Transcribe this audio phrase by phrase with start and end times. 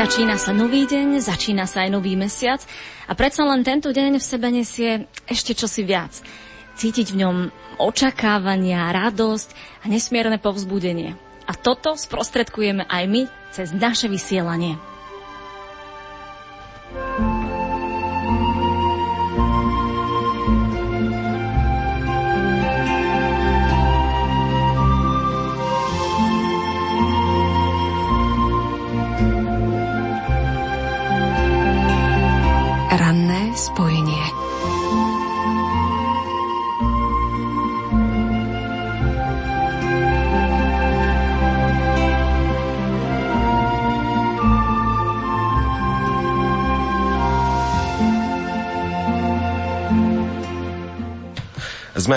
[0.00, 2.64] Začína sa nový deň, začína sa aj nový mesiac
[3.04, 6.24] a predsa len tento deň v sebe nesie ešte čosi viac.
[6.72, 7.36] Cítiť v ňom
[7.76, 9.52] očakávania, radosť
[9.84, 11.20] a nesmierne povzbudenie.
[11.44, 14.80] A toto sprostredkujeme aj my cez naše vysielanie.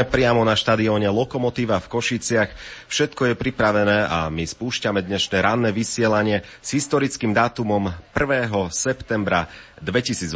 [0.04, 2.50] Priamo na štadióne Lokomotíva v Košiciach.
[2.92, 8.52] Všetko je pripravené a my spúšťame dnešné ranné vysielanie s historickým dátumom 1.
[8.74, 9.48] septembra
[9.80, 10.36] 2018.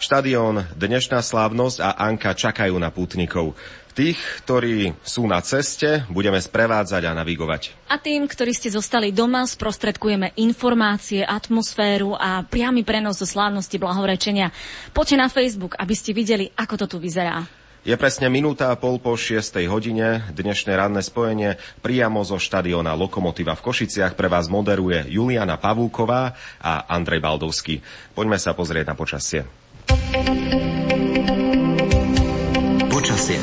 [0.00, 3.52] Štadión, dnešná slávnosť a Anka čakajú na pútnikov.
[3.90, 7.90] Tých, ktorí sú na ceste, budeme sprevádzať a navigovať.
[7.90, 14.54] A tým, ktorí ste zostali doma, sprostredkujeme informácie, atmosféru a priamy prenos zo slávnosti blahorečenia.
[14.94, 17.59] Poďte na Facebook, aby ste videli, ako to tu vyzerá.
[17.80, 19.56] Je presne minúta a pol po 6.
[19.64, 20.20] hodine.
[20.36, 26.84] Dnešné ranné spojenie priamo zo štadiona Lokomotiva v Košiciach pre vás moderuje Juliana Pavúková a
[26.92, 27.80] Andrej Baldovský.
[28.12, 29.48] Poďme sa pozrieť na počasie.
[32.92, 33.40] Počasie.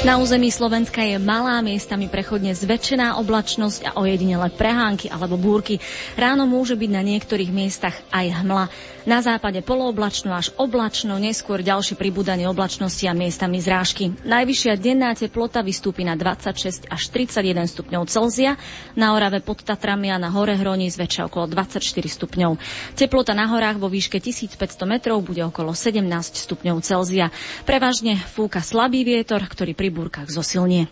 [0.00, 5.76] Na území Slovenska je malá miestami prechodne zväčšená oblačnosť a ojedinele prehánky alebo búrky.
[6.16, 8.72] Ráno môže byť na niektorých miestach aj hmla.
[9.10, 14.14] Na západe polooblačno až oblačno, neskôr ďalšie pribúdanie oblačnosti a miestami zrážky.
[14.22, 18.54] Najvyššia denná teplota vystúpi na 26 až 31 stupňov Celzia,
[18.94, 22.62] na Orave pod Tatrami a na hore Hroni zväčša okolo 24 stupňov.
[22.94, 24.54] Teplota na horách vo výške 1500
[24.86, 26.06] metrov bude okolo 17
[26.46, 27.34] stupňov Celzia.
[27.66, 30.86] Prevažne fúka slabý vietor, ktorý pri búrkach zosilnie.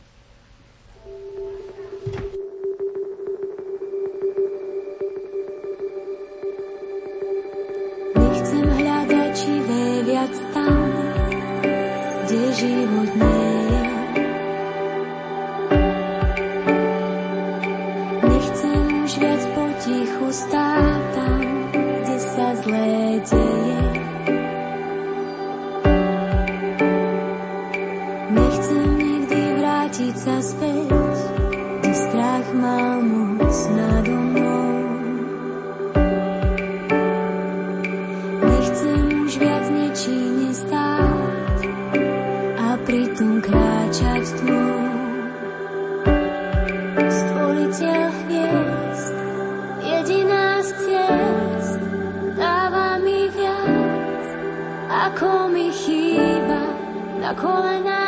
[10.18, 10.90] Viac tam,
[12.26, 13.82] kde život nie je.
[18.26, 20.97] Nechcem už viac potichu stáť
[57.28, 58.07] na kolenách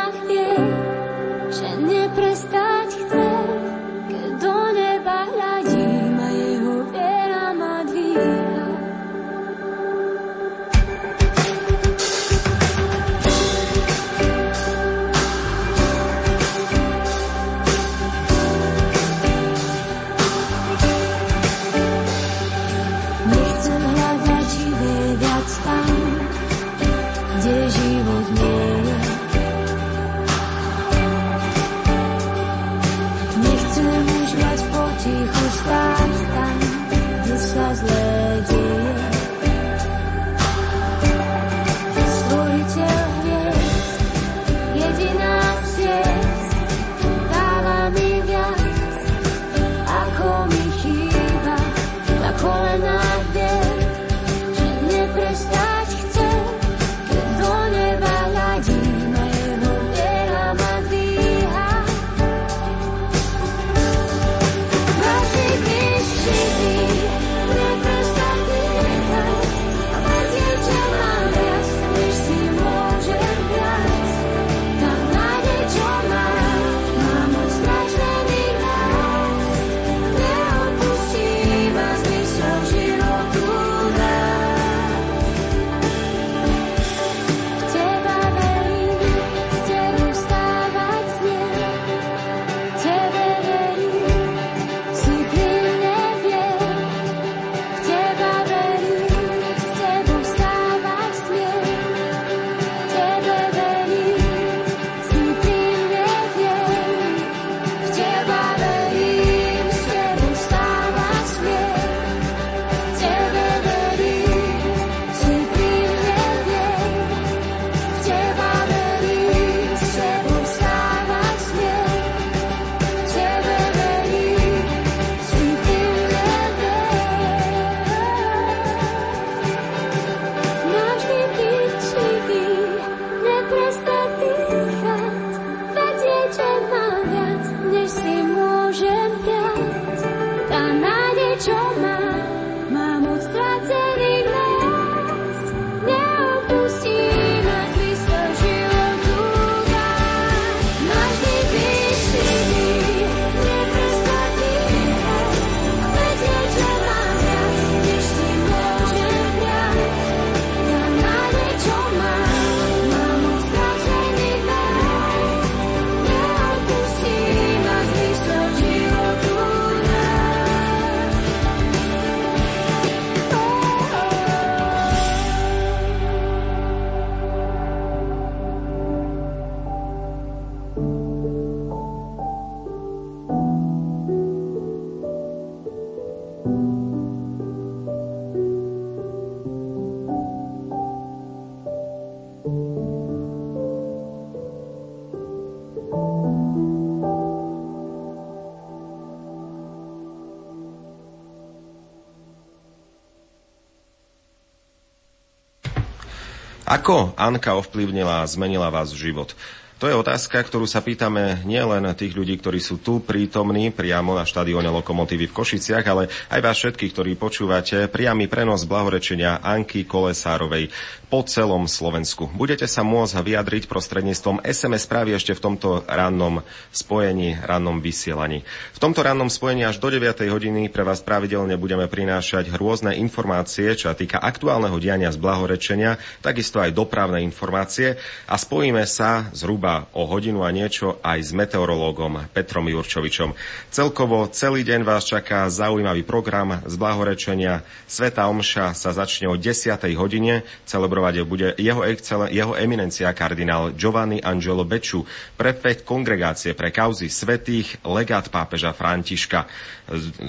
[206.81, 209.37] Ako Anka ovplyvnila a zmenila vás život?
[209.81, 214.29] To je otázka, ktorú sa pýtame nielen tých ľudí, ktorí sú tu prítomní priamo na
[214.29, 220.69] štadióne Lokomotívy v Košiciach, ale aj vás všetkých, ktorí počúvate priamy prenos blahorečenia Anky Kolesárovej
[221.09, 222.29] po celom Slovensku.
[222.29, 228.45] Budete sa môcť vyjadriť prostredníctvom SMS správy ešte v tomto rannom spojení, rannom vysielaní.
[228.77, 230.29] V tomto rannom spojení až do 9.
[230.29, 235.97] hodiny pre vás pravidelne budeme prinášať rôzne informácie, čo sa týka aktuálneho diania z blahorečenia,
[236.21, 237.97] takisto aj dopravné informácie
[238.29, 243.35] a spojíme sa zhruba o hodinu a niečo aj s meteorológom Petrom Jurčovičom.
[243.71, 247.63] Celkovo celý deň vás čaká zaujímavý program z blahorečenia.
[247.87, 249.77] Sveta Omša sa začne o 10.
[249.95, 255.07] hodine celebrovať bude jeho, excel, jeho eminencia kardinál Giovanni Angelo Beču,
[255.39, 259.47] prefekt kongregácie pre kauzy svetých, legát pápeža Františka.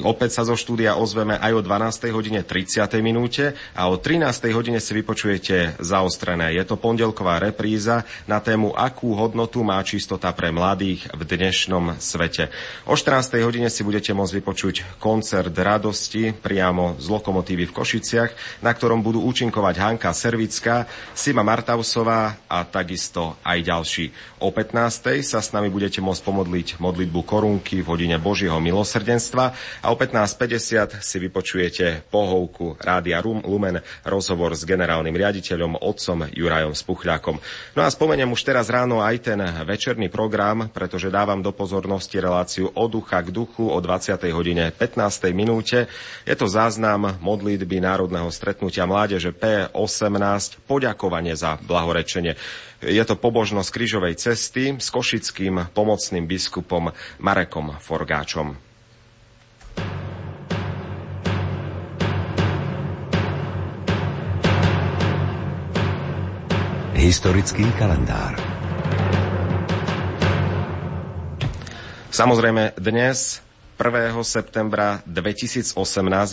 [0.03, 2.11] Opäť sa zo štúdia ozveme aj o 12.
[2.11, 2.83] hodine 30.
[2.99, 4.51] minúte a o 13.
[4.51, 6.51] hodine si vypočujete zaostrené.
[6.59, 12.51] Je to pondelková repríza na tému, akú hodnotu má čistota pre mladých v dnešnom svete.
[12.91, 13.39] O 14.
[13.47, 19.23] hodine si budete môcť vypočuť koncert radosti priamo z lokomotívy v Košiciach, na ktorom budú
[19.23, 24.05] účinkovať Hanka Servická, Sima Martausová a takisto aj ďalší.
[24.43, 25.23] O 15.
[25.23, 31.03] sa s nami budete môcť pomodliť modlitbu korunky v hodine Božieho milosrdenstva a o 15.50
[31.03, 37.37] si vypočujete pohovku Rádia Lumen, rozhovor s generálnym riaditeľom, otcom Jurajom Spuchľákom.
[37.75, 42.71] No a spomeniem už teraz ráno aj ten večerný program, pretože dávam do pozornosti reláciu
[42.73, 44.21] od ducha k duchu o 20.
[44.31, 45.33] hodine 15.
[45.33, 45.89] minúte.
[46.29, 52.37] Je to záznam modlitby Národného stretnutia mládeže P18 poďakovanie za blahorečenie.
[52.83, 56.91] Je to pobožnosť krížovej cesty s košickým pomocným biskupom
[57.23, 58.72] Marekom Forgáčom.
[67.03, 68.39] Historický kalendár
[72.15, 73.43] Samozrejme, dnes
[73.75, 74.15] 1.
[74.23, 75.75] septembra 2018.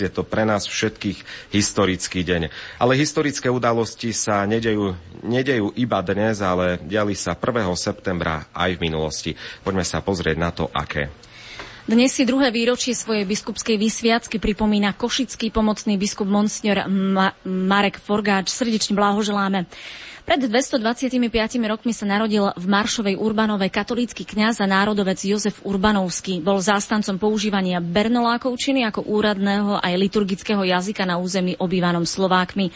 [0.06, 2.54] Je to pre nás všetkých historický deň.
[2.78, 4.94] Ale historické udalosti sa nedejú,
[5.26, 7.66] nedejú iba dnes, ale diali sa 1.
[7.74, 9.32] septembra aj v minulosti.
[9.66, 11.10] Poďme sa pozrieť na to, aké.
[11.90, 18.54] Dnes si druhé výročie svojej biskupskej vysviacky pripomína košický pomocný biskup Monsignor Ma- Marek Forgáč.
[18.54, 19.66] Srdečne blahoželáme.
[20.30, 21.18] Pred 225
[21.66, 26.38] rokmi sa narodil v Maršovej Urbanovej katolícky kňaz a národovec Jozef Urbanovský.
[26.46, 32.70] Bol zástancom používania bernolákovčiny ako úradného aj liturgického jazyka na území obývanom Slovákmi.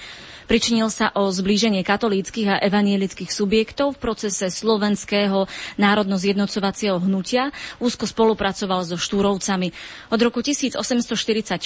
[0.46, 5.48] Pričinil sa o zblíženie katolíckých a evanielických subjektov v procese slovenského
[5.80, 7.50] národno-zjednocovacieho hnutia.
[7.80, 9.72] Úzko spolupracoval so Štúrovcami.
[10.12, 11.60] Od roku 1844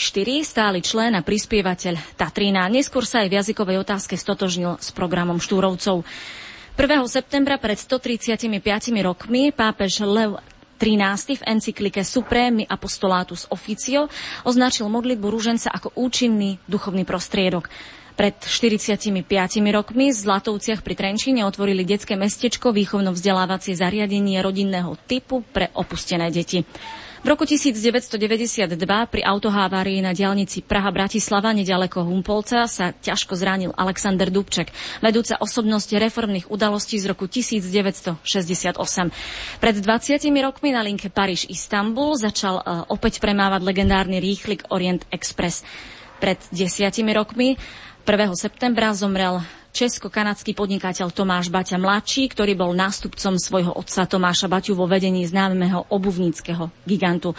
[0.45, 2.69] stály člen a prispievateľ Tatrina.
[2.69, 6.05] Neskôr sa aj v jazykovej otázke stotožnil s programom Štúrovcov.
[6.77, 7.09] 1.
[7.09, 8.45] septembra pred 135
[9.01, 10.37] rokmi pápež Lev
[10.77, 11.41] 13.
[11.41, 14.05] v encyklike Supremi Apostolatus Officio
[14.45, 17.65] označil modlitbu rúženca ako účinný duchovný prostriedok.
[18.17, 19.13] Pred 45
[19.69, 26.65] rokmi v Zlatovciach pri Trenčíne otvorili detské mestečko výchovno-vzdelávacie zariadenie rodinného typu pre opustené deti.
[27.21, 28.77] V roku 1992
[29.09, 34.69] pri autohávárii na diálnici Praha-Bratislava nedaleko Humpolca sa ťažko zranil Alexander Dubček,
[35.01, 38.21] vedúca osobnosť reformných udalostí z roku 1968.
[39.61, 45.61] Pred 20 rokmi na linke Paríž-Istanbul začal uh, opäť premávať legendárny rýchlik Orient Express.
[46.17, 47.57] Pred desiatimi rokmi
[48.39, 49.43] septembra zomrel
[49.75, 55.91] česko-kanadský podnikateľ Tomáš Baťa mladší, ktorý bol nástupcom svojho otca Tomáša Baťu vo vedení známeho
[55.91, 57.35] obuvníckého gigantu.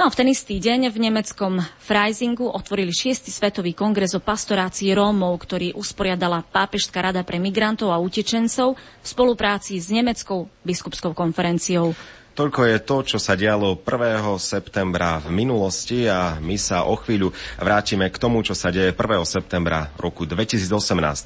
[0.00, 3.28] No a v ten istý deň v nemeckom Freisingu otvorili 6.
[3.28, 9.76] svetový kongres o pastorácii Rómov, ktorý usporiadala Pápežská rada pre migrantov a utečencov v spolupráci
[9.76, 11.92] s Nemeckou biskupskou konferenciou.
[12.36, 14.20] Toľko je to, čo sa dialo 1.
[14.36, 19.00] septembra v minulosti a my sa o chvíľu vrátime k tomu, čo sa deje 1.
[19.24, 20.68] septembra roku 2018,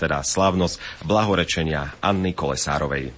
[0.07, 3.11] teda slávnosť blahorečenia Anny Kolesárovej.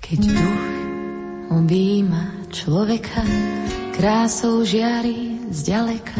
[0.00, 0.64] Keď duch
[1.52, 3.20] objíma človeka,
[3.94, 6.18] krásou žiari zďaleka,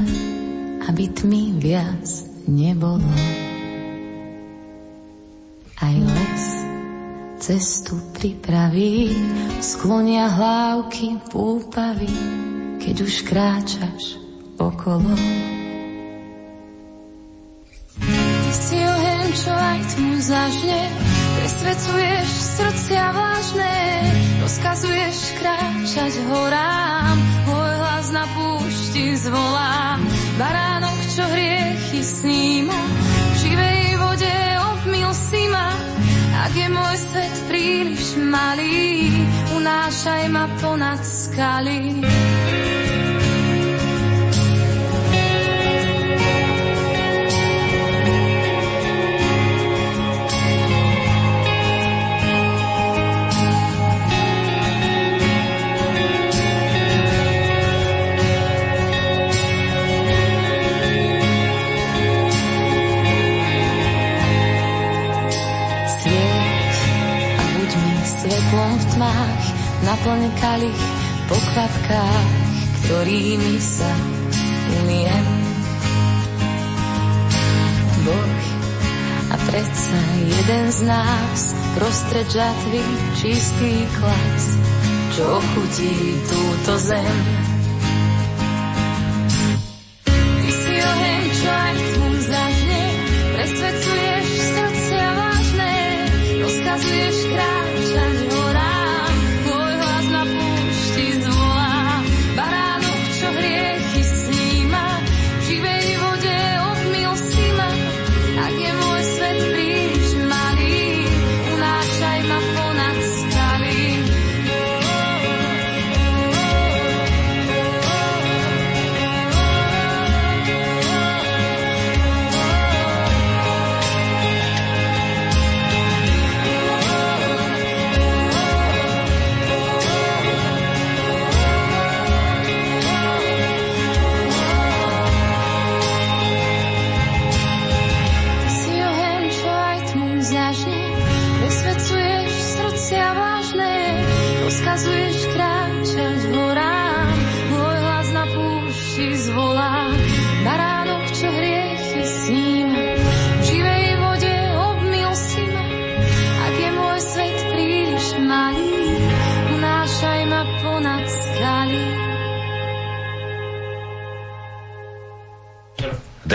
[0.87, 2.07] aby tmy viac
[2.47, 3.11] nebolo.
[5.83, 6.45] Aj les
[7.43, 9.12] cestu pripraví,
[9.59, 12.14] sklonia hlávky púpavy,
[12.78, 14.16] keď už kráčaš
[14.57, 15.12] okolo.
[18.00, 20.81] Ty si oheň, čo aj tmu zažne,
[21.37, 23.24] presvedcuješ srdcia
[29.25, 29.97] púšti zvolá,
[30.38, 32.76] baránok, čo hriechy sníma,
[33.33, 35.73] v živej vode obmil si ma,
[36.45, 39.09] ak je môj svet príliš malý,
[39.57, 42.04] unášaj ma ponad skaly.
[69.95, 70.83] Naplň kalich
[71.31, 72.31] po kvapkách,
[72.83, 73.95] ktorými sa
[74.83, 75.27] umiem.
[78.03, 78.35] Boh
[79.31, 82.83] a predsa jeden z nás prostred žatvy
[83.23, 84.59] čistý klas,
[85.15, 87.54] čo chutí túto zem.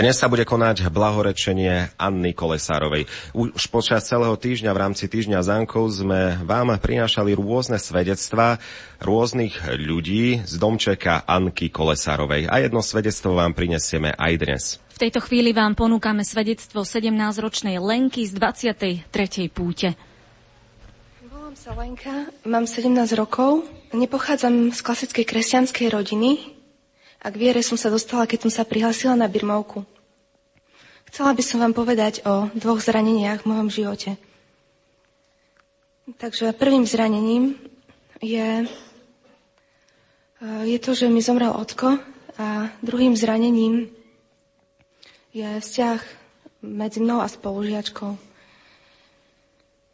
[0.00, 3.04] Dnes sa bude konať blahorečenie Anny Kolesárovej.
[3.36, 8.56] Už počas celého týždňa v rámci týždňa zánkov sme vám prinášali rôzne svedectvá
[8.96, 12.48] rôznych ľudí z domčeka Anky Kolesárovej.
[12.48, 14.62] A jedno svedectvo vám prinesieme aj dnes.
[14.96, 19.04] V tejto chvíli vám ponúkame svedectvo 17-ročnej Lenky z 23.
[19.52, 20.00] púte.
[21.28, 22.88] Volám sa Lenka, mám 17
[23.20, 26.59] rokov, nepochádzam z klasickej kresťanskej rodiny,
[27.20, 29.84] a k viere som sa dostala, keď som sa prihlásila na Birmovku.
[31.12, 34.10] Chcela by som vám povedať o dvoch zraneniach v mojom živote.
[36.16, 37.60] Takže prvým zranením
[38.24, 38.66] je,
[40.64, 42.00] je to, že mi zomrel otko
[42.40, 43.92] a druhým zranením
[45.30, 46.00] je vzťah
[46.64, 48.16] medzi mnou a spolužiačkou.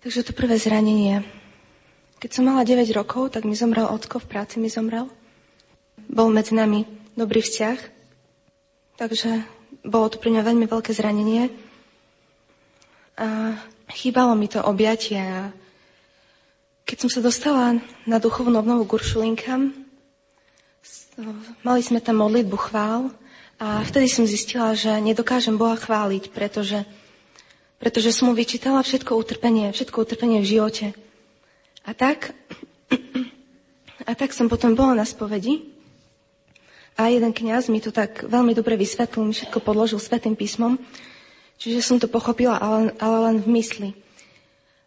[0.00, 1.26] Takže to prvé zranenie.
[2.22, 5.10] Keď som mala 9 rokov, tak mi zomrel otko, v práci mi zomrel.
[6.06, 7.78] Bol medzi nami dobrý vzťah.
[9.00, 9.30] Takže
[9.82, 11.48] bolo to pre mňa veľmi veľké zranenie.
[13.16, 13.56] A
[13.88, 15.50] chýbalo mi to objatie.
[16.84, 19.72] keď som sa dostala na duchovnú obnovu Guršulinkam,
[21.64, 23.10] mali sme tam modlitbu chvál
[23.56, 26.84] a vtedy som zistila, že nedokážem Boha chváliť, pretože
[27.76, 30.86] pretože som mu vyčítala všetko utrpenie, všetko utrpenie v živote.
[31.84, 32.32] A tak,
[34.08, 35.75] a tak som potom bola na spovedi
[36.96, 40.80] a jeden kňaz mi to tak veľmi dobre vysvetlil, mi všetko podložil svetým písmom,
[41.60, 43.90] čiže som to pochopila, ale, ale len v mysli.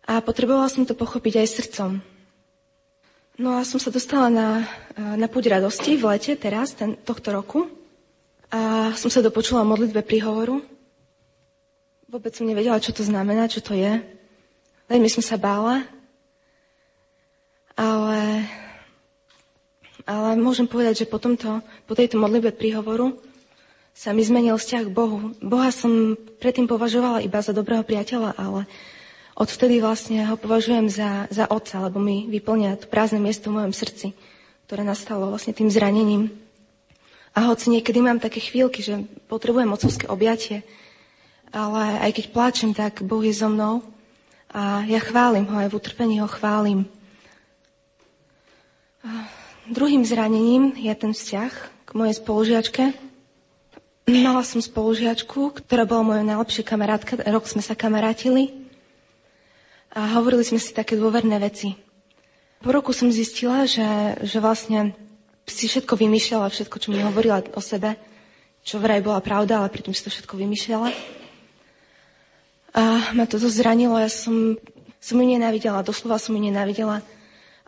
[0.09, 1.91] A potrebovala som to pochopiť aj srdcom.
[3.39, 7.71] No a som sa dostala na, na púť radosti v lete teraz, ten, tohto roku.
[8.49, 10.59] A som sa dopočula o modlitbe príhovoru.
[12.09, 14.01] Vôbec som nevedela, čo to znamená, čo to je.
[14.89, 15.85] Veľmi som sa bála.
[17.79, 18.43] Ale,
[20.09, 23.13] ale môžem povedať, že po, tomto, po tejto modlitbe príhovoru
[23.93, 25.37] sa mi zmenil vzťah k Bohu.
[25.37, 28.65] Boha som predtým považovala iba za dobrého priateľa, ale
[29.37, 33.73] odvtedy vlastne ho považujem za, za otca, lebo mi vyplňa to prázdne miesto v mojom
[33.75, 34.17] srdci,
[34.65, 36.33] ktoré nastalo vlastne tým zranením.
[37.37, 40.65] A hoci niekedy mám také chvíľky, že potrebujem otcovské objatie,
[41.53, 43.85] ale aj keď pláčem, tak Boh je so mnou
[44.49, 46.89] a ja chválim ho, aj v utrpení ho chválim.
[49.69, 51.53] Druhým zranením je ten vzťah
[51.85, 52.89] k mojej spolužiačke.
[54.09, 58.49] Mala som spolužiačku, ktorá bola mojou najlepšia kamarátka, rok sme sa kamarátili
[59.93, 61.77] a hovorili sme si také dôverné veci.
[62.65, 64.97] Po roku som zistila, že, že vlastne
[65.45, 67.93] si všetko vymýšľala, všetko, čo mi hovorila o sebe,
[68.65, 70.89] čo vraj bola pravda, ale pritom si to všetko vymýšľala.
[72.73, 74.57] A ma to dosť zranilo, ja som,
[74.97, 77.05] som ju nenávidela, doslova som ju nenávidela.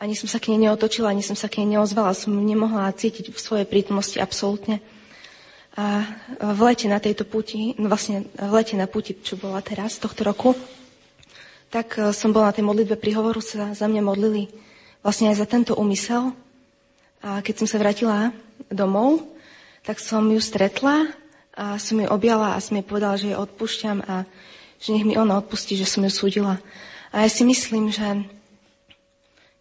[0.01, 3.29] Ani som sa k nej neotočila, ani som sa k nej neozvala, som nemohla cítiť
[3.29, 4.81] v svojej prítomnosti absolútne.
[5.77, 6.09] A
[6.41, 10.25] v lete na tejto puti, no vlastne v lete na puti, čo bola teraz, tohto
[10.25, 10.57] roku,
[11.69, 14.49] tak e, som bola na tej modlitbe prihovoru, sa za mňa modlili
[15.05, 16.33] vlastne aj za tento úmysel.
[17.21, 18.33] A keď som sa vrátila
[18.73, 19.21] domov,
[19.85, 21.13] tak som ju stretla
[21.53, 24.25] a som ju objala a som jej povedala, že jej odpúšťam a
[24.81, 26.57] že nech mi ona odpustí, že som ju súdila.
[27.13, 28.25] A ja si myslím, že,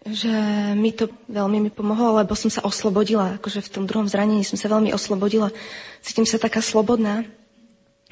[0.01, 0.33] že
[0.81, 3.37] mi to veľmi mi pomohlo, lebo som sa oslobodila.
[3.37, 5.53] Akože v tom druhom zranení som sa veľmi oslobodila.
[6.01, 7.29] Cítim sa taká slobodná.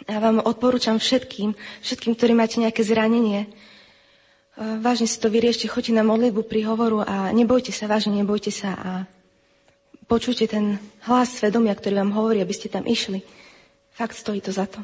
[0.05, 3.51] Ja vám odporúčam všetkým, všetkým, ktorí máte nejaké zranenie,
[4.59, 8.75] vážne si to vyriešte, choďte na modlitbu pri hovoru a nebojte sa, vážne nebojte sa
[8.79, 8.91] a
[10.07, 13.23] počujte ten hlas svedomia, ktorý vám hovorí, aby ste tam išli.
[13.91, 14.79] Fakt stojí to za to.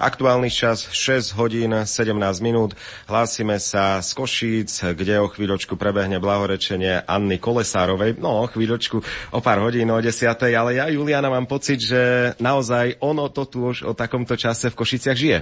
[0.00, 2.72] Aktuálny čas 6 hodín 17 minút.
[3.04, 8.16] Hlásime sa z Košíc, kde o chvíľočku prebehne blahorečenie Anny Kolesárovej.
[8.16, 8.96] No, o chvíľočku,
[9.36, 10.24] o pár hodín, o 10.
[10.56, 14.78] Ale ja, Juliana, mám pocit, že naozaj ono to tu už o takomto čase v
[14.80, 15.38] Košiciach žije.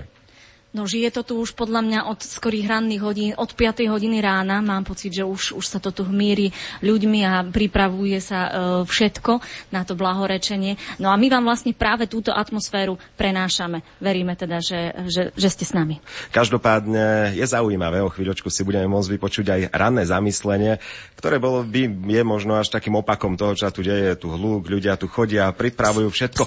[0.68, 3.88] No žije to tu už podľa mňa od skorých ranných hodín, od 5.
[3.88, 4.61] hodiny rána.
[4.61, 6.52] Mám pocit, že už, už sa to tu hmíri
[6.85, 8.50] ľuďmi a pripravuje sa e,
[8.85, 9.40] všetko
[9.72, 10.76] na to blahorečenie.
[11.00, 13.81] No a my vám vlastne práve túto atmosféru prenášame.
[13.96, 16.04] Veríme teda, že, že, že ste s nami.
[16.37, 20.85] Každopádne je zaujímavé, o chvíľočku si budeme môcť vypočuť aj ranné zamyslenie,
[21.16, 25.00] ktoré bolo by, je možno až takým opakom toho, čo tu deje, tu hluk, ľudia
[25.00, 26.44] tu chodia, pripravujú všetko.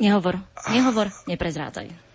[0.00, 0.40] Nehovor,
[0.72, 2.11] nehovor, neprezrádzaj.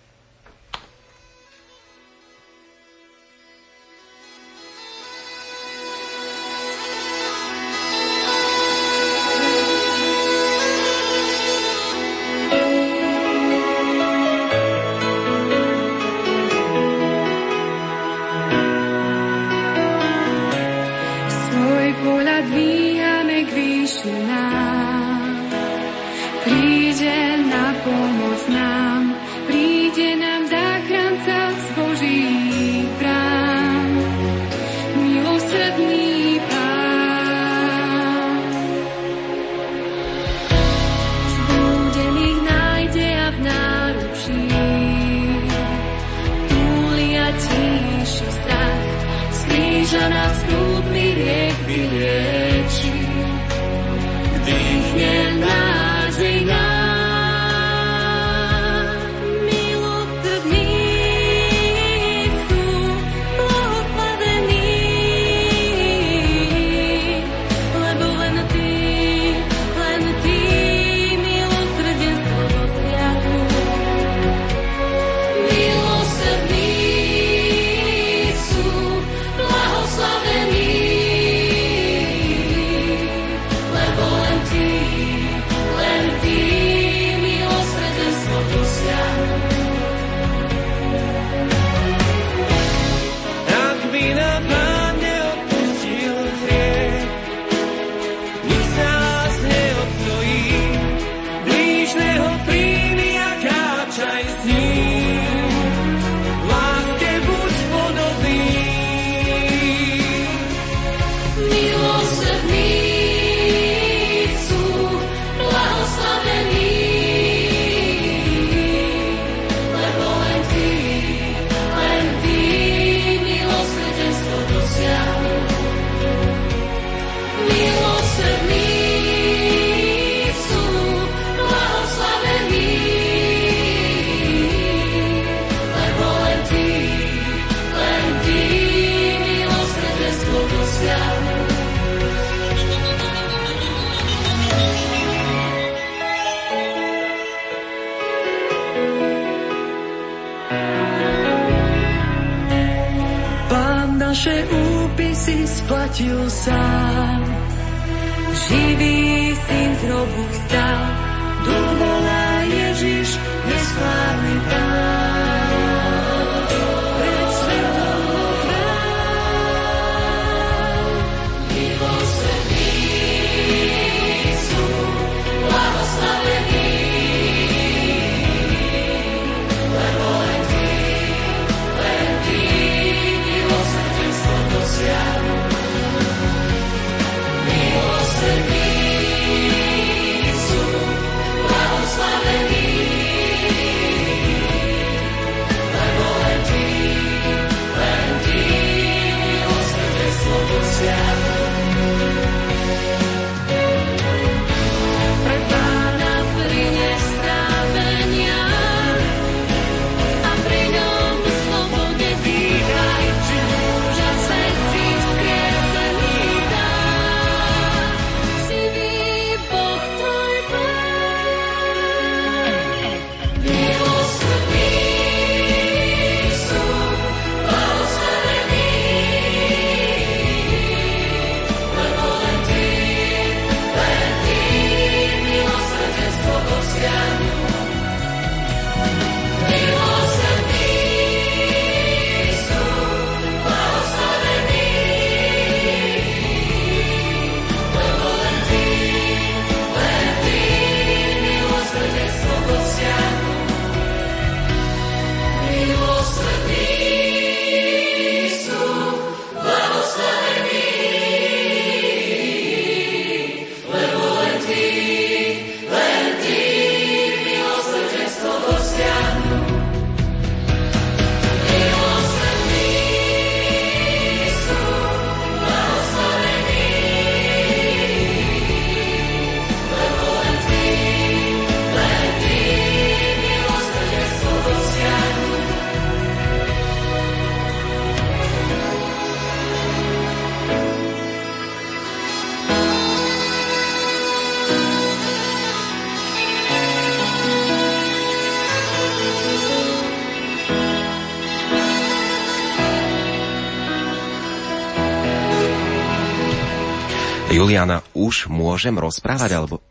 [307.37, 309.61] Juliana, už môžem rozprávať, alebo...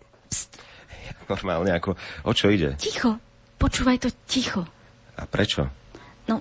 [1.33, 2.79] Normálne, ako, o čo ide?
[2.79, 3.19] Ticho,
[3.59, 4.63] počúvaj to ticho.
[5.19, 5.67] A prečo?
[6.31, 6.39] No,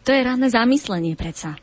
[0.00, 1.60] to je ranné zamyslenie predsa.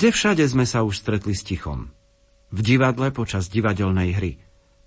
[0.00, 1.92] Kde všade sme sa už stretli s tichom?
[2.48, 4.32] V divadle počas divadelnej hry.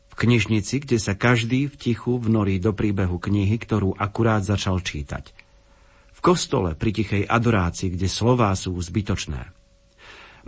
[0.10, 5.30] V knižnici, kde sa každý v tichu vnorí do príbehu knihy, ktorú akurát začal čítať.
[6.18, 9.54] V kostole pri tichej adorácii, kde slová sú zbytočné.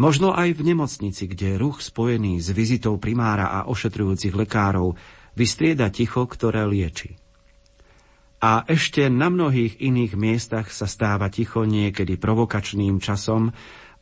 [0.01, 4.97] Možno aj v nemocnici, kde ruch spojený s vizitou primára a ošetrujúcich lekárov
[5.37, 7.13] vystrieda ticho, ktoré lieči.
[8.41, 13.53] A ešte na mnohých iných miestach sa stáva ticho niekedy provokačným časom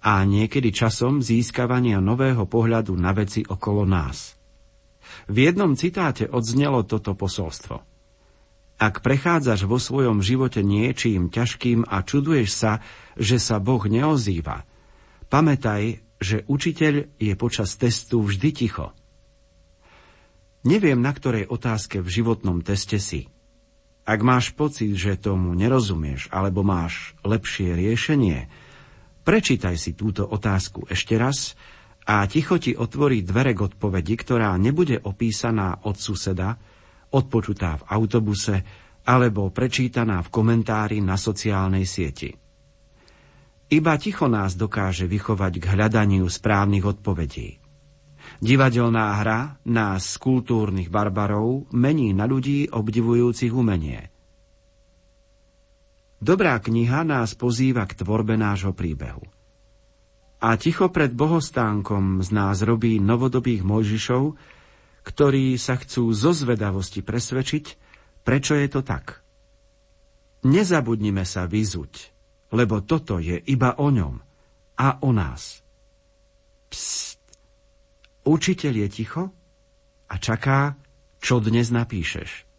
[0.04, 4.36] a niekedy časom získavania nového pohľadu na veci okolo nás.
[5.32, 7.80] V jednom citáte odznelo toto posolstvo.
[8.84, 12.72] Ak prechádzaš vo svojom živote niečím ťažkým a čuduješ sa,
[13.16, 14.68] že sa Boh neozýva,
[15.32, 18.92] pamätaj, že učiteľ je počas testu vždy ticho.
[20.68, 23.28] Neviem, na ktorej otázke v životnom teste si.
[24.04, 28.52] Ak máš pocit, že tomu nerozumieš, alebo máš lepšie riešenie,
[29.24, 31.58] prečítaj si túto otázku ešte raz
[32.04, 36.60] a ticho ti otvorí dvere k odpovedi, ktorá nebude opísaná od suseda,
[37.16, 38.56] odpočutá v autobuse
[39.04, 42.32] alebo prečítaná v komentári na sociálnej sieti.
[43.74, 47.58] Iba ticho nás dokáže vychovať k hľadaniu správnych odpovedí.
[48.38, 54.13] Divadelná hra nás z kultúrnych barbarov mení na ľudí obdivujúcich umenie.
[56.24, 59.28] Dobrá kniha nás pozýva k tvorbe nášho príbehu.
[60.40, 64.40] A ticho pred bohostánkom z nás robí novodobých Mojžišov,
[65.04, 67.66] ktorí sa chcú zo zvedavosti presvedčiť,
[68.24, 69.20] prečo je to tak.
[70.48, 72.16] Nezabudnime sa vyzuť,
[72.56, 74.16] lebo toto je iba o ňom
[74.80, 75.60] a o nás.
[76.72, 77.20] Psst.
[78.24, 79.24] Učiteľ je ticho
[80.08, 80.80] a čaká,
[81.20, 82.53] čo dnes napíšeš.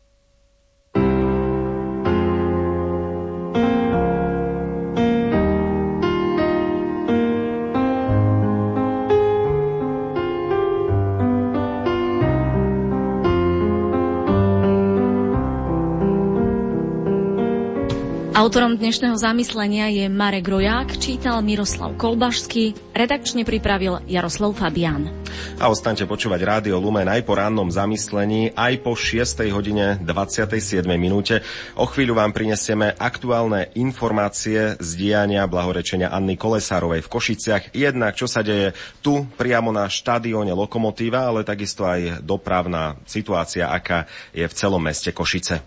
[18.44, 25.08] Autorom dnešného zamyslenia je Marek Roják, čítal Miroslav Kolbašský, redakčne pripravil Jaroslav Fabian.
[25.56, 29.48] A ostaňte počúvať Rádio Lumen aj po rannom zamyslení, aj po 6.
[29.48, 30.60] hodine 27.
[31.00, 31.40] minúte.
[31.80, 37.72] O chvíľu vám prinesieme aktuálne informácie z diania blahorečenia Anny Kolesárovej v Košiciach.
[37.72, 44.04] Jednak, čo sa deje tu, priamo na štadióne Lokomotíva, ale takisto aj dopravná situácia, aká
[44.36, 45.64] je v celom meste Košice.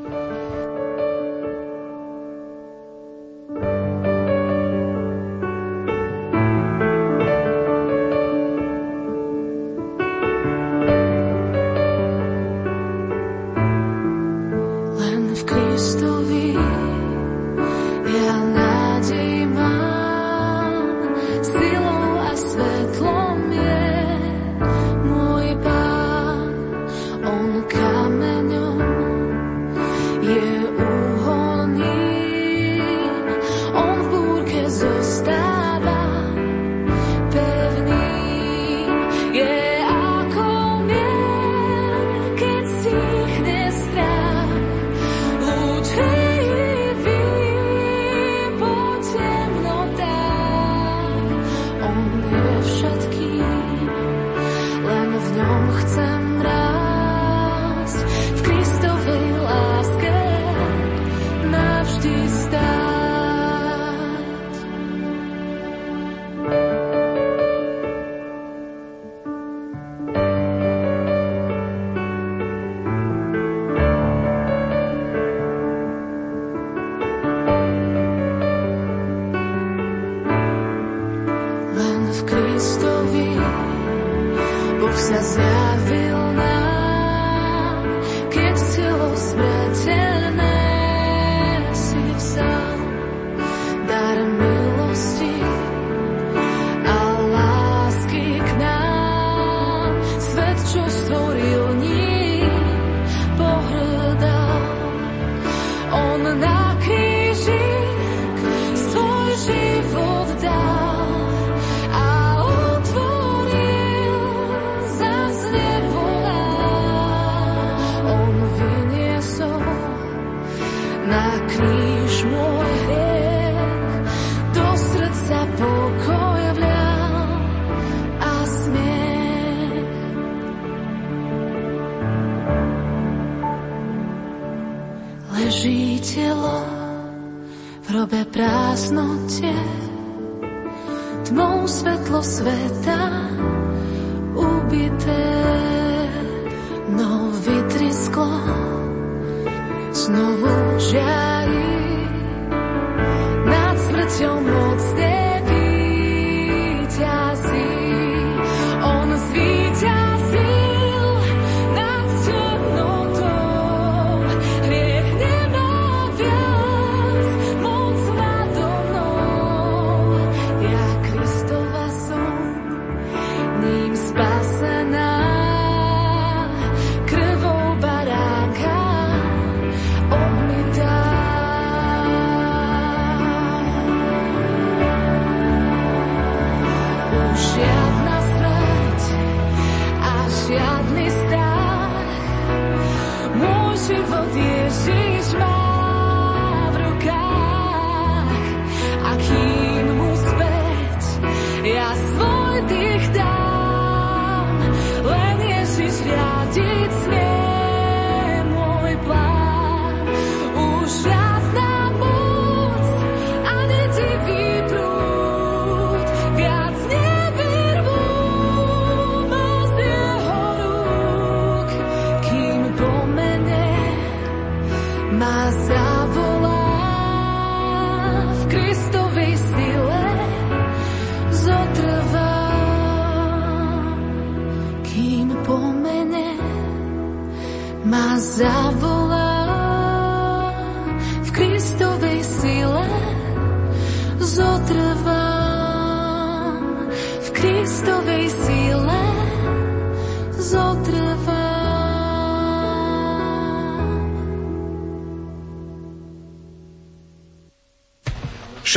[0.00, 0.29] zotrvá.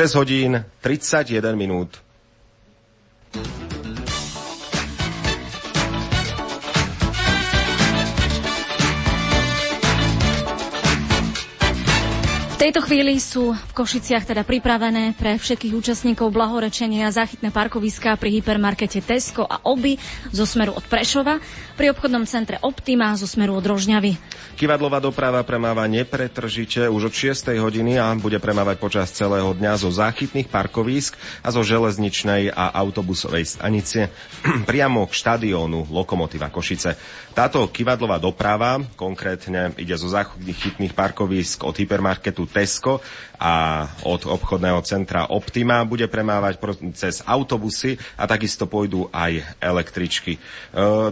[0.03, 2.03] 6 hodín 31 minút.
[12.63, 19.03] tejto chvíli sú v Košiciach teda pripravené pre všetkých účastníkov blahorečenia záchytné parkoviská pri hypermarkete
[19.03, 19.99] Tesco a Oby
[20.31, 21.43] zo smeru od Prešova,
[21.75, 24.15] pri obchodnom centre Optima zo smeru od Rožňavy.
[24.53, 27.57] Kivadlová doprava premáva nepretržite už od 6.
[27.57, 33.49] hodiny a bude premávať počas celého dňa zo záchytných parkovísk a zo železničnej a autobusovej
[33.49, 34.13] stanice
[34.69, 36.93] priamo k štadiónu Lokomotiva Košice.
[37.33, 43.01] Táto kivadlová doprava, konkrétne ide zo záchytných parkovísk od hypermarketu Tesco
[43.41, 46.61] a od obchodného centra Optima bude premávať
[46.93, 50.37] cez autobusy a takisto pôjdu aj električky.
[50.37, 50.39] E,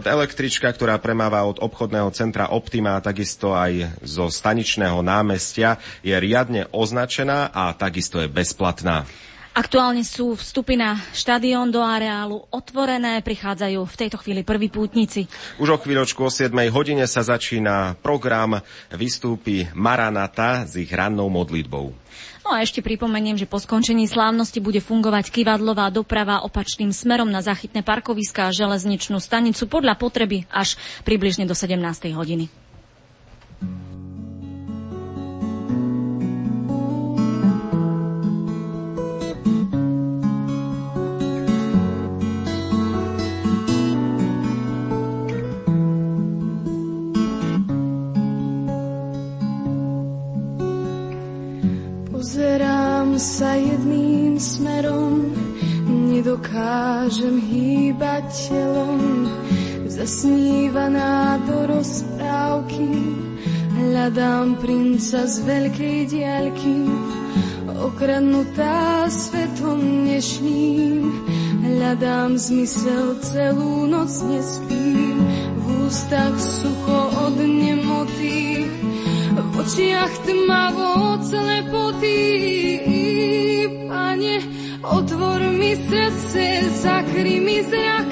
[0.06, 6.67] električka, ktorá premáva od obchodného centra Optima a takisto aj zo staničného námestia je riadne
[6.74, 9.08] označená a takisto je bezplatná.
[9.52, 15.28] Aktuálne sú vstupy na štadión do areálu otvorené, prichádzajú v tejto chvíli prví pútnici.
[15.60, 18.63] Už o chvíľočku o 7 hodine sa začína program,
[18.96, 21.91] vystúpi Maranata s ich rannou modlitbou.
[22.48, 27.44] No a ešte pripomeniem, že po skončení slávnosti bude fungovať kivadlová doprava opačným smerom na
[27.44, 31.76] zachytné parkoviská a železničnú stanicu podľa potreby až približne do 17.
[32.15, 32.61] hodiny.
[53.21, 55.30] Sa jedným smerom,
[56.10, 59.30] nedokážem hýbať telom,
[59.86, 62.89] zasnívaná do rozprávky,
[63.82, 66.86] hľadám princa z veľkej diaľky,
[67.82, 71.02] okradnutá svetom dnešným,
[71.65, 75.17] hľadám zmysel celú noc nespím,
[75.58, 78.70] v ústach sucho od nemotých,
[79.34, 82.22] v očiach tmavo slepoty.
[83.89, 84.36] Pane,
[84.86, 86.46] otvor mi srdce,
[86.86, 88.10] zakry mi zrak,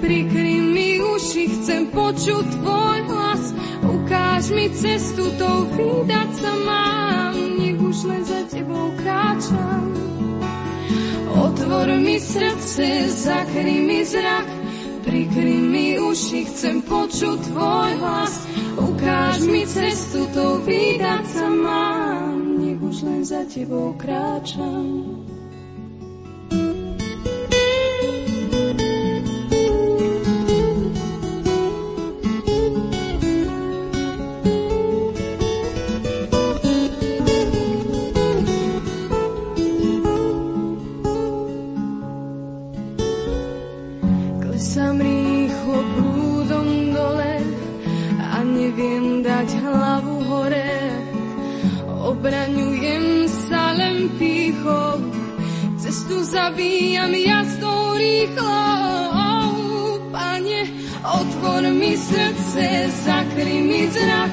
[0.00, 3.44] prikry mi uši, chcem počuť tvoj hlas.
[3.90, 9.90] Ukáž mi cestu, to vydať sa mám, nech už len za tebou kráčam.
[11.30, 14.46] Otvor mi srdce, zakry mi zrak,
[15.02, 18.34] prikry mi uši, chcem počuť tvoj hlas.
[18.78, 25.29] Ukáž mi cestu, to vydať sa mám, nech už len za tebou kráčam.
[63.40, 64.30] Zakry mi zrak,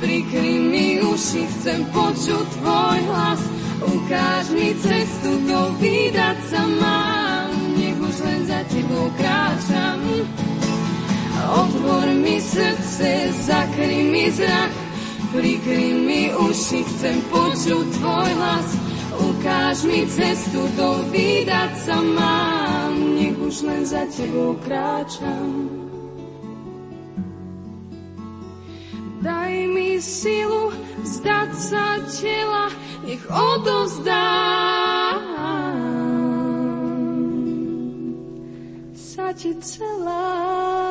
[0.00, 3.40] prikry mi uši, chcem počuť tvoj hlas.
[3.80, 10.02] Ukáž mi cestu, to vydať sa mám, nech už len za tebou kráčam.
[11.46, 14.74] Otvor mi srdce, zakry mi zrak,
[15.30, 18.68] prikry mi uši, chcem počuť tvoj hlas.
[19.20, 25.89] Ukáž mi cestu, to vydať sa mám, nech už len za tebou kráčam.
[29.20, 30.72] Daj mi silu
[31.04, 32.72] vzdať sa tela,
[33.04, 35.20] nech odozdám
[38.96, 40.89] sa ti celá.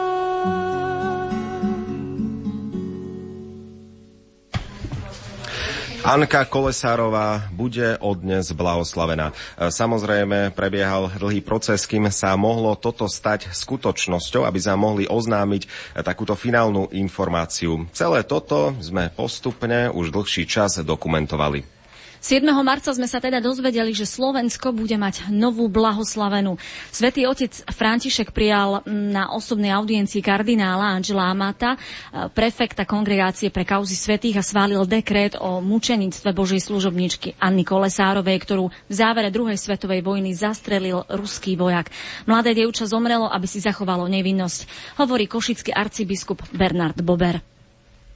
[5.99, 9.35] Anka Kolesárová bude od dnes blahoslavená.
[9.35, 15.61] E, samozrejme, prebiehal dlhý proces, kým sa mohlo toto stať skutočnosťou, aby sa mohli oznámiť
[15.63, 15.67] e,
[15.99, 17.83] takúto finálnu informáciu.
[17.91, 21.78] Celé toto sme postupne už dlhší čas dokumentovali.
[22.19, 22.43] 7.
[22.67, 26.59] marca sme sa teda dozvedeli, že Slovensko bude mať novú blahoslavenú.
[26.91, 31.79] Svetý otec František prijal na osobnej audiencii kardinála Angela Amata, e,
[32.27, 38.67] prefekta kongregácie pre kauzy svetých a sválil dekret o mučenictve Božej služobničky Anny Kolesárovej, ktorú
[38.67, 41.87] v závere druhej svetovej vojny zastrelil ruský vojak.
[42.27, 44.67] Mladé dievča zomrelo, aby si zachovalo nevinnosť,
[44.99, 47.58] hovorí košický arcibiskup Bernard Bober.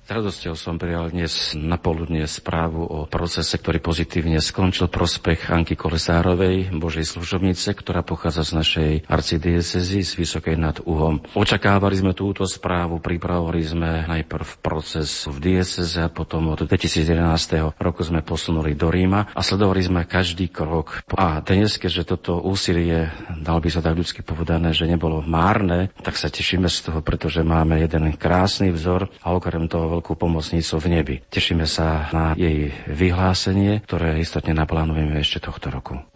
[0.04, 5.80] S radosťou som prijal dnes na poludne správu o procese, ktorý pozitívne skončil prospech Anky
[5.80, 11.24] Kolesárovej, Božej služobnice, ktorá pochádza z našej arcidiecezy z Vysokej nad Uhom.
[11.39, 17.64] Očakávali sme túto správu, pripravovali sme najprv proces v dieceze a potom od 2011.
[17.80, 20.99] roku sme posunuli do Ríma a sledovali sme každý krok.
[21.16, 23.08] A dnes, keďže toto úsilie,
[23.39, 27.39] dal by sa tak ľudsky povedané, že nebolo márne, tak sa tešíme z toho, pretože
[27.39, 31.15] máme jeden krásny vzor a okrem toho veľkú pomocnicu v nebi.
[31.29, 36.12] Tešíme sa na jej vyhlásenie, ktoré istotne naplánujeme ešte tohto roku.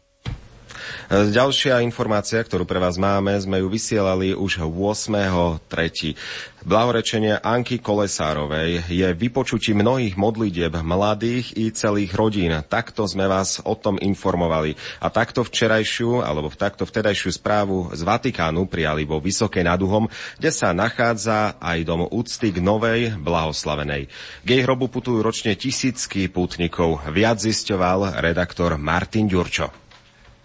[1.07, 6.19] Ďalšia informácia, ktorú pre vás máme, sme ju vysielali už 8.3.
[6.67, 12.51] Blahorečenie Anky Kolesárovej je vypočutí mnohých modlitieb mladých i celých rodín.
[12.67, 14.75] Takto sme vás o tom informovali.
[14.99, 20.75] A takto včerajšiu, alebo takto vtedajšiu správu z Vatikánu prijali vo Vysokej naduhom, kde sa
[20.75, 24.11] nachádza aj dom úcty k novej blahoslavenej.
[24.43, 26.99] K jej hrobu putujú ročne tisícky pútnikov.
[27.07, 29.86] Viac zisťoval redaktor Martin Ďurčo.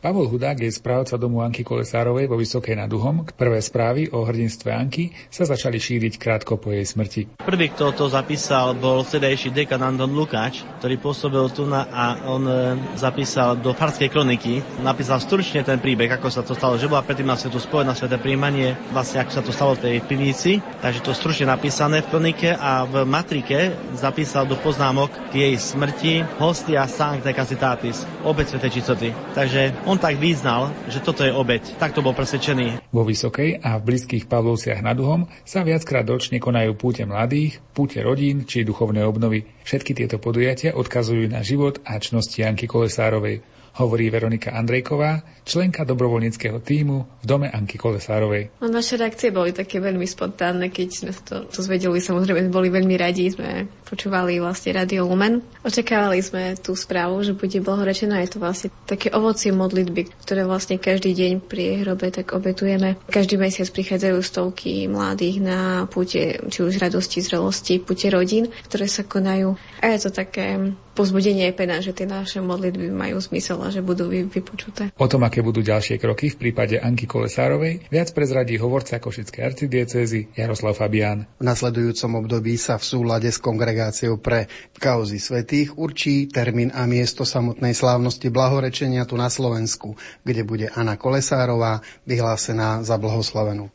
[0.03, 3.23] Pavol Hudák je správca domu Anky Kolesárovej vo Vysokej nad Uhom.
[3.23, 7.39] Prvé správy o hrdinstve Anky sa začali šíriť krátko po jej smrti.
[7.39, 12.43] Prvý, kto to zapísal, bol sedajší dekan Anton Lukáč, ktorý pôsobil tu na, a on
[12.51, 14.59] e, zapísal do farskej kroniky.
[14.83, 18.19] Napísal stručne ten príbeh, ako sa to stalo, že bola predtým na svetu spojená sveté
[18.19, 20.59] príjmanie, vlastne ako sa to stalo v tej pivnici.
[20.83, 26.27] Takže to stručne napísané v kronike a v matrike zapísal do poznámok k jej smrti
[26.43, 29.15] hostia Sancte Casitatis, obec svetej čistoty.
[29.39, 31.77] Takže on tak význal, že toto je obeď.
[31.77, 32.81] Takto bol presvedčený.
[32.97, 38.01] Vo Vysokej a v blízkych Pavlovciach nad Uhom sa viackrát ročne konajú púte mladých, púte
[38.01, 39.45] rodín či duchovné obnovy.
[39.69, 43.45] Všetky tieto podujatia odkazujú na život a čnosti Janky Kolesárovej
[43.81, 48.61] hovorí Veronika Andrejková, členka dobrovoľníckého týmu v dome Anky Kolesárovej.
[48.61, 52.95] No, naše reakcie boli také veľmi spontánne, keď sme to, to zvedeli, samozrejme boli veľmi
[53.01, 55.41] radi, sme počúvali vlastne Radio Lumen.
[55.65, 60.77] Očakávali sme tú správu, že bude blahorečená, je to vlastne také ovocie modlitby, ktoré vlastne
[60.77, 63.01] každý deň pri hrobe tak obetujeme.
[63.09, 69.05] Každý mesiac prichádzajú stovky mladých na púte, či už radosti, zrelosti, púte rodín, ktoré sa
[69.05, 69.57] konajú.
[69.81, 73.81] A je to také pozbudenie pre nás, že tie naše modlitby majú zmysel a že
[73.85, 74.93] budú vypočuté.
[74.97, 80.37] O tom, aké budú ďalšie kroky v prípade Anky Kolesárovej, viac prezradí hovorca Košickej arcidiecezy
[80.37, 81.27] Jaroslav Fabián.
[81.41, 87.27] V nasledujúcom období sa v súlade s kongregáciou pre kauzy svetých určí termín a miesto
[87.27, 93.73] samotnej slávnosti blahorečenia tu na Slovensku, kde bude Anna Kolesárová vyhlásená za blahoslavenú.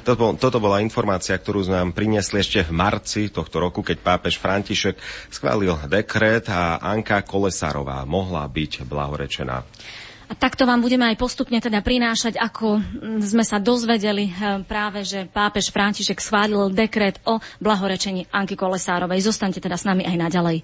[0.00, 4.40] Toto, toto bola informácia, ktorú sme nám priniesli ešte v marci tohto roku, keď pápež
[4.40, 4.96] František
[5.28, 9.60] schválil dekret a Anka Kolesárová mohla byť blahorečená.
[10.30, 12.78] A takto vám budeme aj postupne teda prinášať, ako
[13.18, 19.26] sme sa dozvedeli eh, práve, že pápež František schválil dekret o blahorečení Anky Kolesárovej.
[19.26, 20.62] Zostaňte teda s nami aj naďalej.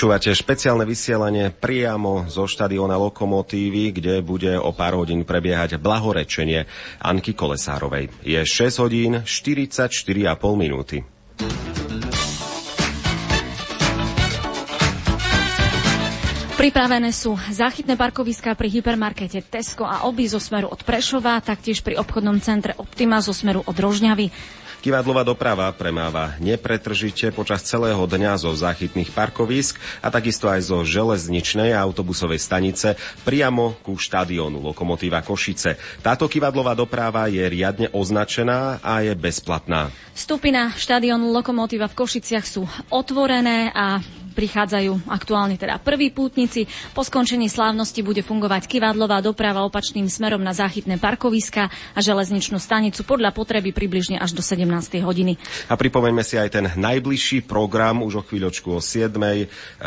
[0.00, 6.64] Počúvate špeciálne vysielanie priamo zo štadiona Lokomotívy, kde bude o pár hodín prebiehať blahorečenie
[7.04, 8.08] Anky Kolesárovej.
[8.24, 9.92] Je 6 hodín 44,5
[10.56, 11.04] minúty.
[16.56, 22.00] Pripravené sú záchytné parkoviská pri hypermarkete Tesco a oby zo smeru od Prešova, taktiež pri
[22.00, 24.32] obchodnom centre Optima zo smeru od Rožňavy.
[24.80, 31.76] Kivadlová doprava premáva nepretržite počas celého dňa zo záchytných parkovisk a takisto aj zo železničnej
[31.76, 35.76] a autobusovej stanice priamo ku štadiónu Lokomotíva Košice.
[36.00, 39.92] Táto kivadlová doprava je riadne označená a je bezplatná.
[40.16, 44.00] Vstupy na štadión Lokomotíva v Košiciach sú otvorené a
[44.30, 46.64] prichádzajú aktuálne teda prví pútnici.
[46.94, 53.02] Po skončení slávnosti bude fungovať kivadlová doprava opačným smerom na záchytné parkoviska a železničnú stanicu
[53.04, 54.64] podľa potreby približne až do 17.
[55.02, 55.36] hodiny.
[55.68, 59.14] A pripomeňme si aj ten najbližší program, už o chvíľočku o 7.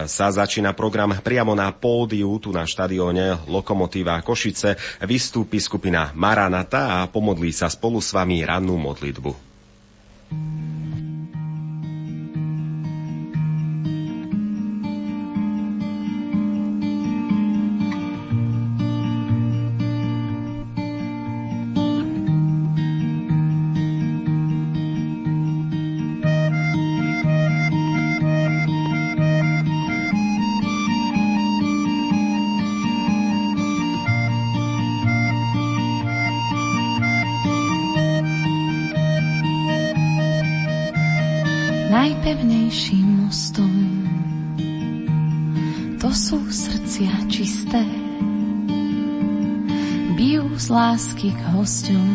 [0.06, 4.76] sa začína program priamo na pódiu, tu na štadióne Lokomotíva Košice.
[5.08, 9.32] Vystúpi skupina Maranata a pomodlí sa spolu s vami rannú modlitbu.
[10.34, 10.83] najpevnejším
[51.24, 52.10] lásky k hosťom,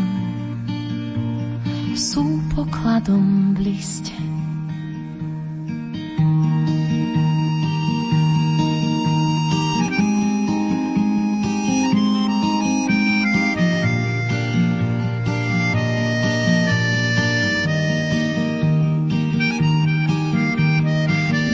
[1.97, 3.73] sú pokladom v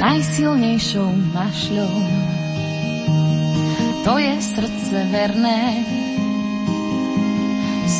[0.03, 1.97] najsilnejšou mašľou.
[4.05, 5.94] To je srdce verné,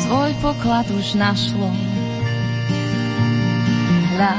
[0.05, 1.69] svoj poklad už našlo.
[4.13, 4.35] Hľa,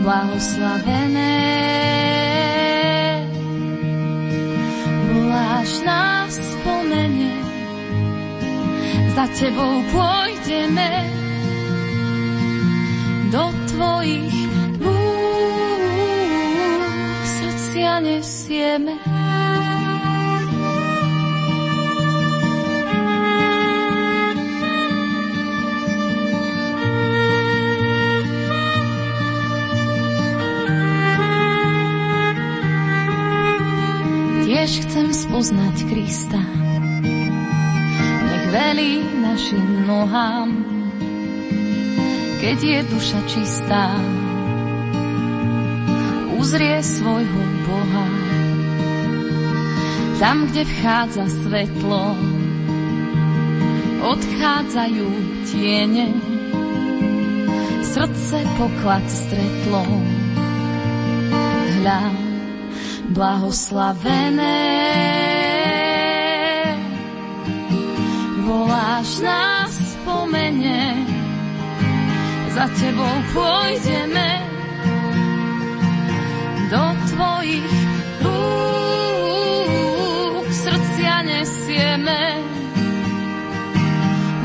[0.00, 1.36] blahoslavené,
[5.12, 7.36] voláš nás spomene,
[9.12, 10.90] za tebou pôjdeme
[13.28, 14.44] do tvojich
[18.04, 18.93] nesieme.
[39.54, 40.50] Našim nohám,
[42.42, 43.86] keď je duša čistá
[46.34, 48.06] uzrie svojho Boha.
[50.18, 52.16] Tam, kde vchádza svetlo,
[54.02, 55.08] odchádzajú
[55.46, 56.06] tiene,
[57.82, 59.84] srdce poklad stretlo.
[61.78, 62.02] Hľa,
[63.12, 65.13] blahoslavené,
[69.04, 71.04] voláš nás spomene,
[72.56, 74.40] za tebou pôjdeme,
[76.72, 77.68] do tvojich
[78.24, 78.48] rúk.
[80.48, 82.40] Srdcia nesieme.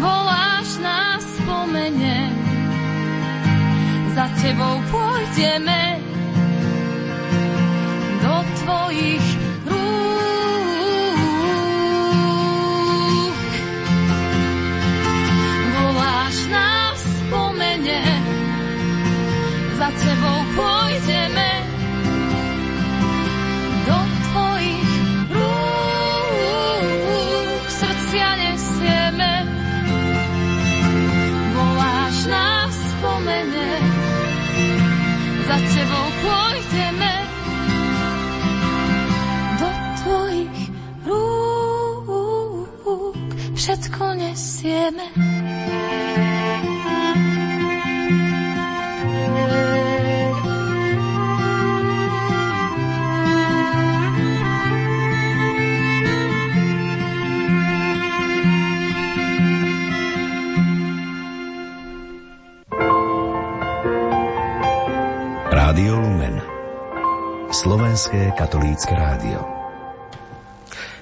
[0.03, 2.35] Voláš nás spomene,
[4.11, 5.88] za tebou pôjdeme
[43.79, 45.07] všetko nesieme.
[65.47, 66.43] Rádio Lumen.
[67.55, 69.58] Slovenské katolícke rádio.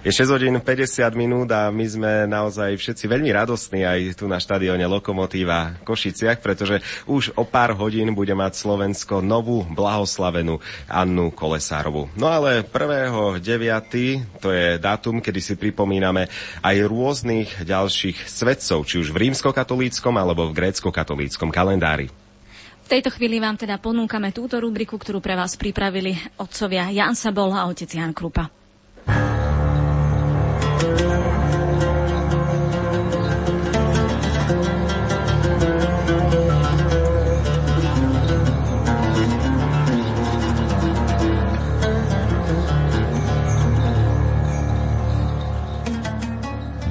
[0.08, 4.40] Je 6 hodín 50 minút a my sme naozaj všetci veľmi radostní aj tu na
[4.40, 6.80] štadióne Lokomotíva Košiciach, pretože
[7.12, 12.08] už o pár hodín bude mať Slovensko novú blahoslavenú Annu Kolesárovú.
[12.16, 14.40] No ale 1.9.
[14.40, 16.32] to je dátum, kedy si pripomíname
[16.64, 22.08] aj rôznych ďalších svetcov, či už v rímskokatolíckom alebo v grécko-katolíckom kalendári.
[22.08, 27.52] V tejto chvíli vám teda ponúkame túto rubriku, ktorú pre vás pripravili otcovia Jan Sabol
[27.52, 28.67] a otec Jan Krupa.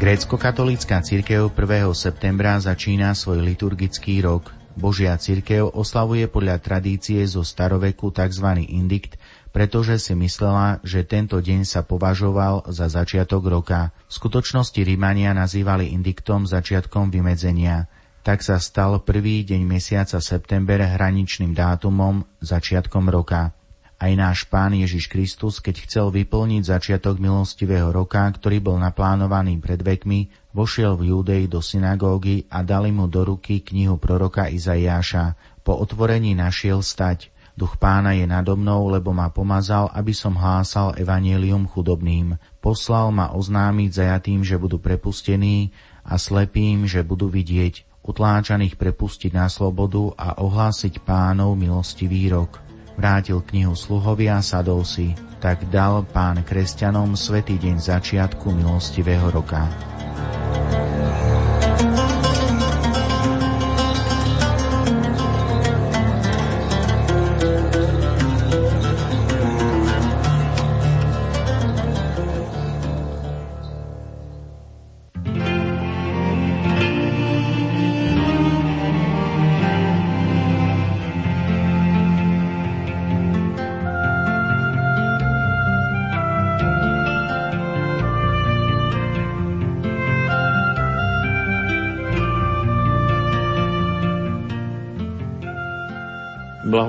[0.07, 1.91] Grécko-katolícka církev 1.
[1.91, 4.55] septembra začína svoj liturgický rok.
[4.79, 8.71] Božia církev oslavuje podľa tradície zo staroveku tzv.
[8.71, 9.19] indikt,
[9.57, 13.89] pretože si myslela, že tento deň sa považoval za začiatok roka.
[14.05, 17.89] V skutočnosti Rímania nazývali indiktom začiatkom vymedzenia.
[18.21, 23.57] Tak sa stal prvý deň mesiaca september hraničným dátumom začiatkom roka.
[23.97, 29.81] Aj náš Pán Ježiš Kristus, keď chcel vyplniť začiatok milostivého roka, ktorý bol naplánovaný pred
[29.81, 35.33] vekmi, vošiel v Júdej do synagógy a dali mu do ruky knihu proroka Izaiáša.
[35.65, 37.33] Po otvorení našiel stať.
[37.57, 42.37] Duch pána je nado mnou, lebo ma pomazal, aby som hlásal evanielium chudobným.
[42.61, 45.73] Poslal ma oznámiť zajatým, že budú prepustení
[46.05, 52.61] a slepým, že budú vidieť, utláčaných prepustiť na slobodu a ohlásiť pánov milostivý rok.
[53.01, 59.65] Vrátil knihu sluhovi a sadol si, tak dal pán kresťanom svetý deň začiatku milostivého roka.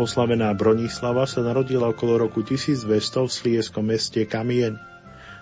[0.08, 4.80] Blahoslavená Bronislava sa narodila okolo roku 1200 v slieskom meste Kamien.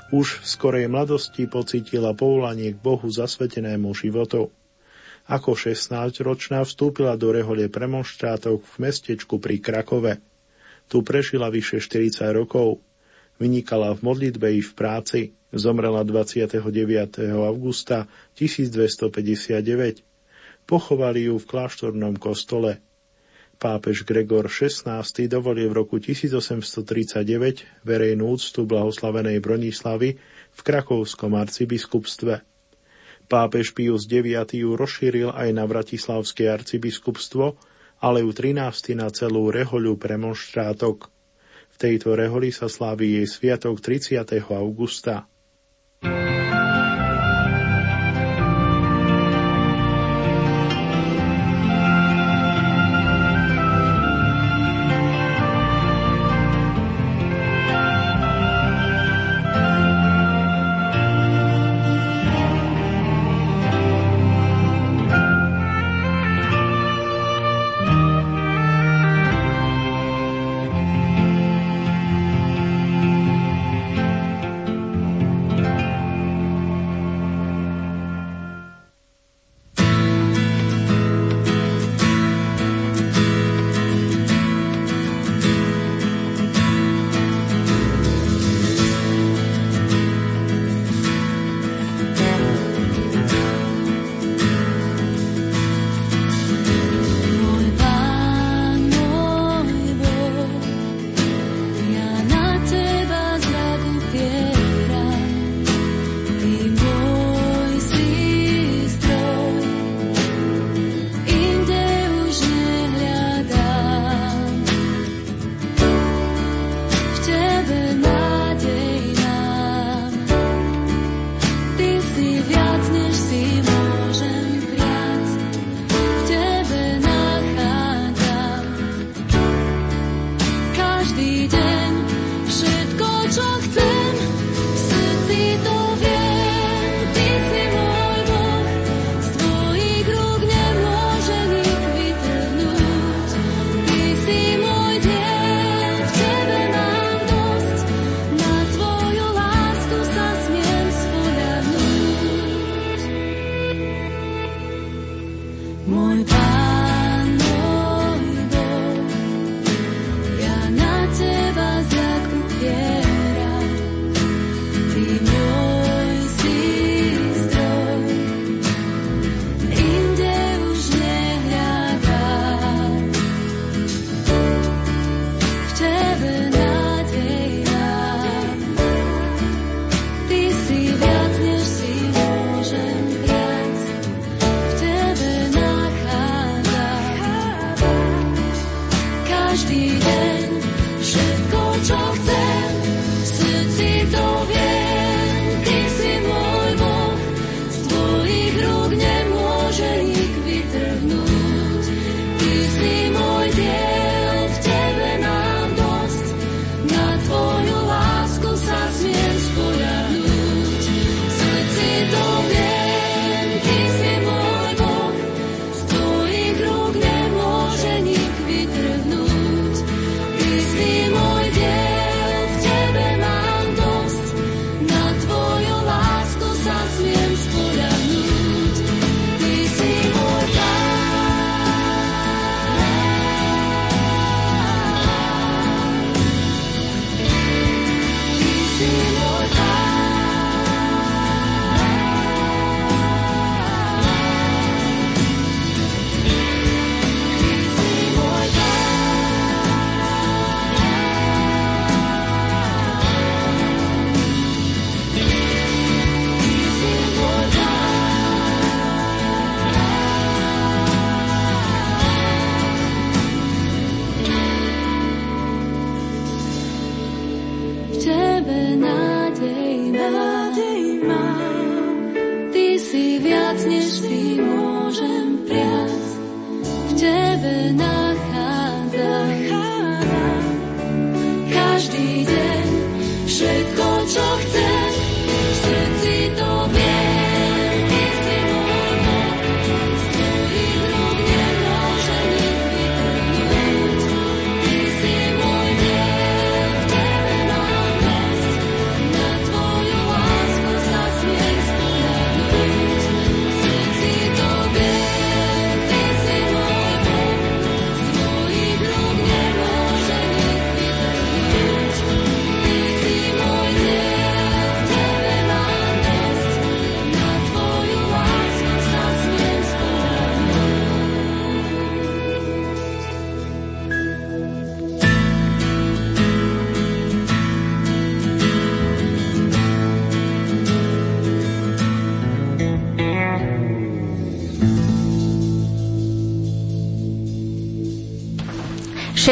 [0.10, 4.50] Už v skorej mladosti pocítila povolanie k Bohu zasvetenému životu.
[5.30, 10.18] Ako 16-ročná vstúpila do rehole premonštrátov v mestečku pri Krakove.
[10.90, 12.82] Tu prežila vyše 40 rokov.
[13.38, 15.38] Vynikala v modlitbe i v práci.
[15.54, 16.58] Zomrela 29.
[17.38, 20.02] augusta 1259.
[20.66, 22.82] Pochovali ju v kláštornom kostole.
[23.56, 25.02] Pápež Gregor XVI
[25.32, 30.20] dovolil v roku 1839 verejnú úctu blahoslavenej Bronislavy
[30.52, 32.44] v krakovskom arcibiskupstve.
[33.26, 37.58] Pápež Pius IX ju rozšíril aj na Bratislavské arcibiskupstvo,
[38.04, 38.94] ale ju 13.
[38.94, 41.10] na celú rehoľu premonštrátok.
[41.74, 44.22] V tejto reholi sa sláví jej sviatok 30.
[44.52, 45.26] augusta.
[46.04, 46.35] si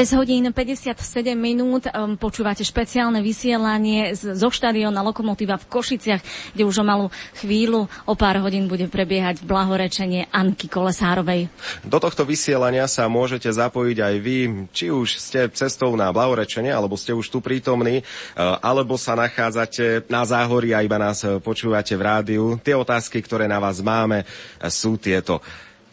[0.04, 1.00] 6 hodín 57
[1.32, 6.20] minút um, počúvate špeciálne vysielanie zo štadiona Lokomotíva v Košiciach,
[6.52, 7.08] kde už o malú
[7.40, 11.48] chvíľu, o pár hodín bude prebiehať blahorečenie Anky Kolesárovej.
[11.88, 14.38] Do tohto vysielania sa môžete zapojiť aj vy,
[14.76, 20.12] či už ste cestou na blahorečenie, alebo ste už tu prítomní, uh, alebo sa nachádzate
[20.12, 22.60] na záhorí a iba nás uh, počúvate v rádiu.
[22.60, 25.40] Tie otázky, ktoré na vás máme, uh, sú tieto.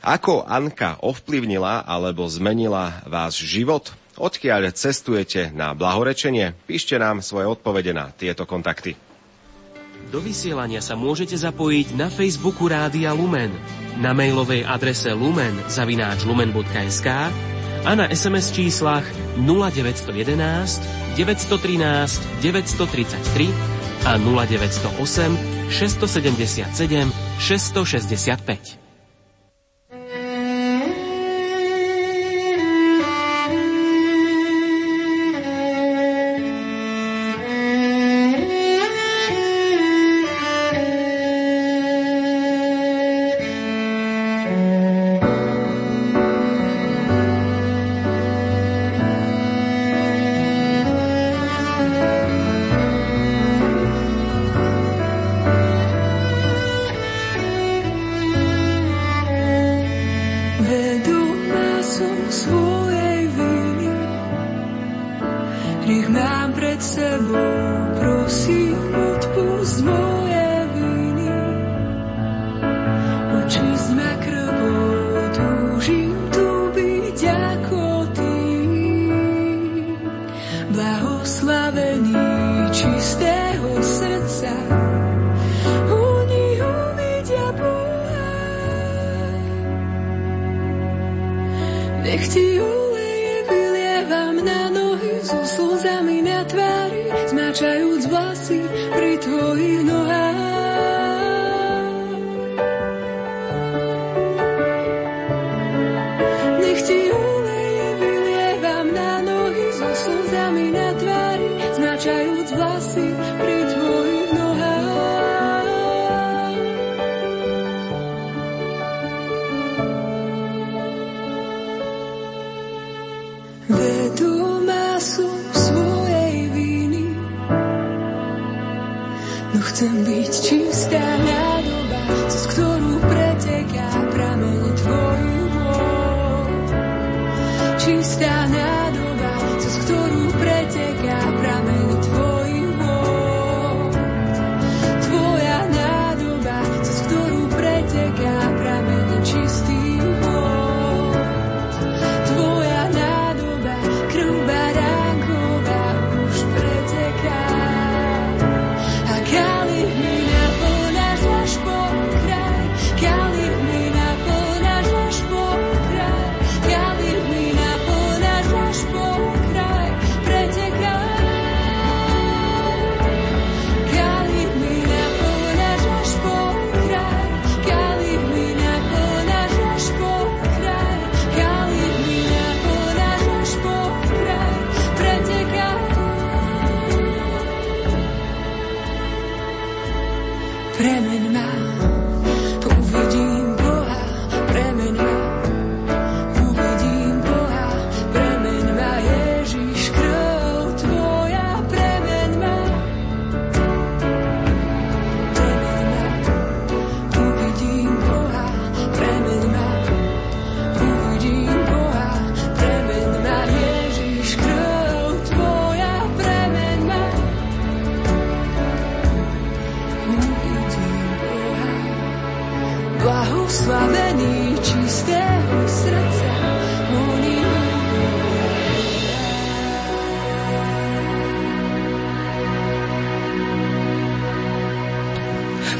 [0.02, 3.99] Ako Anka ovplyvnila alebo zmenila váš život?
[4.20, 6.52] Odkiaľ cestujete na blahorečenie?
[6.68, 8.92] Píšte nám svoje odpovede na tieto kontakty.
[10.12, 13.48] Do vysielania sa môžete zapojiť na Facebooku Rádia Lumen,
[13.96, 17.08] na mailovej adrese lumen zavináč lumen.sk
[17.84, 19.04] a na SMS číslach
[19.40, 28.79] 0911 913 933 a 0908 677 665.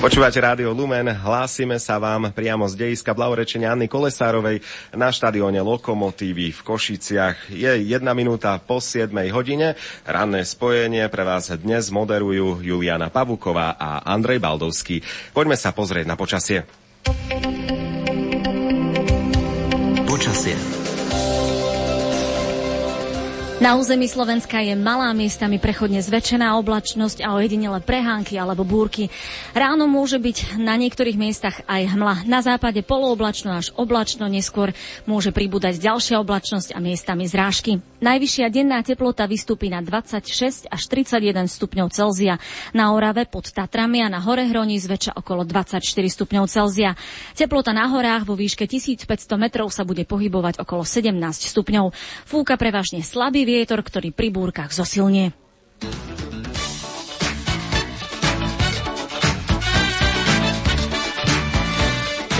[0.00, 4.64] Počúvate Rádio Lumen, hlásime sa vám priamo z dejiska blahorečenia Anny Kolesárovej
[4.96, 7.52] na štadióne Lokomotívy v Košiciach.
[7.52, 9.76] Je jedna minúta po 7 hodine.
[10.08, 15.04] Ranné spojenie pre vás dnes moderujú Juliana Pavuková a Andrej Baldovský.
[15.36, 16.64] Poďme sa pozrieť na počasie.
[20.08, 20.79] Počasie.
[23.60, 29.12] Na území Slovenska je malá miestami prechodne zväčšená oblačnosť a ojedinele prehánky alebo búrky.
[29.52, 32.24] Ráno môže byť na niektorých miestach aj hmla.
[32.24, 34.72] Na západe polooblačno až oblačno, neskôr
[35.04, 37.84] môže pribúdať ďalšia oblačnosť a miestami zrážky.
[38.00, 42.40] Najvyššia denná teplota vystúpi na 26 až 31 stupňov Celzia.
[42.72, 46.96] Na Orave pod Tatrami a na hore Hroní zväčša okolo 24 stupňov Celzia.
[47.36, 49.04] Teplota na horách vo výške 1500
[49.36, 51.12] metrov sa bude pohybovať okolo 17
[51.44, 51.92] stupňov.
[52.24, 55.36] Fúka prevažne slabý vietor, ktorý pri búrkach zosilnie.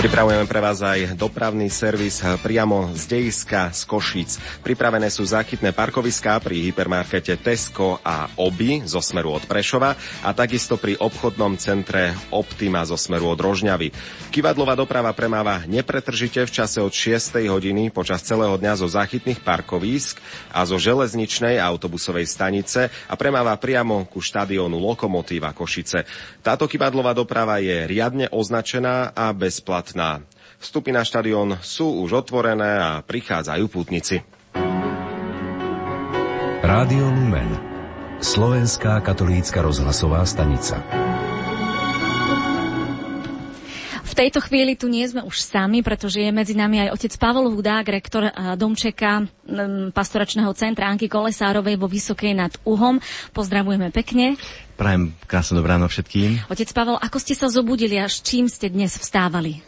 [0.01, 4.41] Pripravujeme pre vás aj dopravný servis priamo z Dejiska z Košíc.
[4.65, 9.93] Pripravené sú záchytné parkoviská pri hypermarkete Tesco a Oby zo smeru od Prešova
[10.25, 13.93] a takisto pri obchodnom centre Optima zo smeru od Rožňavy.
[14.33, 17.37] Kivadlová doprava premáva nepretržite v čase od 6.
[17.45, 20.17] hodiny počas celého dňa zo záchytných parkovísk
[20.49, 26.09] a zo železničnej autobusovej stanice a premáva priamo ku štadiónu Lokomotíva Košice.
[26.41, 29.90] Táto kivadlová doprava je riadne označená a bezplatná.
[30.61, 34.21] Vstupy na štadión sú už otvorené a prichádzajú pútnici.
[36.61, 37.49] Rádio Lumen.
[38.21, 40.77] Slovenská katolícka rozhlasová stanica.
[44.05, 47.49] V tejto chvíli tu nie sme už sami, pretože je medzi nami aj otec Pavol
[47.49, 49.25] Hudák, rektor Domčeka
[49.89, 53.01] pastoračného centra Anky Kolesárovej vo Vysokej nad Uhom.
[53.33, 54.37] Pozdravujeme pekne.
[54.77, 56.45] Prajem krásne dobré ráno všetkým.
[56.51, 59.63] Otec Pavel, ako ste sa zobudili a s čím ste dnes vstávali?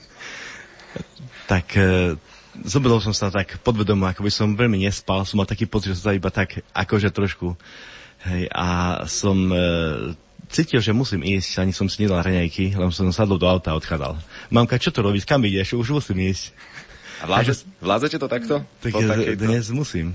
[1.50, 2.16] Tak e,
[2.62, 6.00] zobudol som sa tak podvedomo, ako by som veľmi nespal, som mal taký pocit, že
[6.00, 7.58] som sa iba tak akože trošku
[8.30, 9.58] hej, a som e,
[10.54, 13.78] cítil, že musím ísť, ani som si nedal raňajky, len som sadol do auta a
[13.82, 14.22] odchádzal.
[14.54, 16.54] Mamka, čo to robíš, kam ideš, už musím ísť.
[17.24, 18.56] A vládze, vládzete to takto?
[18.84, 20.12] Tak ja, dnes musím.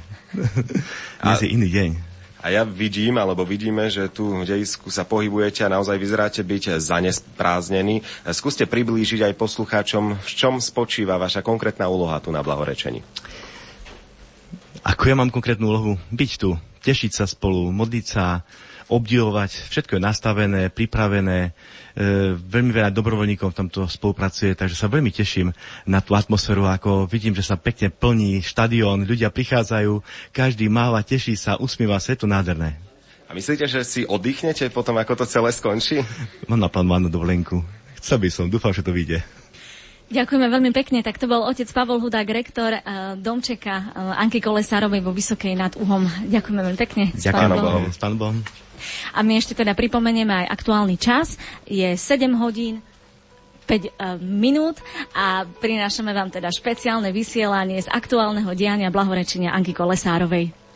[1.24, 2.07] dnes je iný deň.
[2.38, 6.78] A ja vidím, alebo vidíme, že tu v dejisku sa pohybujete a naozaj vyzeráte byť
[6.78, 8.06] zanesprázdnení.
[8.30, 13.02] Skúste priblížiť aj poslucháčom, v čom spočíva vaša konkrétna úloha tu na blahorečení.
[14.86, 15.92] Ako ja mám konkrétnu úlohu?
[16.14, 16.54] Byť tu,
[16.86, 18.46] tešiť sa spolu, modliť sa,
[18.88, 21.50] obdivovať, všetko je nastavené, pripravené, e,
[22.36, 25.52] veľmi veľa dobrovoľníkov v tomto spolupracuje, takže sa veľmi teším
[25.84, 30.00] na tú atmosféru, ako vidím, že sa pekne plní štadión, ľudia prichádzajú,
[30.32, 32.80] každý máva, teší sa, usmieva sa, je to nádherné.
[33.28, 36.00] A myslíte, že si oddychnete potom, ako to celé skončí?
[36.48, 37.60] Mám naplánovanú dovolenku.
[38.00, 39.20] Chcel by som, dúfam, že to vyjde.
[40.08, 41.04] Ďakujeme veľmi pekne.
[41.04, 42.82] Tak to bol otec Pavol Hudák, rektor eh,
[43.20, 46.08] Domčeka eh, Anky Kolesárovej vo Vysokej nad Uhom.
[46.32, 47.12] Ďakujeme veľmi pekne.
[47.12, 47.84] S Ďakujem Pánom Bohom.
[47.92, 48.38] S pánom Bohom.
[49.14, 51.36] A my ešte teda pripomenieme aj aktuálny čas.
[51.64, 51.98] Je 7
[52.38, 52.80] hodín
[53.68, 53.90] 5 eh,
[54.24, 54.80] minút
[55.12, 60.67] a prinášame vám teda špeciálne vysielanie z aktuálneho diania blahorečenia Anky Kolesárovej.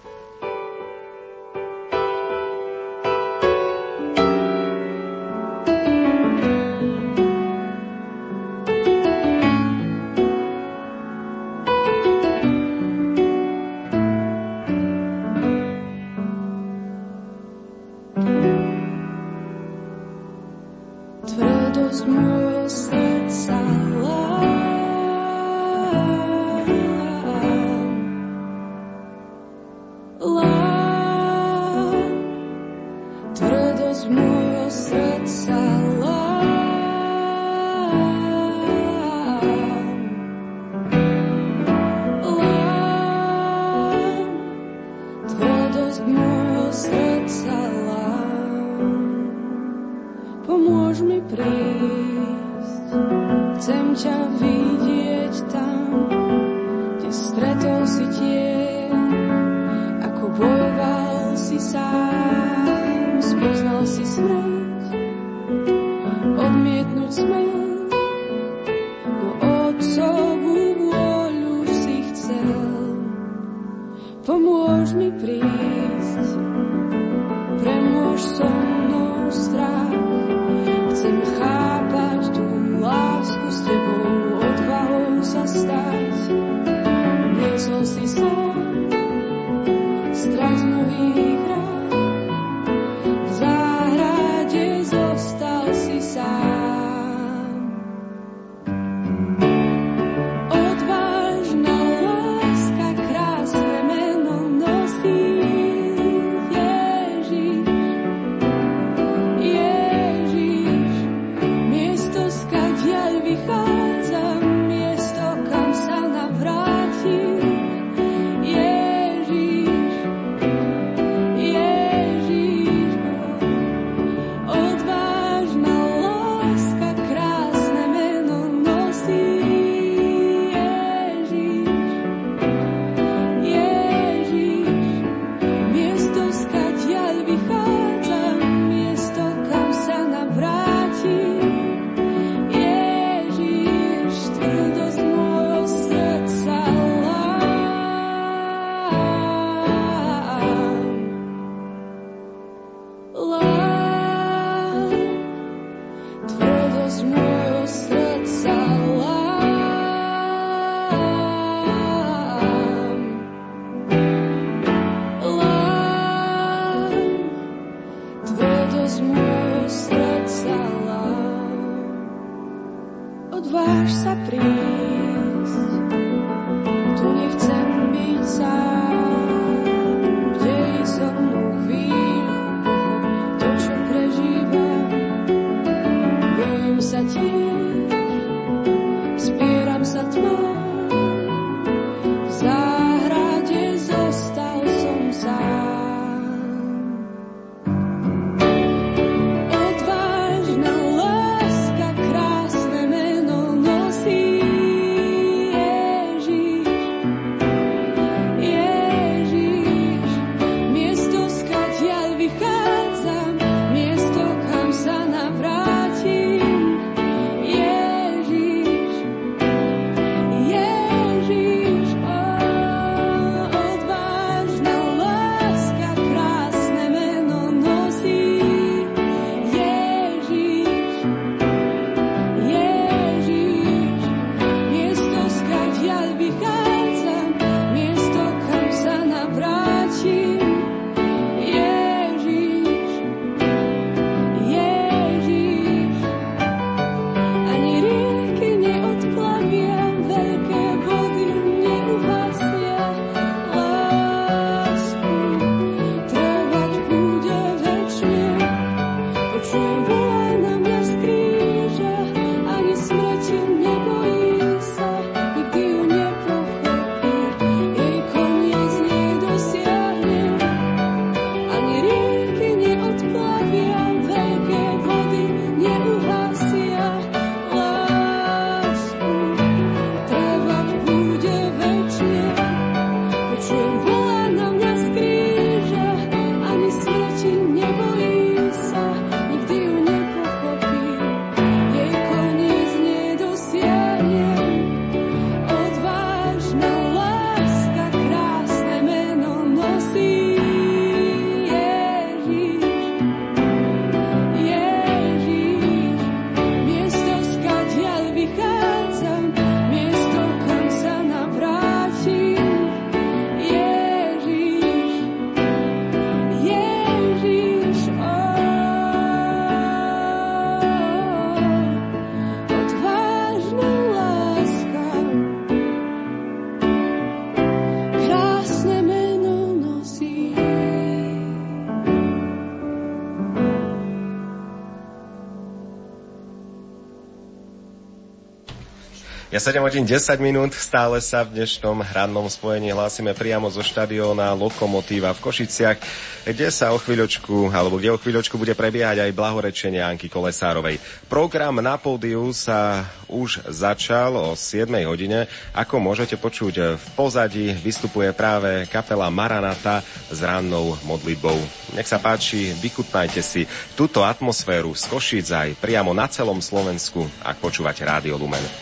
[339.43, 345.11] 7 hodín 10 minút, stále sa v dnešnom hrannom spojení hlásime priamo zo štadióna Lokomotíva
[345.11, 345.83] v Košiciach,
[346.31, 350.79] kde sa o chvíľočku, alebo kde o chvíľočku bude prebiehať aj blahorečenie Anky Kolesárovej.
[351.11, 355.27] Program na pódiu sa už začal o 7 hodine.
[355.59, 361.43] Ako môžete počuť v pozadí, vystupuje práve kapela Maranata s rannou modlibou.
[361.75, 363.43] Nech sa páči, vykutnajte si
[363.75, 368.62] túto atmosféru z Košic aj priamo na celom Slovensku, ak počúvate Rádio Lumen.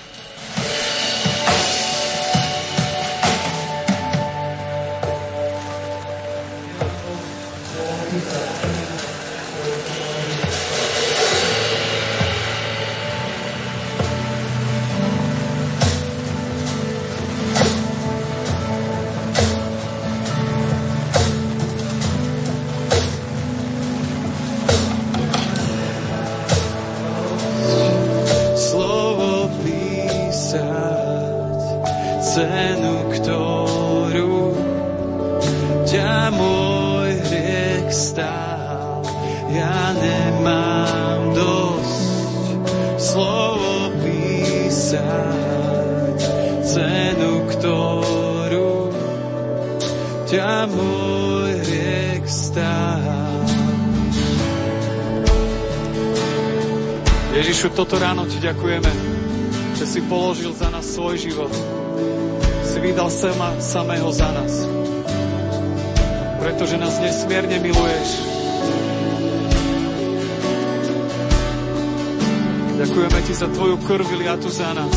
[74.50, 74.96] Za nás.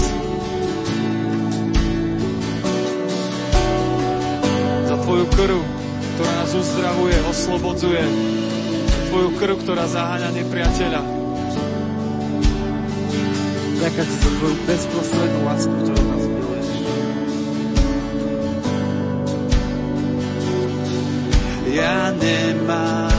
[4.90, 5.60] Za Tvoju krv,
[6.18, 8.04] ktorá nás uzdravuje, oslobodzuje.
[9.14, 11.02] Tvoju krv, ktorá zaháňa nepriateľa.
[13.78, 16.70] Ďakujem Ti za Tvoju bezprostrednú lásku, ktorú nás miluješ.
[21.78, 23.13] Ja nemám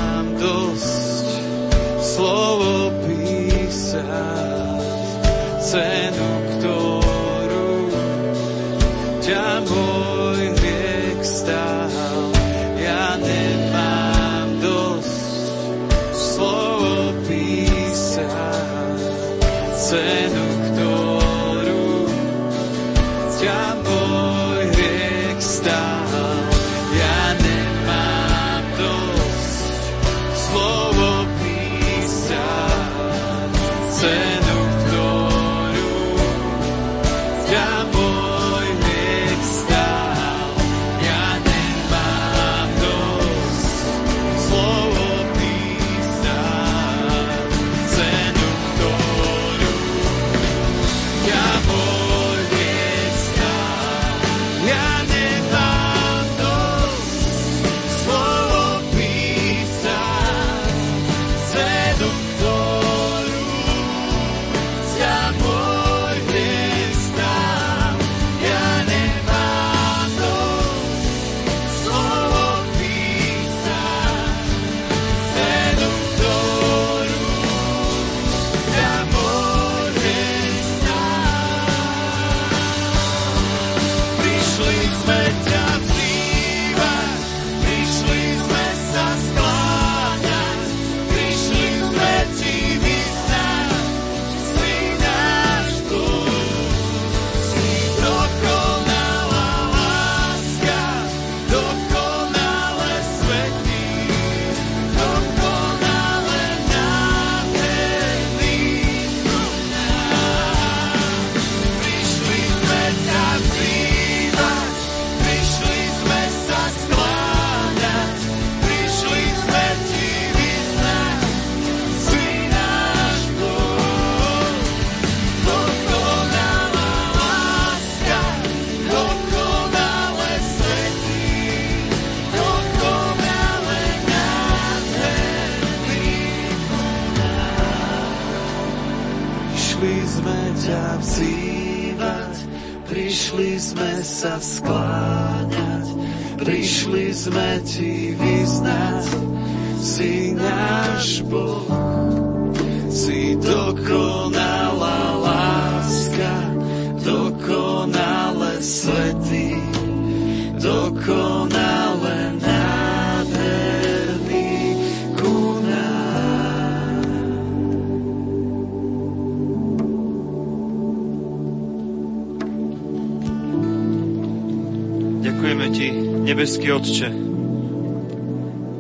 [176.65, 177.13] nebeský Otče.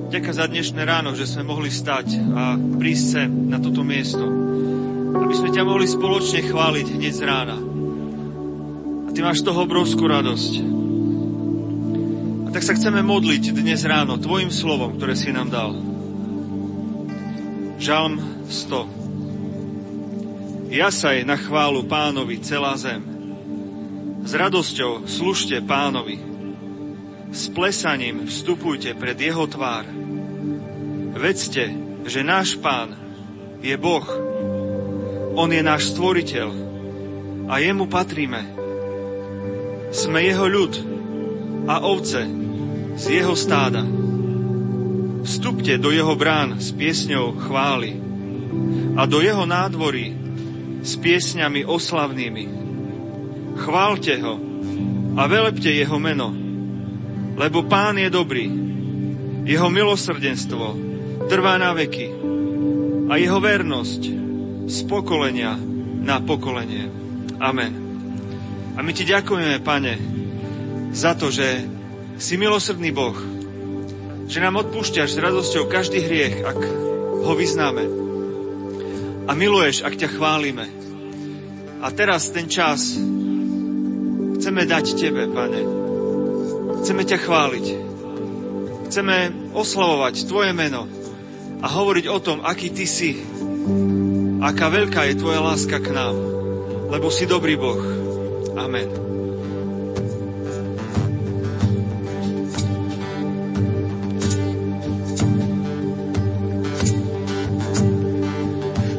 [0.08, 4.24] Ďakujem za dnešné ráno, že sme mohli stať a prísť sem na toto miesto.
[5.12, 7.60] Aby sme ťa mohli spoločne chváliť hneď z rána.
[9.04, 10.64] A Ty máš toho obrovskú radosť.
[12.48, 15.76] A tak sa chceme modliť dnes ráno Tvojim slovom, ktoré si nám dal.
[17.76, 20.72] Žalm 100.
[20.72, 23.04] Jasaj na chválu pánovi celá zem.
[24.24, 26.32] S radosťou služte pánovi.
[27.54, 29.86] Plesaním vstupujte pred jeho tvár.
[31.14, 31.70] Vedzte,
[32.02, 32.98] že náš pán
[33.62, 34.02] je Boh.
[35.38, 36.48] On je náš stvoriteľ
[37.46, 38.42] a jemu patríme.
[39.94, 40.74] Sme jeho ľud
[41.70, 42.26] a ovce
[42.98, 43.86] z jeho stáda.
[45.22, 47.96] Vstupte do jeho brán s piesňou chvály
[48.98, 50.10] a do jeho nádvorí
[50.82, 52.44] s piesňami oslavnými.
[53.56, 54.34] Chválte ho,
[55.14, 56.43] a velepte jeho meno,
[57.34, 58.46] lebo pán je dobrý.
[59.44, 60.78] Jeho milosrdenstvo
[61.28, 62.08] trvá na veky
[63.10, 64.02] a jeho vernosť
[64.64, 65.58] z pokolenia
[66.00, 66.88] na pokolenie.
[67.40, 67.72] Amen.
[68.74, 69.94] A my ti ďakujeme, pane,
[70.94, 71.62] za to, že
[72.16, 73.14] si milosrdný Boh,
[74.24, 76.60] že nám odpúšťaš s radosťou každý hriech, ak
[77.24, 77.84] ho vyznáme.
[79.28, 80.66] A miluješ, ak ťa chválime.
[81.84, 82.96] A teraz ten čas
[84.40, 85.83] chceme dať Tebe, Pane.
[86.84, 87.66] Chceme ťa chváliť.
[88.92, 89.16] Chceme
[89.56, 90.84] oslavovať Tvoje meno
[91.64, 93.24] a hovoriť o tom, aký Ty si.
[94.44, 96.12] Aká veľká je Tvoja láska k nám.
[96.92, 97.80] Lebo si dobrý Boh.
[98.60, 98.92] Amen.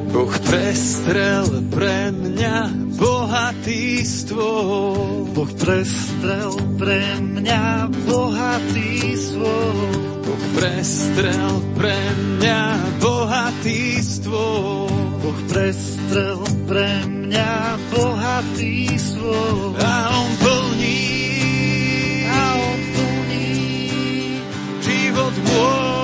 [0.10, 2.85] Boh prestrel pre mňa
[3.46, 5.30] bohatý stôl.
[5.30, 9.78] Boh prestrel pre mňa bohatý stôl.
[10.26, 12.62] Boh prestrel pre mňa
[12.98, 14.90] bohatý stôl.
[15.22, 17.54] Boh prestrel pre mňa
[17.94, 19.78] bohatý stôl.
[19.78, 21.06] A on plní,
[22.26, 23.62] a on plní
[24.82, 25.95] život môj.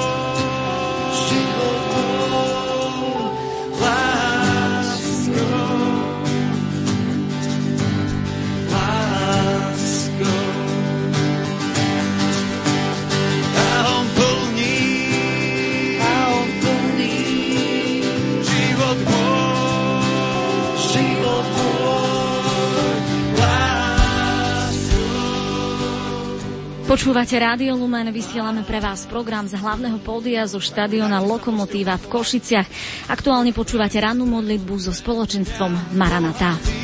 [26.92, 32.68] Počúvate Rádio Lumen, vysielame pre vás program z hlavného pódia zo štadiona Lokomotíva v Košiciach.
[33.08, 36.81] Aktuálne počúvate rannú modlitbu so spoločenstvom Maranatá.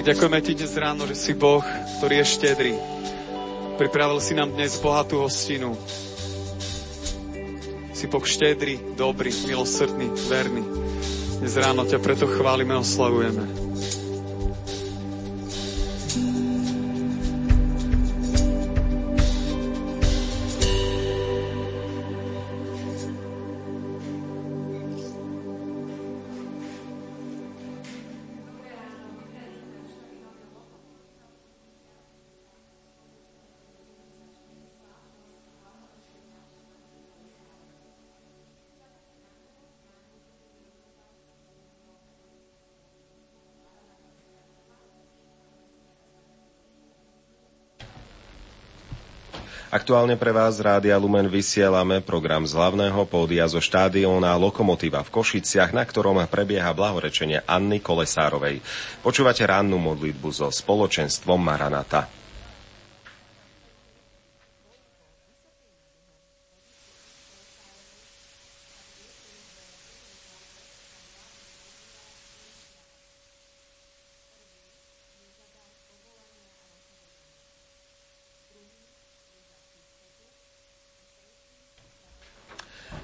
[0.00, 1.60] Tak ďakujeme ti dnes ráno, že si Boh,
[2.00, 2.72] ktorý je štedrý.
[3.76, 5.76] Pripravil si nám dnes bohatú hostinu.
[7.92, 10.64] Si Boh štedrý, dobrý, milosrdný, verný.
[11.44, 13.59] Dnes ráno ťa preto chválime oslavujeme.
[49.90, 55.10] Aktuálne pre vás z Rádia Lumen vysielame program z hlavného pódia zo štádióna Lokomotíva v
[55.10, 58.62] Košiciach, na ktorom prebieha blahorečenie Anny Kolesárovej.
[59.02, 62.19] Počúvate rannú modlitbu so spoločenstvom Maranata.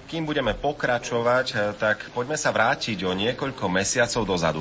[0.06, 4.60] Kým budeme pokračovať, eh, tak poďme sa vrátiť o niekoľko mesiacov dozadu.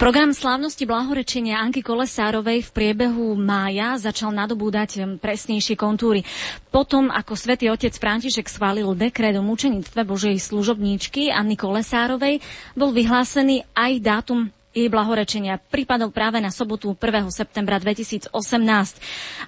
[0.00, 6.24] Program slávnosti blahorečenia Anky Kolesárovej v priebehu mája začal nadobúdať em, presnejšie kontúry.
[6.72, 12.40] Potom, ako svätý otec František schválil dekret o mučenictve Božej služobníčky Anny Kolesárovej,
[12.72, 17.32] bol vyhlásený aj dátum jej blahorečenia pripadol práve na sobotu 1.
[17.32, 18.28] septembra 2018.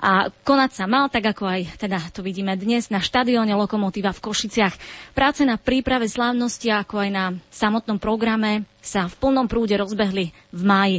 [0.01, 4.25] A konať sa mal, tak ako aj teda to vidíme dnes, na štadióne Lokomotíva v
[4.25, 4.75] Košiciach.
[5.13, 10.63] Práce na príprave slávnosti, ako aj na samotnom programe sa v plnom prúde rozbehli v
[10.65, 10.99] máji.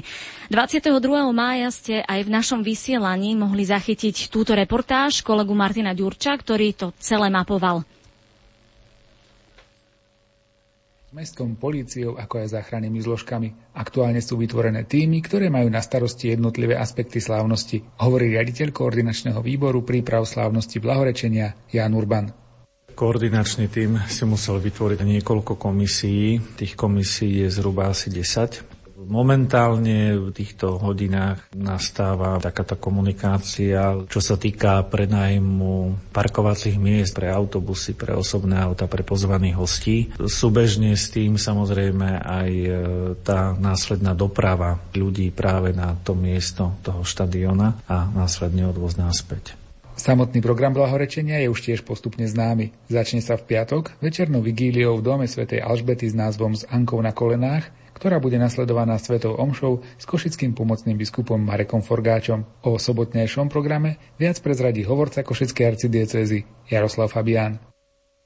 [0.53, 0.93] 22.
[1.33, 6.87] mája ste aj v našom vysielaní mohli zachytiť túto reportáž kolegu Martina Ďurča, ktorý to
[7.01, 7.81] celé mapoval.
[11.09, 13.73] S mestskou políciou, ako aj záchrannými zložkami.
[13.73, 19.81] Aktuálne sú vytvorené týmy, ktoré majú na starosti jednotlivé aspekty slávnosti, hovorí riaditeľ koordinačného výboru
[19.81, 22.29] príprav slávnosti blahorečenia Jan Urban.
[22.93, 26.37] Koordinačný tím si musel vytvoriť niekoľko komisií.
[26.53, 28.78] Tých komisií je zhruba asi 10.
[28.99, 37.95] Momentálne v týchto hodinách nastáva takáto komunikácia, čo sa týka prenajmu parkovacích miest pre autobusy,
[37.95, 39.97] pre osobné auta, pre pozvaných hostí.
[40.19, 42.71] Súbežne s tým samozrejme aj e,
[43.23, 49.55] tá následná doprava ľudí práve na to miesto toho štadiona a následne odvoz naspäť.
[49.99, 52.71] Samotný program blahorečenia je už tiež postupne známy.
[52.87, 57.11] Začne sa v piatok večernou vigíliou v dome svätej Alžbety s názvom S Ankou na
[57.11, 57.67] kolenách,
[57.99, 62.47] ktorá bude nasledovaná svetou omšou s košickým pomocným biskupom Marekom Forgáčom.
[62.63, 67.59] O sobotnejšom programe viac prezradí hovorca košickej arcidiecezy Jaroslav Fabián.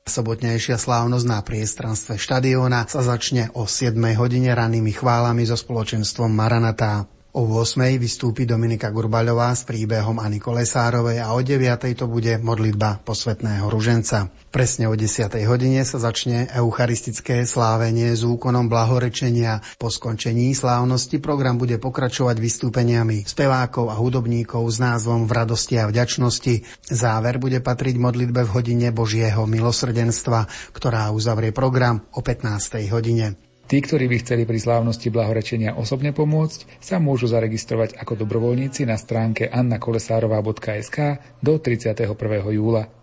[0.03, 7.07] Sobotnejšia slávnosť na priestranstve štadióna sa začne o 7 hodine rannými chválami so spoločenstvom Maranatá.
[7.33, 7.97] O 8.
[7.97, 11.65] vystúpi Dominika Gurbaľová s príbehom Ani Kolesárovej a o 9.
[11.97, 14.29] to bude modlitba posvetného ruženca.
[14.53, 15.33] Presne o 10.
[15.49, 19.65] hodine sa začne eucharistické slávenie s úkonom blahorečenia.
[19.81, 25.89] Po skončení slávnosti program bude pokračovať vystúpeniami spevákov a hudobníkov s názvom V radosti a
[25.89, 26.85] vďačnosti.
[26.85, 32.93] Záver bude patriť modlitbe v hodine Božieho milosrdenstva, ktorá uzavrie program o 15.
[32.93, 33.52] hodine.
[33.63, 38.99] Tí, ktorí by chceli pri slávnosti blahorečenia osobne pomôcť, sa môžu zaregistrovať ako dobrovoľníci na
[38.99, 40.97] stránke annakolesárova.sk
[41.39, 42.11] do 31.
[42.51, 43.02] júla.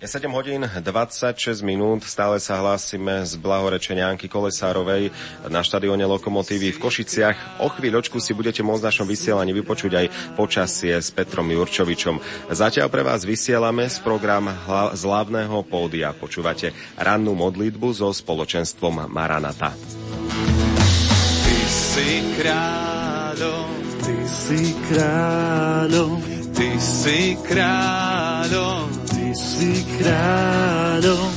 [0.00, 5.12] Je 7 hodín 26 minút, stále sa hlásime z blahorečenia Anky Kolesárovej
[5.44, 7.60] na štadióne Lokomotívy v Košiciach.
[7.60, 10.06] O chvíľočku si budete môcť v našom vysielaní vypočuť aj
[10.40, 12.16] počasie s Petrom Jurčovičom.
[12.48, 16.16] Zatiaľ pre vás vysielame z program hla- z hlavného pódia.
[16.16, 19.76] Počúvate rannú modlitbu so spoločenstvom Maranata.
[21.44, 23.68] Ty si kráľom,
[24.00, 26.24] ty si kráľom,
[26.56, 28.99] ty si kráľom,
[29.30, 31.30] ty si kráľom.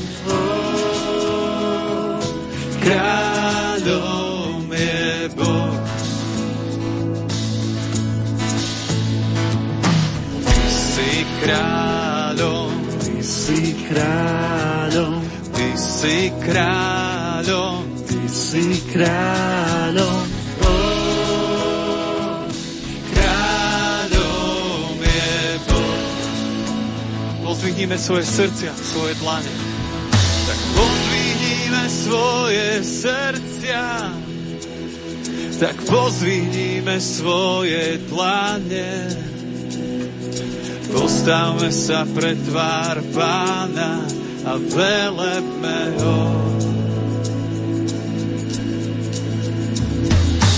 [2.82, 5.78] Kráľom je Boh.
[10.74, 11.12] Si
[11.46, 15.22] kráľom, ty si kráľom,
[15.54, 20.33] ty si kráľom, ty si kráľom.
[27.64, 29.48] Pozvihnime svoje srdcia, svoje dlane.
[30.52, 33.84] Tak pozvihnime svoje srdcia,
[35.64, 38.92] tak pozvihnime svoje dlane.
[40.92, 44.12] Postavme sa pred tvár pána
[44.44, 46.20] a velebme ho.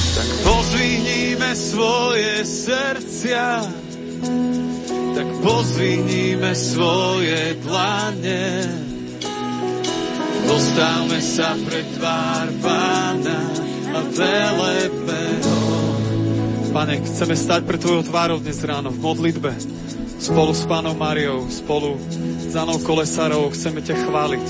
[0.10, 3.61] Tak pozvihnime svoje srdcia,
[5.16, 8.68] tak pozvihnime svoje dlane.
[10.46, 13.40] Postavme sa pred tvár pána
[13.96, 15.72] a velebme ho.
[16.76, 19.56] Pane, chceme stať pred Tvojou tvárou dnes ráno v modlitbe.
[20.20, 21.96] Spolu s Pánom Mariou, spolu
[22.44, 24.46] s Anou Kolesárovou chceme ťa chváliť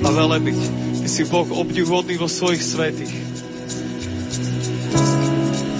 [0.00, 0.60] a velebiť.
[1.04, 3.12] Ty si Boh obdivuhodný vo svojich svetých.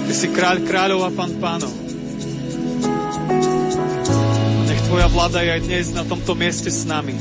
[0.05, 1.80] Ty si kráľ kráľov a pán pánov.
[4.91, 7.15] Tvoja vláda je aj dnes na tomto mieste s nami.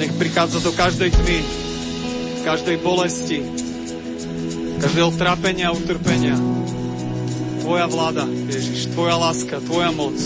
[0.00, 1.38] Nech prichádza do každej tmy,
[2.40, 3.44] každej bolesti,
[4.80, 6.40] každého trápenia a utrpenia.
[7.60, 10.16] Tvoja vláda, Ježiš, Tvoja láska, Tvoja moc.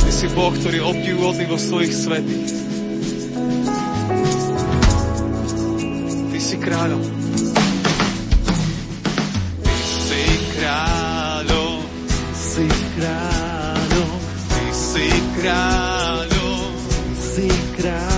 [0.00, 2.48] Ty si Boh, ktorý obdivuhodný vo svojich svetých.
[6.32, 7.02] Ty si kráľom.
[10.00, 10.24] si
[10.56, 11.76] kráľom,
[12.32, 12.64] si
[12.96, 14.16] kráľom,
[14.48, 15.95] ty si kráľom,
[17.86, 18.15] si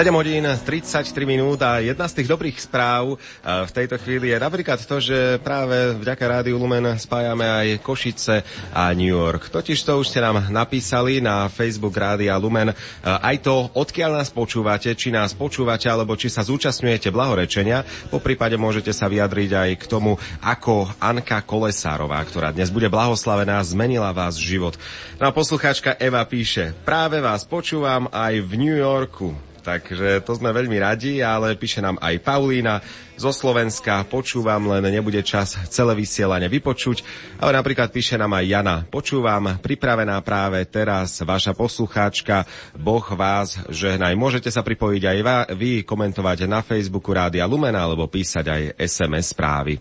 [0.00, 4.40] 7 hodín 33 minút a jedna z tých dobrých správ eh, v tejto chvíli je
[4.40, 8.40] napríklad to, že práve vďaka Rádiu Lumen spájame aj Košice
[8.72, 9.52] a New York.
[9.52, 14.32] Totiž to už ste nám napísali na Facebook Rádia Lumen eh, aj to, odkiaľ nás
[14.32, 17.84] počúvate, či nás počúvate, alebo či sa zúčastňujete blahorečenia.
[18.08, 23.60] Po prípade môžete sa vyjadriť aj k tomu, ako Anka Kolesárová, ktorá dnes bude blahoslavená,
[23.68, 24.80] zmenila vás život.
[25.20, 29.49] No a poslucháčka Eva píše, práve vás počúvam aj v New Yorku.
[29.70, 32.82] Takže to sme veľmi radi, ale píše nám aj Paulína
[33.14, 34.02] zo Slovenska.
[34.02, 37.06] Počúvam, len nebude čas celé vysielanie vypočuť.
[37.38, 38.76] Ale napríklad píše nám aj Jana.
[38.90, 42.42] Počúvam, pripravená práve teraz vaša poslucháčka.
[42.74, 44.18] Boh vás žehnaj.
[44.18, 45.18] Môžete sa pripojiť aj
[45.54, 49.78] vy, komentovať na Facebooku Rádia Lumena alebo písať aj SMS správy.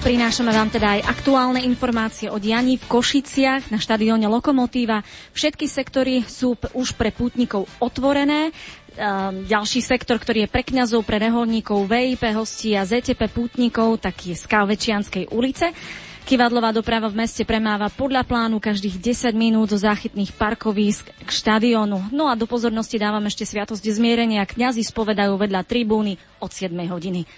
[0.00, 5.04] Prinášame vám teda aj aktuálne informácie o dianí v Košiciach na štadióne Lokomotíva.
[5.36, 8.48] Všetky sektory sú už pre pútnikov otvorené.
[8.96, 14.24] Ehm, ďalší sektor, ktorý je pre kňazov, pre reholníkov, VIP hostí a ZTP pútnikov, tak
[14.24, 15.76] je z Kalvečianskej ulice.
[16.24, 22.08] Kivadlová doprava v meste premáva podľa plánu každých 10 minút zo záchytných parkovísk k štadiónu.
[22.08, 24.48] No a do pozornosti dávam ešte sviatosť zmierenia.
[24.48, 27.28] Kňazi spovedajú vedľa tribúny od 7 hodiny.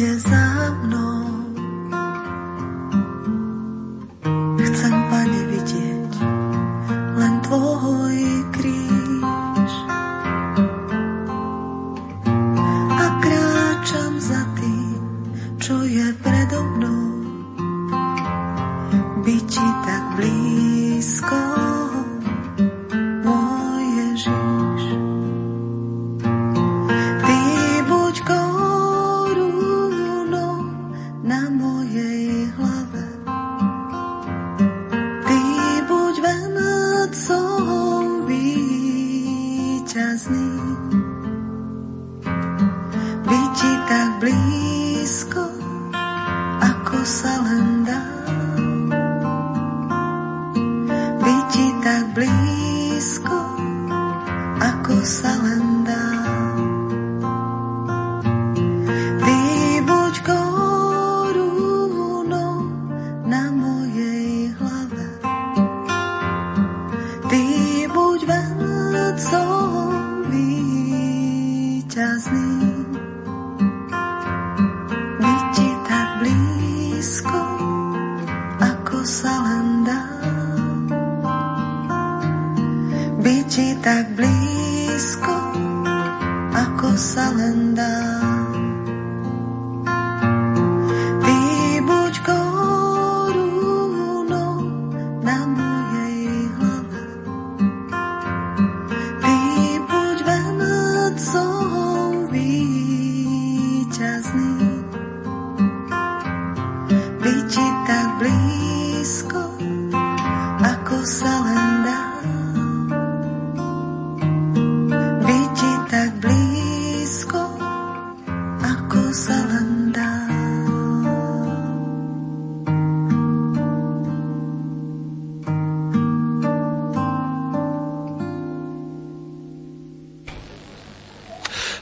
[0.00, 0.49] Čo je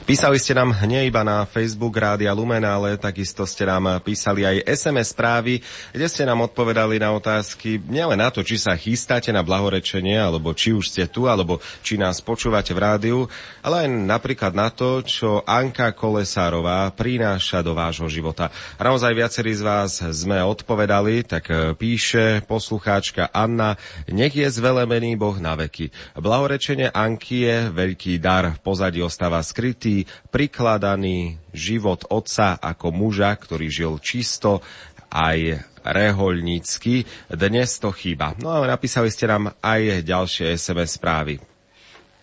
[0.09, 4.65] Písali ste nám nie iba na Facebook Rádia Lumen, ale takisto ste nám písali aj
[4.65, 5.61] SMS správy,
[5.93, 10.49] kde ste nám odpovedali na otázky nielen na to, či sa chystáte na blahorečenie, alebo
[10.57, 13.19] či už ste tu, alebo či nás počúvate v rádiu,
[13.61, 18.49] ale aj napríklad na to, čo Anka Kolesárová prináša do vášho života.
[18.81, 23.77] A naozaj viacerí z vás sme odpovedali, tak píše poslucháčka Anna,
[24.09, 25.93] nech je zvelemený Boh na veky.
[26.17, 29.98] Blahorečenie Anky je veľký dar, v pozadí ostáva skrytý,
[30.29, 34.61] prikladaný život otca ako muža, ktorý žil čisto,
[35.09, 37.07] aj rehoľnícky.
[37.33, 38.37] Dnes to chýba.
[38.37, 41.41] No ale napísali ste nám aj ďalšie SMS správy.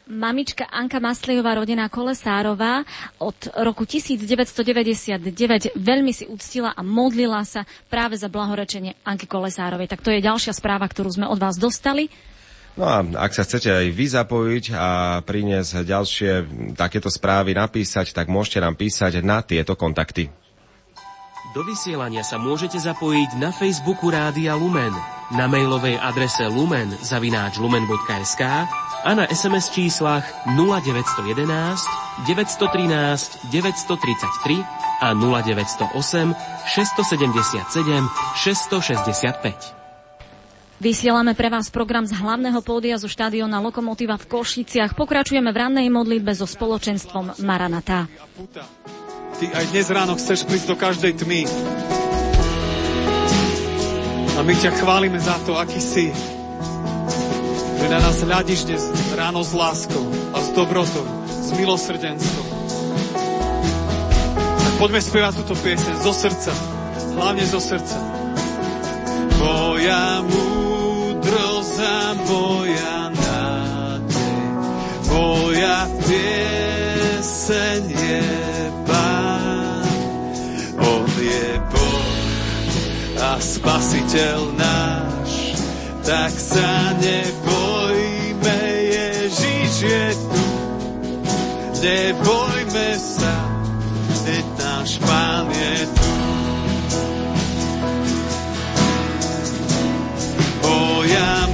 [0.06, 2.86] Mamička Anka Maslejová, rodená Kolesárová,
[3.18, 9.90] od roku 1999 veľmi si uctila a modlila sa práve za blahorečenie Anky Kolesárovej.
[9.90, 12.06] Tak to je ďalšia správa, ktorú sme od vás dostali.
[12.76, 14.88] No a ak sa chcete aj vy zapojiť a
[15.24, 16.32] priniesť ďalšie
[16.76, 20.28] takéto správy napísať, tak môžete nám písať na tieto kontakty.
[21.56, 24.92] Do vysielania sa môžete zapojiť na Facebooku Rádia Lumen,
[25.32, 28.68] na mailovej adrese lumen zavináč lumen.sk
[29.06, 31.48] a na SMS číslach 0911
[32.28, 34.60] 913 933
[35.00, 38.04] a 0908 677
[38.36, 39.75] 665.
[40.76, 44.92] Vysielame pre vás program z hlavného pódia zo štadiona Lokomotiva v Košiciach.
[44.92, 48.04] Pokračujeme v rannej modlitbe so spoločenstvom Maranatá.
[49.40, 51.48] Ty aj dnes ráno chceš prísť do každej tmy.
[54.36, 56.12] A my ťa chválime za to, aký si.
[57.80, 58.84] Že na nás hľadíš dnes
[59.16, 60.04] ráno s láskou
[60.36, 62.46] a s dobrotou, s milosrdenstvom.
[64.60, 66.52] Tak poďme spievať túto pieseň zo srdca.
[67.16, 67.96] Hlavne zo srdca.
[69.40, 70.65] Moja múdrosť
[72.26, 74.38] a moja nádej,
[75.06, 78.26] moja pieseň je
[78.86, 79.86] Pán.
[80.82, 82.10] On je Boh
[83.22, 85.30] a Spasiteľ náš,
[86.02, 90.46] tak sa nebojme, Ježiš je tu.
[91.78, 93.34] Nebojme sa,
[94.26, 96.10] veď náš Pán je tu.
[100.66, 101.45] Moja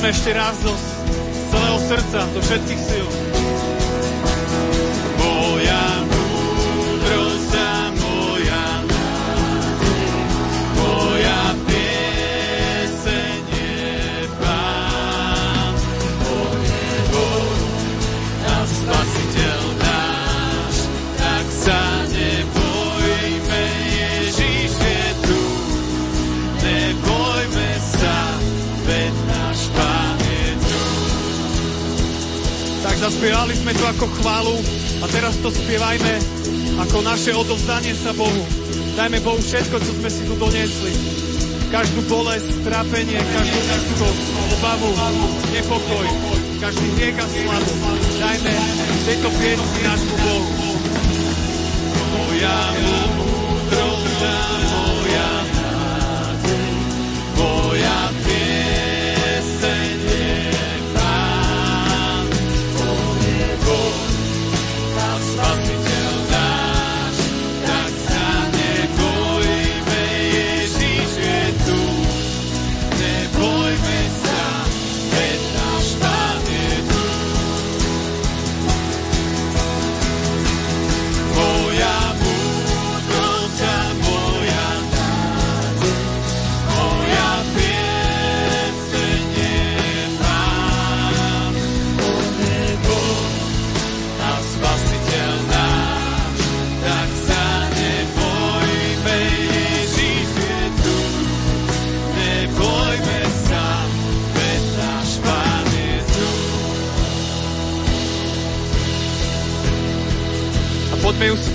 [0.00, 0.72] poďme ešte raz do
[1.52, 3.19] celého srdca, do všetkých síl.
[33.20, 34.56] Tak zaspievali sme tu ako chválu
[35.04, 36.14] a teraz to spievajme
[36.80, 38.48] ako naše odovzdanie sa Bohu.
[38.96, 40.88] Dajme Bohu všetko, čo sme si tu doniesli.
[41.68, 44.24] Každú bolesť, trápenie, každú úzkosť,
[44.56, 44.88] obavu,
[45.52, 46.06] nepokoj,
[46.64, 47.80] každý hriek a slabosť.
[48.24, 48.54] Dajme
[49.04, 50.48] tejto piesni nášmu Bohu.
[52.16, 55.28] Moja múdrosť a moja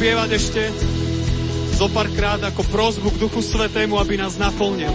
[0.06, 0.62] spievať ešte
[1.82, 4.94] zo párkrát ako prozbu k Duchu Svetému, aby nás naplnil.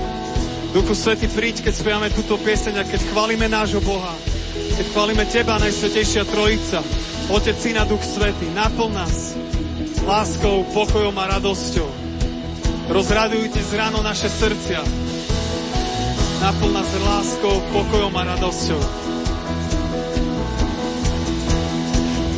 [0.71, 4.15] Duchu Svetý, príď, keď spievame túto pieseň a keď chválime nášho Boha.
[4.55, 6.79] Keď chválime Teba, Najsvetejšia Trojica,
[7.27, 9.35] Otec, Syna, Duch Svetý, naplň nás
[10.07, 11.91] láskou, pokojom a radosťou.
[12.95, 14.79] Rozradujte z ráno naše srdcia.
[16.39, 18.81] Naplň nás láskou, pokojom a radosťou.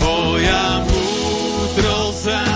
[0.00, 2.51] Moja múdrosť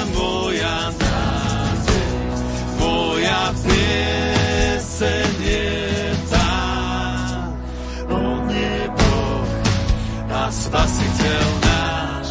[10.66, 12.30] Spasiteľ náš,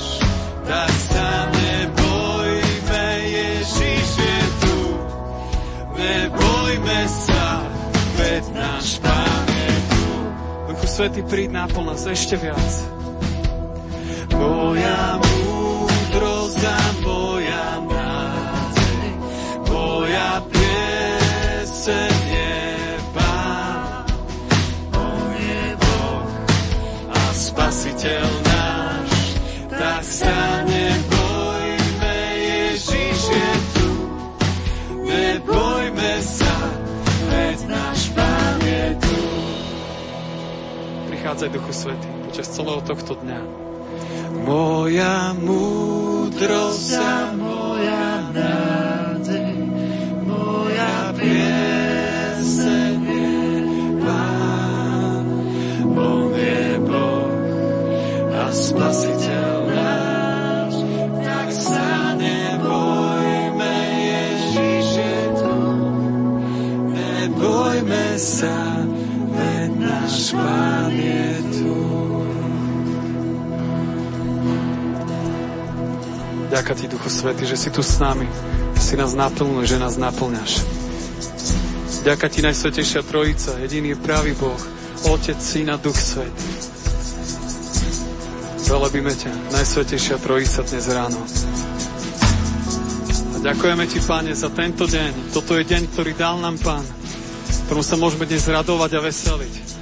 [0.68, 4.78] tak sa nebojme, je tu.
[5.96, 7.44] Nebojme sa,
[8.20, 9.46] veď náš Pán
[10.96, 12.95] Svety, príď náplň nás ešte viac.
[41.36, 43.40] Prichádzaj, Duchu Svety, počas celého tohto dňa.
[44.48, 49.56] Moja múdrosť a moja nádej,
[50.24, 53.36] moja pieseň je
[54.00, 55.26] Pán.
[55.92, 57.36] On je Boh
[58.32, 60.88] a Spasiteľ náš,
[61.20, 65.58] tak sa nebojme, Ježiš je tu.
[66.96, 68.04] Nebojme
[76.56, 78.24] Ďaká Ti, Duchu Svety, že si tu s nami.
[78.80, 80.64] Si nás naplňuje, že nás naplňaš.
[82.08, 84.56] Ďaká Ti, Najsvetejšia Trojica, jediný pravý Boh,
[85.12, 86.48] Otec, Syn a Duch Svetý.
[88.72, 91.20] Velebíme ťa, Najsvetejšia Trojica dnes ráno.
[93.36, 95.36] A ďakujeme Ti, Pane, za tento deň.
[95.36, 96.88] Toto je deň, ktorý dal nám Pán,
[97.68, 99.75] ktorom sa môžeme dnes radovať a veseliť.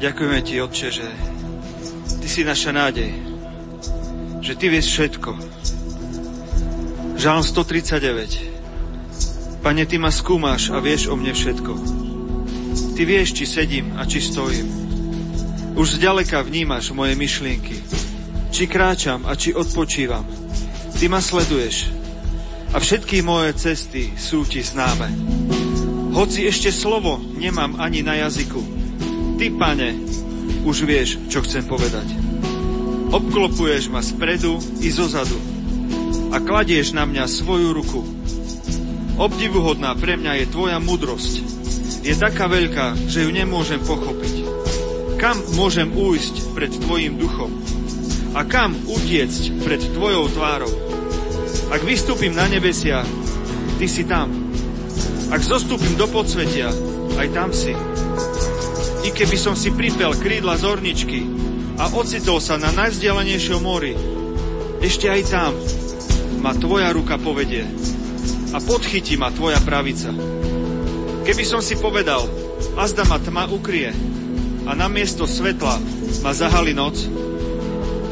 [0.00, 1.04] Ďakujeme Ti, Otče, že
[2.24, 3.12] Ty si naša nádej.
[4.40, 5.30] Že Ty vieš všetko.
[7.20, 9.60] Žalm 139.
[9.60, 11.72] Pane, Ty ma skúmaš a vieš o mne všetko.
[12.96, 14.72] Ty vieš, či sedím a či stojím.
[15.76, 17.84] Už zďaleka vnímaš moje myšlienky.
[18.56, 20.24] Či kráčam a či odpočívam.
[20.96, 21.92] Ty ma sleduješ.
[22.72, 25.12] A všetky moje cesty sú Ti známe.
[26.16, 28.79] Hoci ešte slovo nemám ani na jazyku,
[29.40, 29.96] Ty, pane,
[30.68, 32.12] už vieš, čo chcem povedať.
[33.08, 35.40] Obklopuješ ma spredu i zozadu
[36.28, 38.04] a kladieš na mňa svoju ruku.
[39.16, 41.40] Obdivuhodná pre mňa je tvoja mudrosť.
[42.04, 44.44] Je taká veľká, že ju nemôžem pochopiť.
[45.16, 47.64] Kam môžem újsť pred tvojim duchom?
[48.36, 50.72] A kam utiecť pred tvojou tvárou?
[51.72, 53.08] Ak vystúpim na nebesia,
[53.80, 54.52] ty si tam.
[55.32, 56.68] Ak zostúpim do podsvetia,
[57.16, 57.72] aj tam si.
[59.00, 61.24] I keby som si pripel krídla zorničky
[61.80, 63.96] a ocitol sa na najvzdialenejšom mori,
[64.84, 65.56] ešte aj tam
[66.44, 67.64] ma tvoja ruka povedie
[68.52, 70.12] a podchytí ma tvoja pravica.
[71.24, 72.28] Keby som si povedal,
[72.76, 73.88] azda ma tma ukrie
[74.68, 75.80] a namiesto svetla
[76.20, 77.00] ma zahali noc,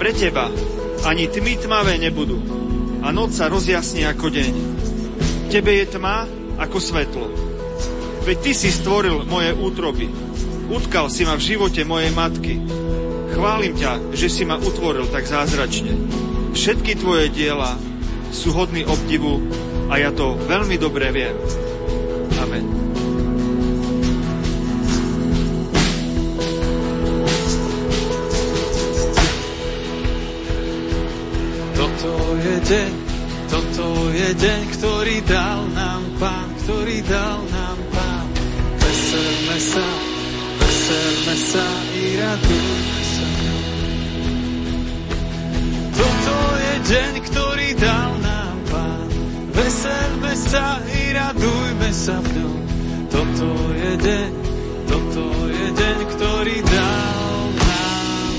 [0.01, 0.49] pre teba
[1.05, 2.41] ani tmy tmavé nebudú
[3.05, 4.53] a noc sa rozjasní ako deň.
[5.53, 6.25] Tebe je tma
[6.57, 7.27] ako svetlo.
[8.25, 10.28] Veď ty si stvoril moje útroby
[10.69, 12.61] Utkal si ma v živote mojej matky.
[13.33, 15.97] Chválim ťa, že si ma utvoril tak zázračne.
[16.53, 17.81] Všetky tvoje diela
[18.29, 19.41] sú hodný obdivu
[19.89, 21.33] a ja to veľmi dobre viem.
[22.45, 22.65] Amen.
[31.73, 32.93] Toto je deň,
[33.49, 38.27] toto je deň, ktorý dal nám Pán, ktorý dal nám Pán.
[38.77, 40.08] Veselme sa,
[40.89, 43.27] veselme sa i radujme sa.
[45.93, 49.09] Toto je deň, ktorý dal nám Pán.
[49.53, 52.61] Veselme sa i radujme sa v ňom.
[53.13, 54.31] Toto je deň,
[54.89, 58.33] toto je deň, ktorý dal nám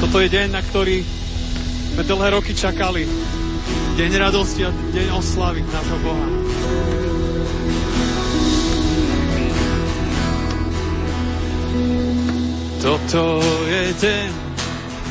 [0.00, 1.04] Toto je deň, na ktorý
[1.92, 3.04] sme dlhé roky čakali.
[4.00, 6.43] Deň radosti a deň oslavy nášho Boha.
[12.84, 14.32] Toto je deň,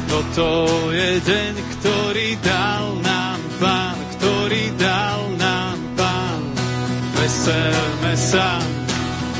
[0.06, 0.46] toto
[0.94, 6.42] je deň, ktorý dal nám Pán, ktorý dal nám Pán.
[7.18, 8.62] Veselme sa,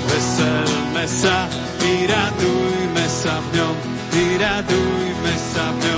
[0.10, 1.46] veselme sa,
[1.78, 3.76] vyradujme sa v ňom,
[4.18, 5.93] vyradujme sa v ňom.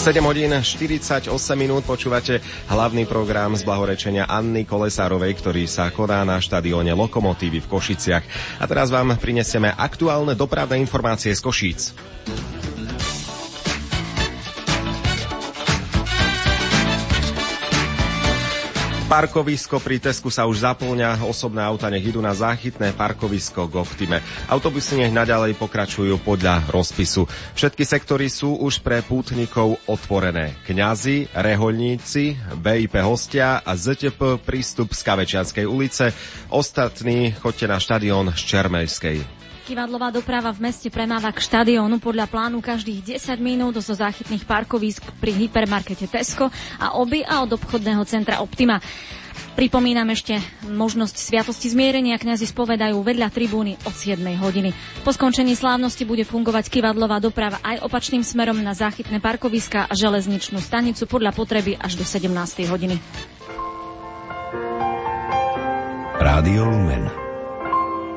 [0.00, 1.28] 7 hodín 48
[1.60, 2.40] minút, počúvate
[2.72, 8.24] hlavný program z blahorečenia Anny Kolesárovej, ktorý sa koná na štadióne Lokomotívy v Košiciach.
[8.56, 11.92] A teraz vám prinesieme aktuálne dopravné informácie z Košíc.
[19.10, 24.22] Parkovisko pri Tesku sa už zaplňa, osobné auta nech idú na záchytné parkovisko k Optime.
[24.46, 27.26] Autobusy nech naďalej pokračujú podľa rozpisu.
[27.58, 30.54] Všetky sektory sú už pre pútnikov otvorené.
[30.62, 36.14] Kňazi, reholníci, BIP hostia a ZTP prístup z Kavečianskej ulice.
[36.54, 39.39] Ostatní chodte na štadión z Čermejskej.
[39.70, 45.14] Kivadlová doprava v meste premáva k štadiónu podľa plánu každých 10 minút zo záchytných parkovísk
[45.22, 46.50] pri hypermarkete Tesco
[46.82, 48.82] a oby a od obchodného centra Optima.
[49.54, 52.18] Pripomínam ešte možnosť sviatosti zmierenia.
[52.18, 54.74] Kňazi spovedajú vedľa tribúny od 7 hodiny.
[55.06, 60.58] Po skončení slávnosti bude fungovať kivadlová doprava aj opačným smerom na záchytné parkoviska a železničnú
[60.58, 62.26] stanicu podľa potreby až do 17
[62.66, 62.98] hodiny.
[66.18, 67.29] Rádio Lumen.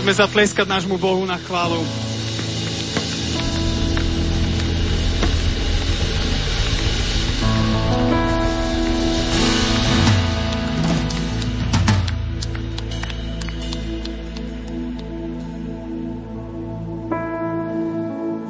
[0.00, 1.76] Poďme zatleskať nášmu Bohu na chválu.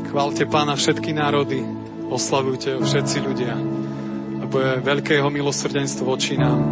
[0.06, 1.66] Chválte Pána všetky národy,
[2.14, 3.58] oslavujte ho všetci ľudia,
[4.46, 6.62] lebo je veľké jeho milosrdenstvo voči nám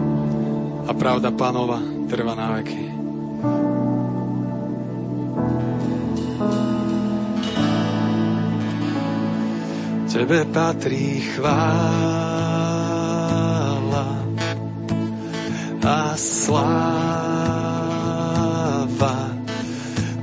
[0.86, 2.97] a pravda Pánova trvá na veky.
[10.09, 11.68] Tebe patrí chvála
[15.85, 16.48] a sláva.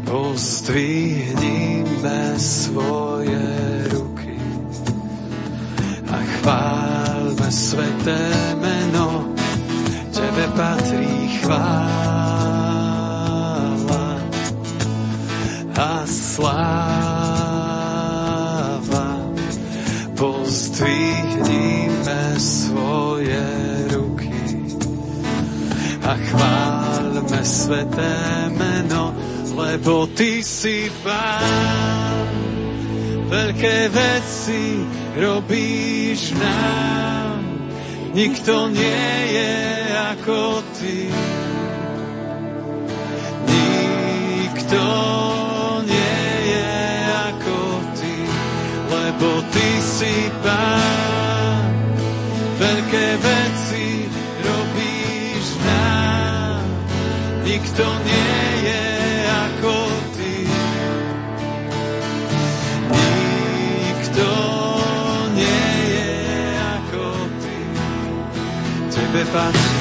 [0.10, 3.46] Pozdvihnime svoje
[3.94, 4.42] ruky
[6.10, 9.38] a chválme sveté meno.
[10.10, 11.78] Tebe patrí chvála
[15.78, 17.15] a sláva
[20.76, 23.48] pozdvihnime svoje
[23.96, 24.36] ruky
[26.04, 28.16] a chválme sveté
[28.52, 29.16] meno,
[29.56, 32.28] lebo Ty si Pán.
[33.32, 34.84] Veľké veci
[35.16, 37.40] robíš nám,
[38.12, 39.56] nikto nie je
[40.12, 41.00] ako Ty.
[43.48, 44.84] Nikto
[49.96, 51.72] si Pán.
[52.60, 54.12] Veľké veci
[54.44, 56.64] robíš nám,
[57.48, 58.36] nikto nie
[58.68, 58.84] je
[59.28, 59.76] ako
[60.16, 60.36] Ty.
[62.92, 64.30] Nikto
[65.40, 66.12] nie je
[66.60, 67.06] ako
[67.40, 67.58] Ty.
[68.92, 69.75] Tebe patrí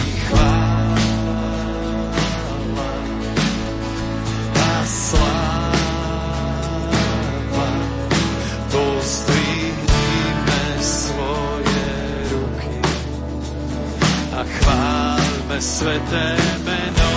[15.55, 16.37] chválme sveté
[16.67, 17.11] meno.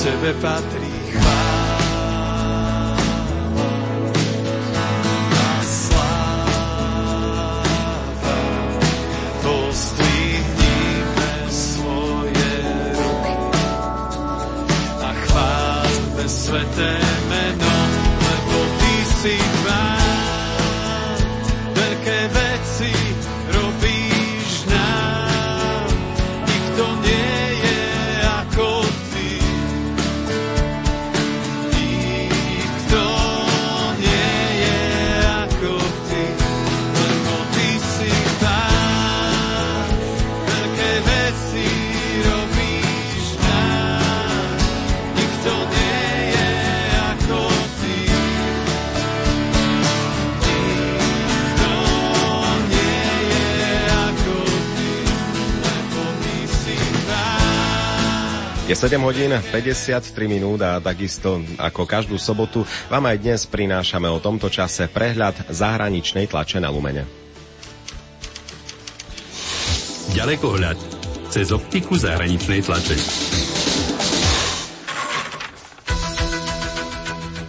[0.00, 1.76] Tebe patrí chvála
[5.36, 7.04] a sláva.
[9.42, 12.48] Pozdvihnime svoje
[12.96, 13.36] ruky
[15.02, 16.92] a chválme sveté
[17.28, 17.74] meno,
[18.16, 19.55] lebo Ty si
[58.76, 62.60] Je 7 hodín 53 minút a takisto ako každú sobotu
[62.92, 67.08] vám aj dnes prinášame o tomto čase prehľad zahraničnej tlače na Lumene.
[70.12, 70.76] Ďalekohľad
[71.32, 73.00] cez optiku zahraničnej tlače.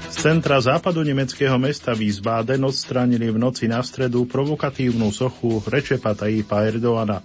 [0.07, 6.63] Z centra západu nemeckého mesta Wiesbaden odstránili v noci na stredu provokatívnu sochu Rečepa Tayyipa
[6.71, 7.19] Erdoana.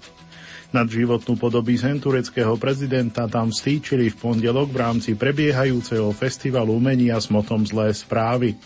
[0.72, 7.60] Nadživotnú podobizeň tureckého prezidenta tam stýčili v pondelok v rámci prebiehajúceho festivalu umenia s motom
[7.68, 8.56] Zlé správy.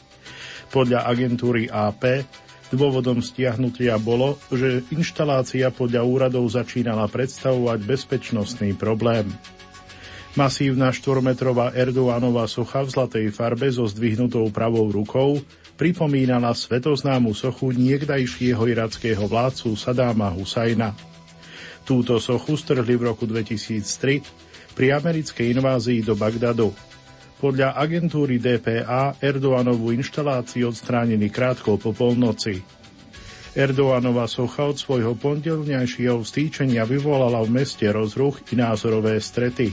[0.70, 2.22] Podľa agentúry AP
[2.70, 9.26] dôvodom stiahnutia bolo, že inštalácia podľa úradov začínala predstavovať bezpečnostný problém.
[10.38, 15.42] Masívna štvormetrová Erdoánova socha v zlatej farbe so zdvihnutou pravou rukou
[15.74, 21.15] pripomínala svetoznámu sochu niekdajšieho irackého vládcu Sadáma Husajna.
[21.86, 26.74] Túto sochu strhli v roku 2003 pri americkej invázii do Bagdadu.
[27.38, 32.58] Podľa agentúry DPA Erdoánovú inštaláciu odstránili krátko po polnoci.
[33.54, 39.70] Erdoánova socha od svojho pondelňajšieho vstýčenia vyvolala v meste rozruch i názorové strety.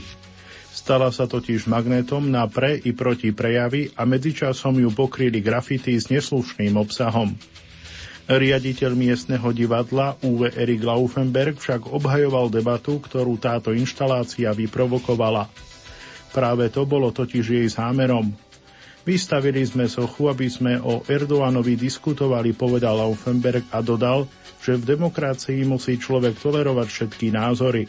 [0.70, 6.14] Stala sa totiž magnetom na pre i proti prejavy a medzičasom ju pokryli grafity s
[6.14, 7.34] neslušným obsahom.
[8.24, 15.44] Riaditeľ miestneho divadla Uwe Erik Laufenberg však obhajoval debatu, ktorú táto inštalácia vyprovokovala.
[16.32, 18.32] Práve to bolo totiž jej zámerom.
[19.04, 24.24] Vystavili sme sochu, aby sme o Erdoánovi diskutovali, povedal Laufenberg a dodal,
[24.64, 27.84] že v demokracii musí človek tolerovať všetky názory.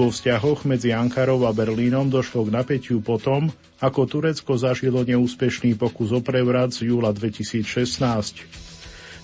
[0.00, 3.52] Vo vzťahoch medzi Ankarou a Berlínom došlo k napätiu potom,
[3.84, 8.65] ako Turecko zažilo neúspešný pokus o prevrat z júla 2016.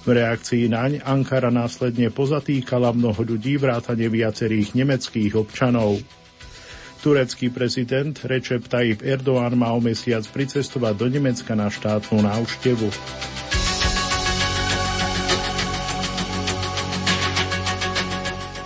[0.03, 6.03] V reakcii naň Ankara následne pozatýkala mnoho ľudí vrátane viacerých nemeckých občanov.
[7.03, 12.91] Turecký prezident Recep Tayyip Erdoğan má o mesiac pricestovať do Nemecka na štátnu návštevu.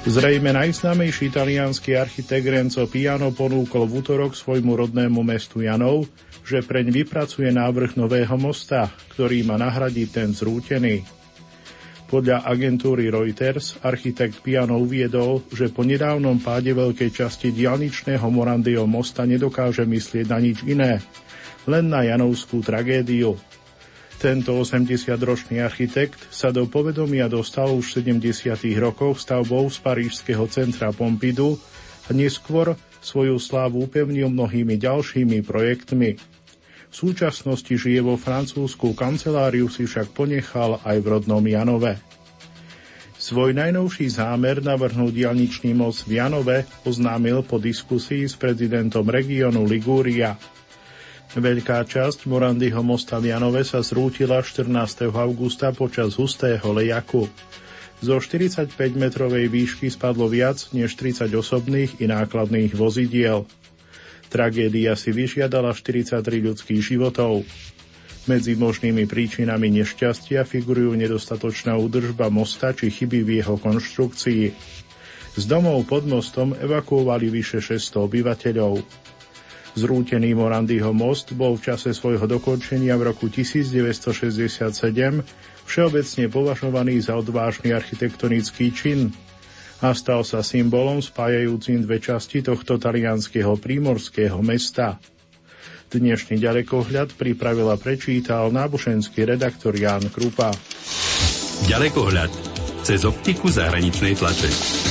[0.06, 6.08] Zrejme najznámejší italianský architekt Renzo Piano ponúkol v útorok svojmu rodnému mestu Janov,
[6.46, 11.25] že preň vypracuje návrh nového mosta, ktorý má nahradiť ten zrútený.
[12.06, 19.26] Podľa agentúry Reuters architekt Piano uviedol, že po nedávnom páde veľkej časti dialničného Morandio mosta
[19.26, 21.02] nedokáže myslieť na nič iné,
[21.66, 23.34] len na Janovskú tragédiu.
[24.22, 28.54] Tento 80-ročný architekt sa do povedomia dostal už v 70.
[28.78, 31.58] rokoch stavbou z parížského centra Pompidou
[32.06, 36.35] a neskôr svoju slávu upevnil mnohými ďalšími projektmi.
[36.96, 42.00] V súčasnosti žije vo Francúzsku, kanceláriu si však ponechal aj v rodnom Janove.
[43.20, 50.40] Svoj najnovší zámer navrhnúť dialničný most v Janove oznámil po diskusii s prezidentom regiónu Ligúria.
[51.36, 55.12] Veľká časť Morandyho mosta v Janove sa zrútila 14.
[55.12, 57.28] augusta počas hustého lejaku.
[58.00, 63.44] Zo 45-metrovej výšky spadlo viac než 30 osobných i nákladných vozidiel.
[64.26, 67.46] Tragédia si vyžiadala 43 ľudských životov.
[68.26, 74.44] Medzi možnými príčinami nešťastia figurujú nedostatočná údržba mosta či chyby v jeho konštrukcii.
[75.36, 78.82] Z domov pod mostom evakuovali vyše 600 obyvateľov.
[79.76, 84.72] Zrútený Morandyho most bol v čase svojho dokončenia v roku 1967
[85.68, 89.12] všeobecne považovaný za odvážny architektonický čin
[89.86, 94.98] a stal sa symbolom spájajúcim dve časti tohto talianského prímorského mesta.
[95.86, 100.50] Dnešný ďalekohľad pripravil a prečítal náboženský redaktor Ján Krupa.
[101.70, 102.30] Ďalekohľad
[102.82, 104.85] cez optiku zahraničnej tlače.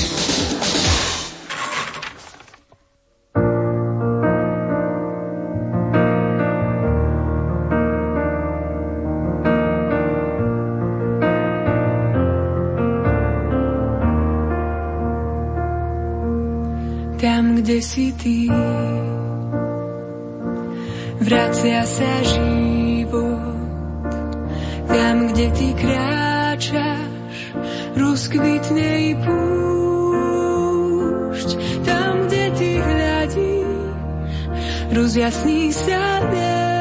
[17.65, 18.45] Kde si ty.
[21.17, 23.57] Vracia sa život
[24.85, 27.57] tam, kde ty kráčaš,
[27.97, 29.49] rozkvitne i púšť.
[31.89, 33.97] Tam, kde ty hľadíš,
[34.93, 36.74] rozjasní sa nebo.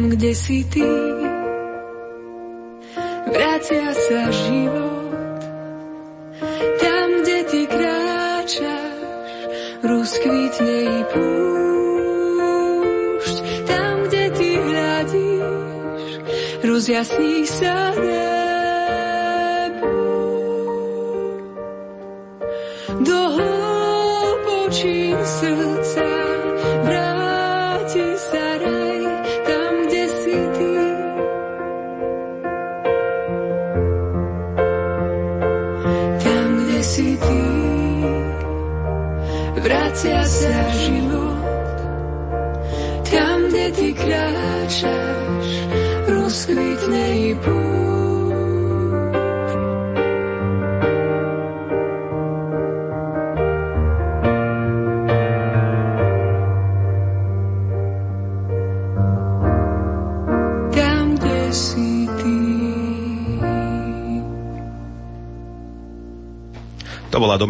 [0.00, 0.80] Tam, kde si ty.
[3.28, 5.44] Vracia sa život,
[6.80, 8.96] tam, kde ty kráčaš,
[9.84, 12.16] rozkvitne i púšť.
[13.68, 16.16] Tam, kde ty hľadíš,
[16.64, 18.39] rozjasní sa nebo.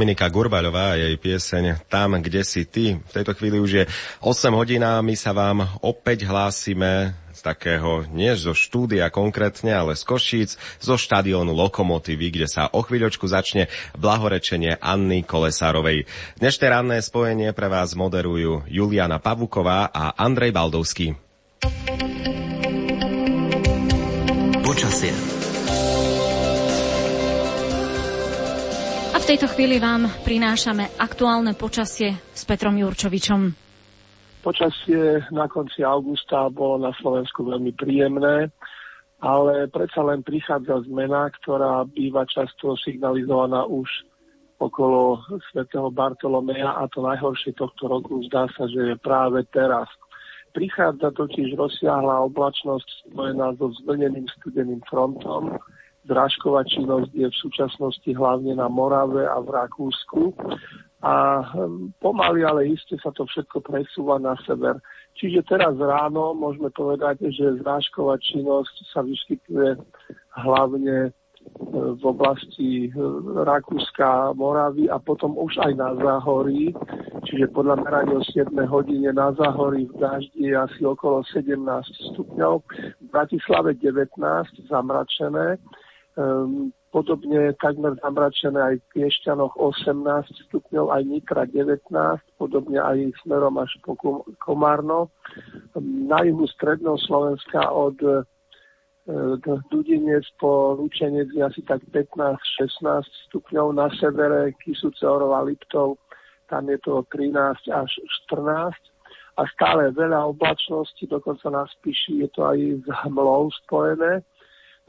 [0.01, 2.97] Dominika Gurbaľová a jej pieseň Tam, kde si ty.
[2.97, 3.85] V tejto chvíli už je
[4.24, 9.93] 8 hodín a my sa vám opäť hlásime z takého, nie zo štúdia konkrétne, ale
[10.01, 10.51] z Košíc,
[10.81, 16.09] zo štadiónu Lokomotívy, kde sa o chvíľočku začne blahorečenie Anny Kolesárovej.
[16.40, 21.12] Dnešné ranné spojenie pre vás moderujú Juliana Pavuková a Andrej Baldovský.
[24.64, 25.30] Počasie.
[29.31, 33.55] V tejto chvíli vám prinášame aktuálne počasie s Petrom Jurčovičom.
[34.43, 38.51] Počasie na konci augusta bolo na Slovensku veľmi príjemné,
[39.23, 43.86] ale predsa len prichádza zmena, ktorá býva často signalizovaná už
[44.59, 45.23] okolo
[45.55, 49.86] svätého Bartolomeja a to najhoršie tohto roku zdá sa, že je práve teraz.
[50.51, 55.55] Prichádza totiž rozsiahla oblačnosť spojená so zvlneným studeným frontom.
[56.10, 60.34] Zrážková činnosť je v súčasnosti hlavne na Morave a v Rakúsku
[61.00, 64.76] a hm, pomaly, ale iste sa to všetko presúva na sever.
[65.16, 69.80] Čiže teraz ráno môžeme povedať, že zrážková činnosť sa vyskytuje
[70.44, 71.10] hlavne e,
[71.96, 72.90] v oblasti e,
[73.48, 76.76] Rakúska, Moravy a potom už aj na Záhorí.
[77.24, 81.56] Čiže podľa merania o 7 hodine na Záhorí v daždi je asi okolo 17
[82.12, 82.54] stupňov.
[83.00, 84.20] V Bratislave 19
[84.68, 85.56] zamračené.
[86.18, 91.86] Um, podobne takmer zamračené aj v Piešťanoch 18 stupňov, aj Nitra 19,
[92.34, 93.94] podobne aj smerom až po
[94.42, 95.14] Komárno.
[95.78, 98.26] Na juhu stredného Slovenska od e,
[99.70, 105.94] Dudinec po Lučenec je asi tak 15-16 stupňov, na severe Kisuce, Orova, Liptov,
[106.50, 107.90] tam je to 13 až
[108.26, 108.74] 14
[109.38, 114.26] a stále veľa oblačnosti, dokonca na Spiši je to aj s hmlou spojené.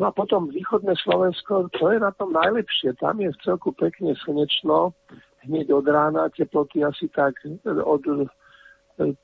[0.02, 2.98] No a potom východné Slovensko, to je na tom najlepšie.
[2.98, 4.98] Tam je celku pekne slnečno,
[5.46, 7.38] hneď od rána, teploty asi tak
[7.86, 8.02] od
[8.98, 9.22] 13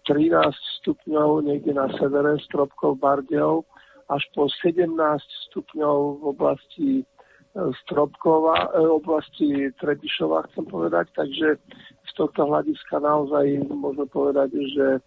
[0.77, 3.65] stupňov niekde na severe, Stropkov, Bardejov,
[4.13, 4.93] až po 17
[5.49, 7.03] stupňov v oblasti e,
[7.81, 11.09] Stropkova, e, oblasti Trebišova, chcem povedať.
[11.17, 11.57] Takže
[12.05, 15.01] z tohto hľadiska naozaj môžeme povedať, že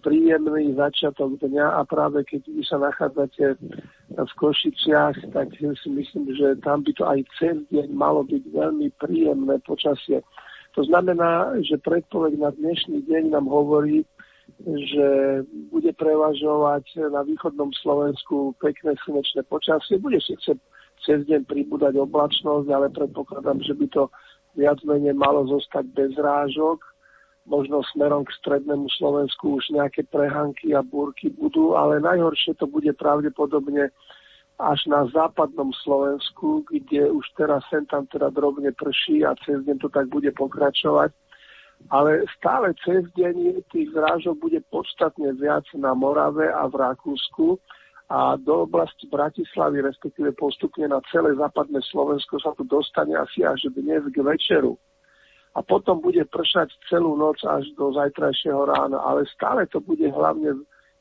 [0.00, 3.60] príjemný začiatok dňa a práve keď vy sa nachádzate
[4.16, 8.88] v Košiciach, tak si myslím, že tam by to aj cez deň malo byť veľmi
[8.96, 10.24] príjemné počasie.
[10.76, 14.08] To znamená, že predpoveď na dnešný deň nám hovorí,
[14.64, 15.08] že
[15.68, 20.00] bude prevažovať na východnom Slovensku pekné slnečné počasie.
[20.00, 20.56] Bude síce
[21.04, 24.08] cez deň pribúdať oblačnosť, ale predpokladám, že by to
[24.56, 26.80] viac menej malo zostať bez rážok
[27.48, 32.92] možno smerom k strednému Slovensku už nejaké prehanky a búrky budú, ale najhoršie to bude
[33.00, 33.88] pravdepodobne
[34.58, 39.76] až na západnom Slovensku, kde už teraz sem tam teda drobne prší a cez deň
[39.80, 41.14] to tak bude pokračovať.
[41.94, 47.54] Ale stále cez deň tých zrážok bude podstatne viac na Morave a v Rakúsku
[48.10, 53.70] a do oblasti Bratislavy, respektíve postupne na celé západné Slovensko sa tu dostane asi až
[53.70, 54.74] dnes k večeru
[55.58, 60.54] a potom bude pršať celú noc až do zajtrajšieho rána, ale stále to bude hlavne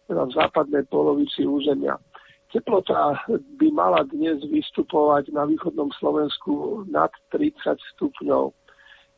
[0.10, 2.02] teda v západnej polovici územia.
[2.50, 3.22] Teplota
[3.62, 7.54] by mala dnes vystupovať na východnom Slovensku nad 30
[7.94, 8.50] stupňov.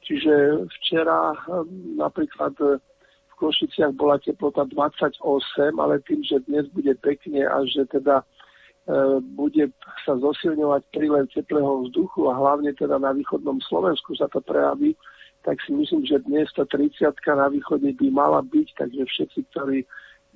[0.03, 5.23] Čiže včera hm, napríklad v Košiciach bola teplota 28,
[5.79, 8.25] ale tým, že dnes bude pekne a že teda e,
[9.23, 9.71] bude
[10.03, 14.97] sa zosilňovať prílev teplého vzduchu a hlavne teda na východnom Slovensku sa to prejaví,
[15.49, 19.81] tak si myslím, že dnes tá 30 na východe by mala byť, takže všetci, ktorí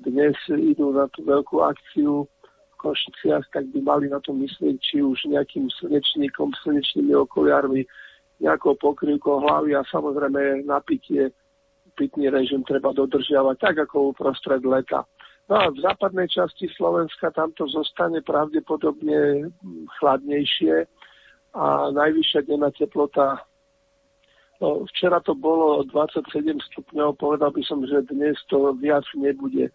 [0.02, 5.06] dnes idú na tú veľkú akciu v Košiciach, tak by mali na to myslieť, či
[5.06, 7.86] už nejakým slnečníkom, slnečnými okuliarmi,
[8.42, 11.30] nejakou pokrývkou hlavy a samozrejme napitie
[11.94, 15.06] pitný režim treba dodržiavať tak ako uprostred leta.
[15.46, 19.46] No a v západnej časti Slovenska tamto zostane pravdepodobne
[20.02, 20.90] chladnejšie
[21.54, 23.46] a najvyššia denná teplota
[24.64, 26.24] No, včera to bolo 27
[26.72, 29.68] stupňov, povedal by som, že dnes to viac nebude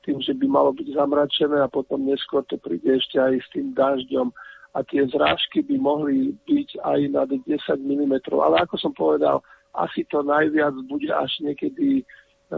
[0.00, 3.76] tým, že by malo byť zamračené a potom neskôr to príde ešte aj s tým
[3.76, 4.32] dažďom
[4.72, 7.52] a tie zrážky by mohli byť aj nad 10
[7.84, 8.14] mm.
[8.32, 9.44] Ale ako som povedal,
[9.76, 12.04] asi to najviac bude až niekedy e,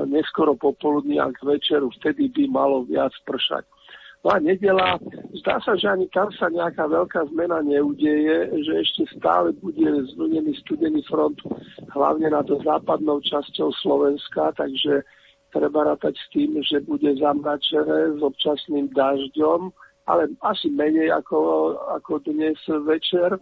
[0.06, 3.66] neskoro popoludní a k večeru, vtedy by malo viac pršať.
[4.22, 5.02] No a nedela,
[5.42, 9.82] zdá sa, že ani tam sa nejaká veľká zmena neudeje, že ešte stále bude
[10.14, 11.34] zvlnený studený front,
[11.90, 15.02] hlavne nad západnou časťou Slovenska, takže
[15.50, 19.74] treba rátať s tým, že bude zamračené s občasným dažďom,
[20.06, 22.54] ale asi menej ako, ako dnes
[22.86, 23.34] večer.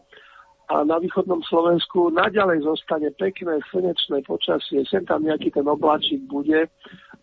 [0.72, 4.86] A na východnom Slovensku naďalej zostane pekné slnečné počasie.
[4.88, 6.72] Sem tam nejaký ten oblačík bude,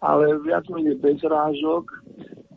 [0.04, 1.90] ale viac menej bez rážok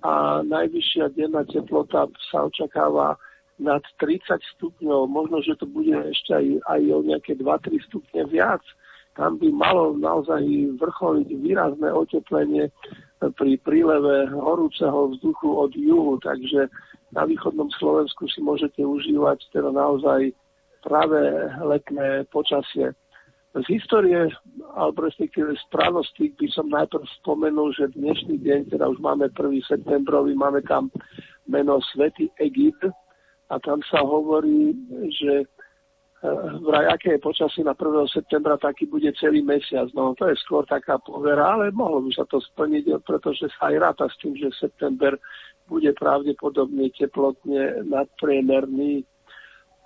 [0.00, 3.20] a najvyššia denná teplota sa očakáva
[3.60, 5.04] nad 30 stupňov.
[5.04, 8.64] Možno, že to bude ešte aj, aj o nejaké 2-3 stupne viac.
[9.12, 10.40] Tam by malo naozaj
[10.80, 12.72] vrcholiť výrazné oteplenie
[13.20, 16.72] pri príleve horúceho vzduchu od juhu, takže
[17.12, 20.32] na východnom Slovensku si môžete užívať teda naozaj
[20.80, 21.20] práve
[21.60, 22.96] letné počasie.
[23.50, 24.30] Z histórie,
[24.78, 29.58] alebo respektíve z právosti by som najprv spomenul, že dnešný deň, teda už máme 1.
[29.66, 30.86] septembrový, máme tam
[31.50, 32.86] meno Svetý Egypt
[33.50, 34.70] a tam sa hovorí,
[35.10, 38.06] že eh, vraj aké je počasie na 1.
[38.14, 39.90] septembra, taký bude celý mesiac.
[39.98, 43.82] No to je skôr taká povera, ale mohlo by sa to splniť, pretože sa aj
[43.82, 45.18] ráta s tým, že september
[45.66, 49.02] bude pravdepodobne teplotne nadpriemerný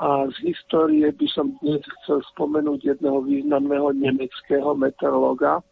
[0.02, 5.62] a z histórie by som dnes chcel spomenúť jedného významného nemeckého meteorologa.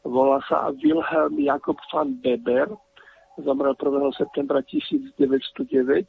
[0.00, 2.72] Volá sa Wilhelm Jakob van Beber.
[3.36, 4.16] Zomrel 1.
[4.16, 6.08] septembra 1909.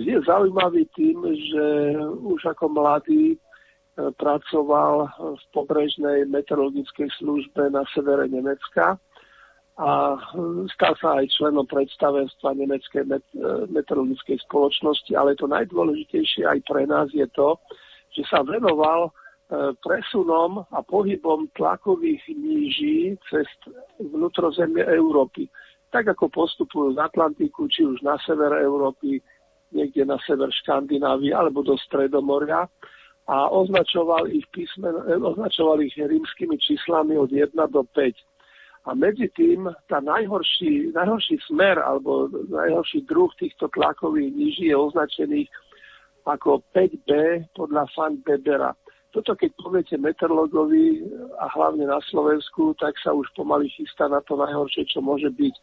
[0.00, 1.66] Je zaujímavý tým, že
[2.24, 3.38] už ako mladý e,
[4.16, 8.96] pracoval v pobrežnej meteorologickej službe na severe Nemecka
[9.76, 10.16] a
[10.72, 13.04] stal sa aj členom predstavenstva Nemeckej
[13.68, 17.60] meteorologickej spoločnosti, ale to najdôležitejšie aj pre nás je to,
[18.16, 23.44] že sa venoval e, presunom a pohybom tlakových níží cez
[24.00, 25.52] vnútrozemie Európy.
[25.92, 29.20] Tak ako postupujú z Atlantiku, či už na sever Európy,
[29.76, 32.64] niekde na sever Škandinávie alebo do Stredomoria
[33.28, 38.35] a označoval ich, písmen, e, označoval ich rímskymi číslami od 1 do 5
[38.86, 45.50] a medzi tým tá najhorší, najhorší smer alebo najhorší druh týchto tlakových níží je označený
[46.26, 47.10] ako 5B
[47.54, 48.74] podľa Fan Bebera.
[49.10, 51.02] Toto keď poviete meteorologovi
[51.38, 55.54] a hlavne na Slovensku, tak sa už pomaly chystá na to najhoršie, čo môže byť,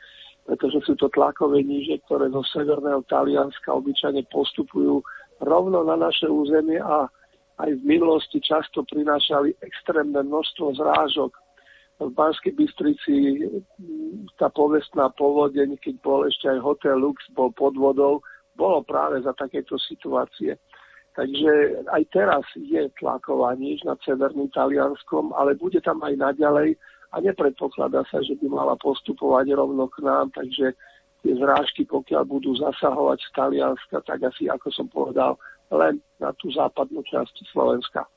[0.47, 4.99] pretože sú to tlakové níže, ktoré zo severného Talianska obyčajne postupujú
[5.43, 7.07] rovno na naše územie a
[7.61, 11.42] aj v minulosti často prinášali extrémne množstvo zrážok
[12.01, 13.45] v Banskej Bystrici
[14.41, 18.19] tá povestná povodeň, keď bol ešte aj Hotel Lux, bol pod vodou,
[18.57, 20.57] bolo práve za takéto situácie.
[21.13, 26.73] Takže aj teraz je tlaková niž nad Severným Talianskom, ale bude tam aj naďalej
[27.13, 30.73] a nepredpokladá sa, že by mala postupovať rovno k nám, takže
[31.21, 35.37] tie zrážky, pokiaľ budú zasahovať z Talianska, tak asi, ako som povedal,
[35.69, 38.09] len na tú západnú časť Slovenska.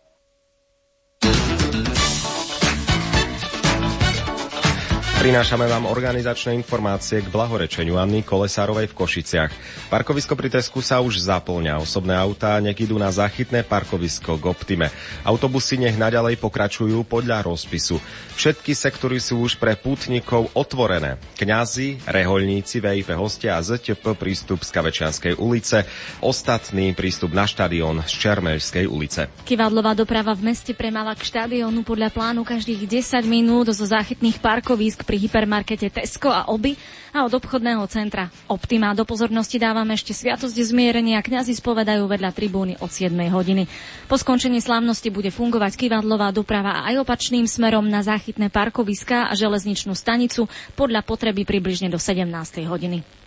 [5.27, 9.51] Prinášame vám organizačné informácie k blahorečeniu Anny Kolesárovej v Košiciach.
[9.91, 11.83] Parkovisko pri Tesku sa už zaplňa.
[11.83, 14.87] Osobné autá nech idú na záchytné parkovisko k Optime.
[15.27, 17.99] Autobusy nech naďalej pokračujú podľa rozpisu.
[18.39, 21.19] Všetky sektory sú už pre pútnikov otvorené.
[21.35, 25.91] Kňazi, reholníci, VIP hostia a ZTP prístup z Kavečianskej ulice,
[26.23, 29.27] ostatný prístup na štadión z Čermeľskej ulice.
[29.43, 35.03] Kivadlová doprava v meste premala k štadiónu podľa plánu každých 10 minút zo záchytných parkovisk
[35.03, 36.79] pri hypermarkete Tesco a Oby
[37.11, 38.95] a od obchodného centra Optima.
[38.95, 41.19] Do pozornosti dávame ešte sviatosť zmierenia.
[41.21, 43.67] Kňazi spovedajú vedľa tribúny od 7 hodiny.
[44.07, 49.93] Po skončení slávnosti bude fungovať kivadlová doprava aj opačným smerom na záchytné parkoviská a železničnú
[49.93, 50.47] stanicu
[50.79, 52.29] podľa potreby približne do 17
[52.65, 53.26] hodiny.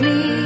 [0.00, 0.41] me.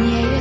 [0.00, 0.39] 年月。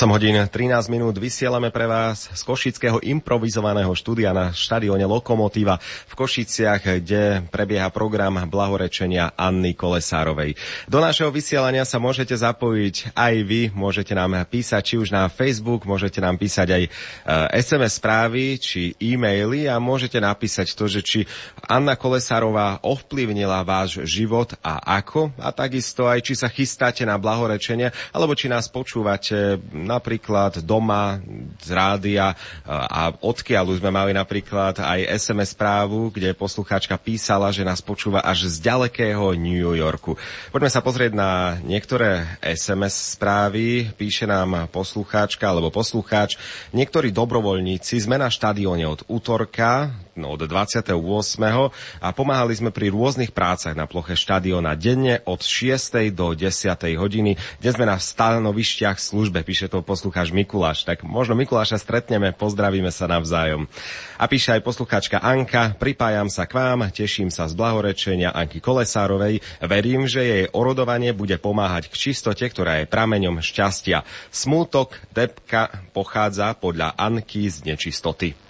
[0.00, 5.76] 8 hodín 13 minút vysielame pre vás z Košického improvizovaného štúdia na štadióne Lokomotíva
[6.08, 10.56] v Košiciach, kde prebieha program blahorečenia Anny Kolesárovej.
[10.88, 15.84] Do našeho vysielania sa môžete zapojiť aj vy, môžete nám písať či už na Facebook,
[15.84, 21.20] môžete nám písať aj eh, SMS správy či e-maily a môžete napísať to, že či
[21.68, 24.56] Anna Kolesárová ovplyvnila váš život
[24.90, 30.66] ako a takisto aj či sa chystáte na blahorečenie, alebo či nás počúvate eh, napríklad
[30.66, 31.22] doma
[31.62, 32.38] z rádia eh,
[32.70, 38.24] a odkiaľ už sme mali napríklad aj SMS správu, kde poslucháčka písala, že nás počúva
[38.24, 40.18] až z ďalekého New Yorku.
[40.50, 43.92] Poďme sa pozrieť na niektoré SMS správy.
[43.94, 46.40] Píše nám poslucháčka alebo poslucháč.
[46.74, 50.92] Niektorí dobrovoľníci sme na štadióne od útorka, no, od 28.
[52.04, 56.12] a pomáhali sme pri rôznych prácach na ploche štadióna denne od 6.
[56.12, 56.52] do 10.
[57.00, 57.40] hodiny.
[57.64, 60.84] Dnes sme na stanovišťach službe, píše to poslucháč Mikuláš.
[60.84, 63.64] Tak možno Mikuláša stretneme, pozdravíme sa navzájom.
[64.20, 69.40] A píše aj poslucháčka Anka, pripájam sa k vám, teším sa z blahorečenia Anky Kolesárovej,
[69.64, 74.04] verím, že jej orodovanie bude pomáhať k čistote, ktorá je prameňom šťastia.
[74.28, 78.49] Smútok, depka pochádza podľa Anky z nečistoty.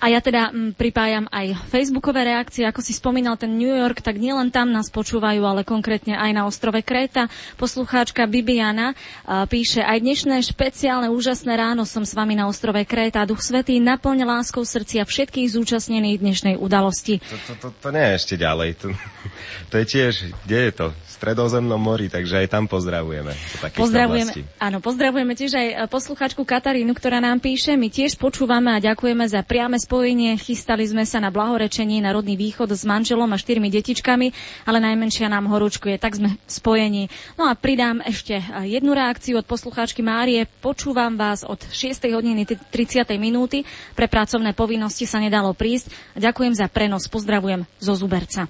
[0.00, 4.16] A ja teda m, pripájam aj facebookové reakcie, ako si spomínal ten New York, tak
[4.16, 7.28] nielen tam nás počúvajú, ale konkrétne aj na ostrove Kréta.
[7.60, 8.96] Poslucháčka Bibiana
[9.28, 13.28] a, píše, aj dnešné špeciálne úžasné ráno som s vami na ostrove Kréta.
[13.28, 17.20] Duch Svetý naplň láskou srdcia všetkých zúčastnených dnešnej udalosti.
[17.20, 18.70] To, to, to, to nie je ešte ďalej.
[18.80, 18.86] To,
[19.70, 20.86] to je tiež, kde je to?
[21.20, 23.36] Stredozemnom mori, takže aj tam pozdravujeme.
[23.76, 27.76] Pozdravujeme, áno, pozdravujeme tiež aj e, poslucháčku Katarínu, ktorá nám píše.
[27.76, 30.40] My tiež počúvame a ďakujeme za priame spojenie.
[30.40, 34.32] Chystali sme sa na blahorečení na rodný východ s manželom a štyrmi detičkami,
[34.64, 37.12] ale najmenšia nám horúčkuje, tak sme spojení.
[37.36, 40.48] No a pridám ešte e, jednu reakciu od poslucháčky Márie.
[40.64, 42.00] Počúvam vás od 6.
[42.16, 43.04] hodiny 30.
[43.20, 43.68] minúty.
[43.92, 46.16] Pre pracovné povinnosti sa nedalo prísť.
[46.16, 47.12] Ďakujem za prenos.
[47.12, 48.48] Pozdravujem zo Zuberca.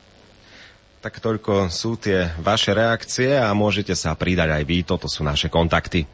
[1.00, 5.48] Tak toľko sú tie vaše reakcie a môžete sa pridať aj vy, toto sú naše
[5.48, 6.04] kontakty.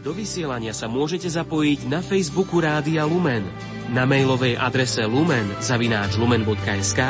[0.00, 3.44] Do vysielania sa môžete zapojiť na Facebooku Rádia Lumen,
[3.90, 7.00] na mailovej adrese lumen zavináč lumen.sk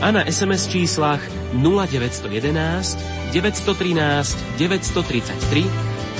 [0.00, 1.20] a na SMS číslach
[1.58, 5.66] 0911 913 933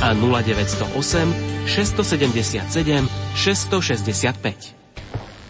[0.03, 4.84] a 0908 677 665.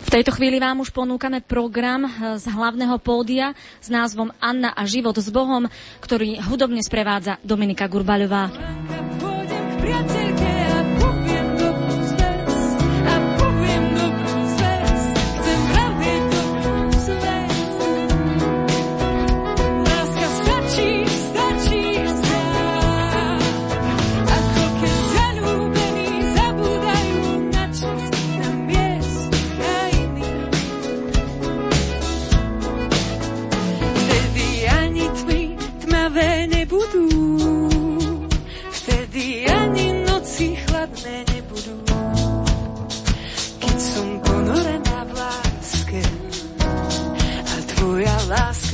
[0.05, 4.85] V tejto chvíli vám už ponúkame program eh, z hlavného pódia s názvom Anna a
[4.85, 5.64] život s Bohom,
[6.05, 8.52] ktorý hudobne sprevádza Dominika Gurbaľová.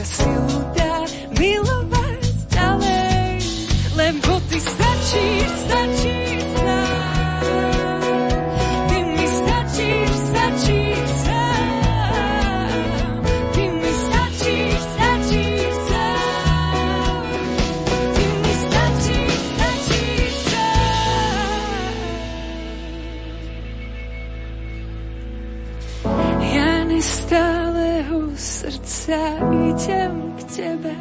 [0.00, 0.79] Láska silu
[29.10, 30.94] srdca idem k tebe,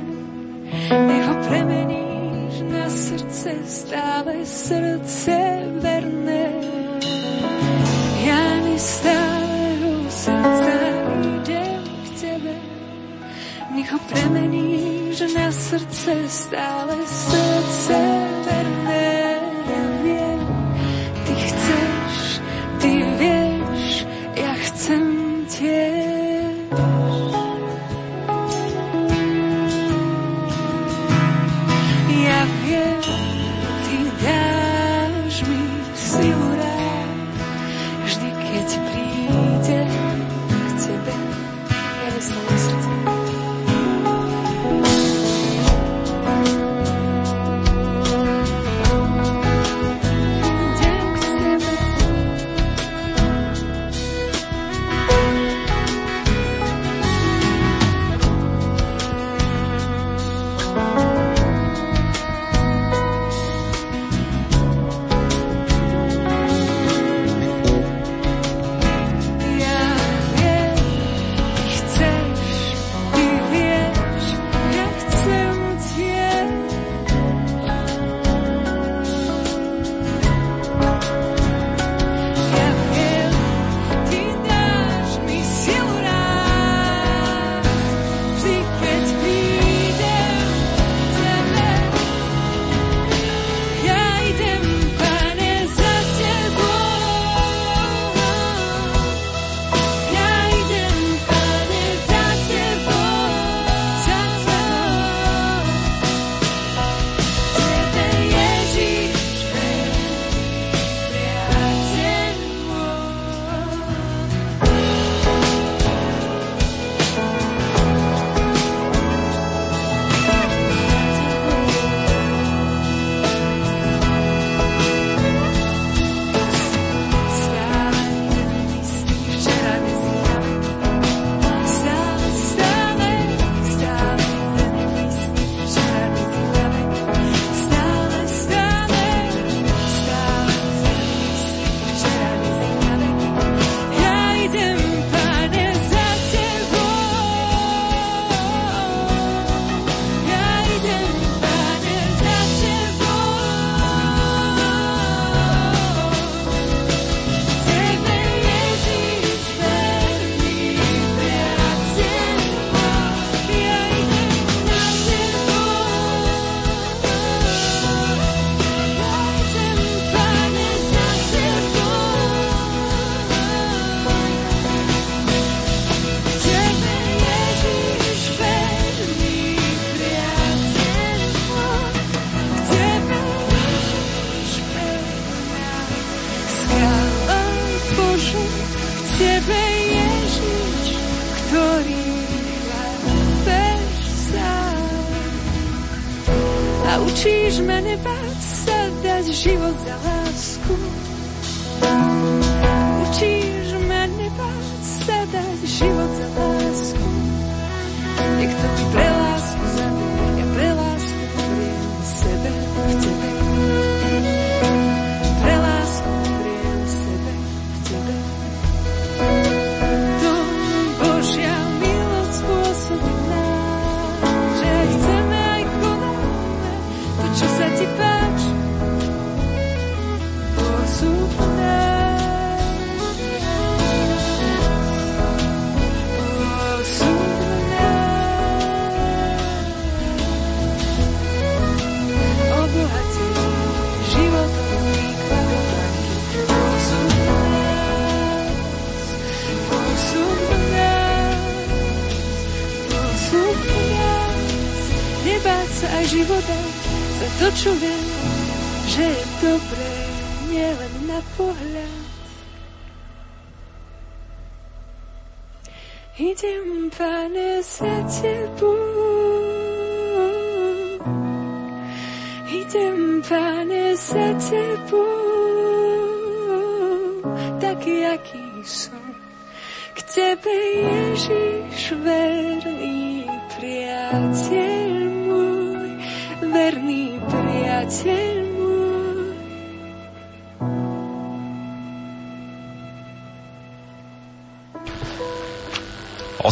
[0.89, 5.37] nech ho premeníš na srdce stále srdce
[5.77, 6.49] verné.
[8.25, 10.77] Ja nestáleho srdca
[11.37, 12.55] idem k tebe,
[13.77, 17.99] nech ho premeníš na srdce stále srdce
[18.45, 19.18] verné.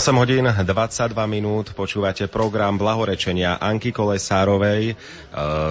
[0.08, 4.96] 8 hodín 22 minút počúvate program Blahorečenia Anky Kolesárovej e,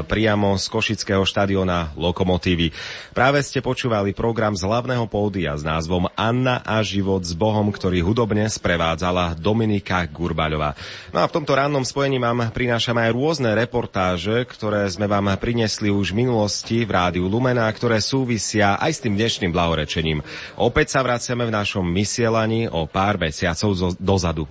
[0.04, 2.68] priamo z Košického štadiona Lokomotívy.
[3.16, 8.04] Práve ste počúvali program z hlavného pódia s názvom Anna a život s Bohom, ktorý
[8.04, 10.76] hudobne sprevádzala Dominika Gurbaľová.
[11.16, 15.88] No a v tomto rannom spojení vám prinášame aj rôzne reportáže, ktoré sme vám prinesli
[15.88, 20.20] už v minulosti v rádiu Lumena, ktoré súvisia aj s tým dnešným blahorečením.
[20.60, 23.96] Opäť sa vraciame v našom mysielaní o pár mesiacov zo,
[24.26, 24.50] dozadu.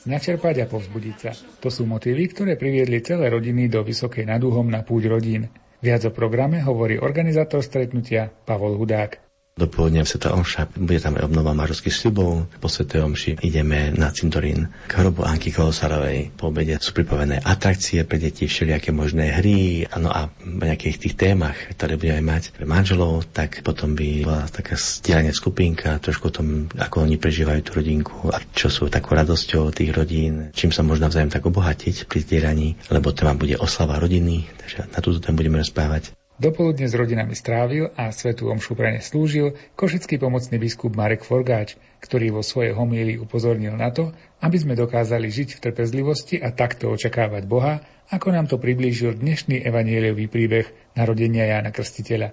[0.00, 1.32] Načerpať a povzbudiť sa.
[1.60, 5.52] To sú motívy, ktoré priviedli celé rodiny do Vysokej nad Uhom na púť rodín.
[5.80, 9.29] Viac o programe hovorí organizátor stretnutia Pavol Hudák.
[9.60, 12.48] Dopoludne Sveta Omša, bude tam aj obnova mážovských sľubov.
[12.64, 16.32] Po Svetej Omši ideme na cintorín k hrobu Anky Kolosarovej.
[16.32, 19.84] Po obede sú pripravené atrakcie pre deti, všelijaké možné hry.
[20.00, 24.48] No a v nejakých tých témach, ktoré budeme mať pre manželov, tak potom by bola
[24.48, 29.12] taká stielania skupinka, trošku o tom, ako oni prežívajú tú rodinku a čo sú takou
[29.18, 34.00] radosťou tých rodín, čím sa možno navzájom tak obohatiť pri zdieraní, lebo téma bude oslava
[34.00, 36.16] rodiny, takže na túto tému budeme rozprávať.
[36.40, 41.76] Dopoludne s rodinami strávil a svetú omšu pre ne slúžil košický pomocný biskup Marek Forgáč,
[42.00, 46.88] ktorý vo svojej homílii upozornil na to, aby sme dokázali žiť v trpezlivosti a takto
[46.96, 52.32] očakávať Boha, ako nám to priblížil dnešný evanieliový príbeh narodenia Jána Krstiteľa.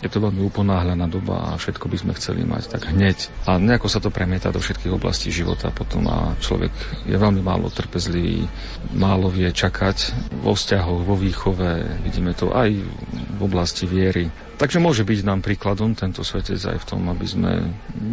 [0.00, 3.28] Je to veľmi uponáhľaná doba a všetko by sme chceli mať tak hneď.
[3.44, 6.72] A nejako sa to premieta do všetkých oblastí života potom a človek
[7.04, 8.48] je veľmi málo trpezlivý,
[8.96, 12.00] málo vie čakať vo vzťahoch, vo výchove.
[12.00, 12.80] Vidíme to aj
[13.12, 14.32] v oblasti viery.
[14.60, 17.52] Takže môže byť nám príkladom tento svetec aj v tom, aby sme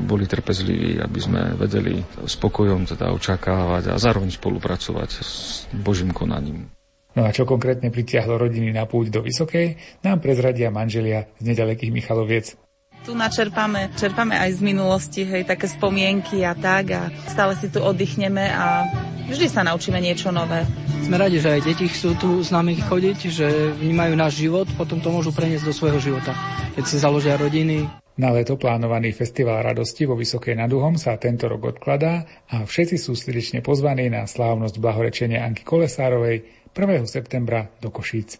[0.08, 5.32] boli trpezliví, aby sme vedeli spokojom teda očakávať a zároveň spolupracovať s
[5.76, 6.77] Božím konaním.
[7.18, 9.74] No a čo konkrétne pritiahlo rodiny na púť do Vysokej,
[10.06, 12.54] nám prezradia manželia z nedalekých Michaloviec.
[13.02, 17.82] Tu načerpáme, čerpáme aj z minulosti, hej, také spomienky a tak a stále si tu
[17.82, 18.86] oddychneme a
[19.34, 20.62] vždy sa naučíme niečo nové.
[21.10, 25.02] Sme radi, že aj deti chcú tu s nami chodiť, že vnímajú náš život, potom
[25.02, 26.38] to môžu preniesť do svojho života.
[26.78, 31.46] Keď si založia rodiny, na leto plánovaný festival radosti vo Vysokej nad Uhom sa tento
[31.46, 37.10] rok odkladá a všetci sú srdečne pozvaní na slávnosť blahorečenia Anky Kolesárovej 1.
[37.10, 38.38] septembra do Košíc.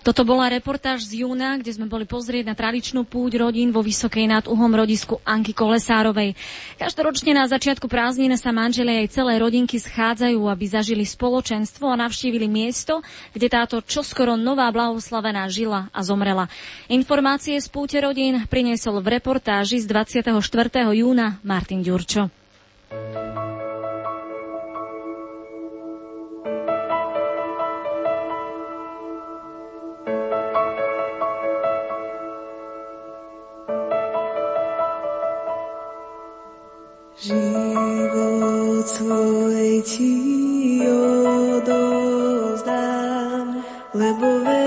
[0.00, 4.32] Toto bola reportáž z júna, kde sme boli pozrieť na tradičnú púť rodín vo Vysokej
[4.32, 6.32] nad Uhom rodisku Anky Kolesárovej.
[6.80, 12.48] Každoročne na začiatku prázdnin sa manželia aj celé rodinky schádzajú, aby zažili spoločenstvo a navštívili
[12.48, 13.04] miesto,
[13.36, 16.48] kde táto čoskoro nová blahoslavená žila a zomrela.
[16.88, 20.32] Informácie z púte rodín priniesol v reportáži z 24.
[20.96, 22.32] júna Martin Ďurčo.
[37.20, 40.80] Život svoj ti
[41.60, 42.80] odozdám,
[43.92, 44.59] lebo väčšiu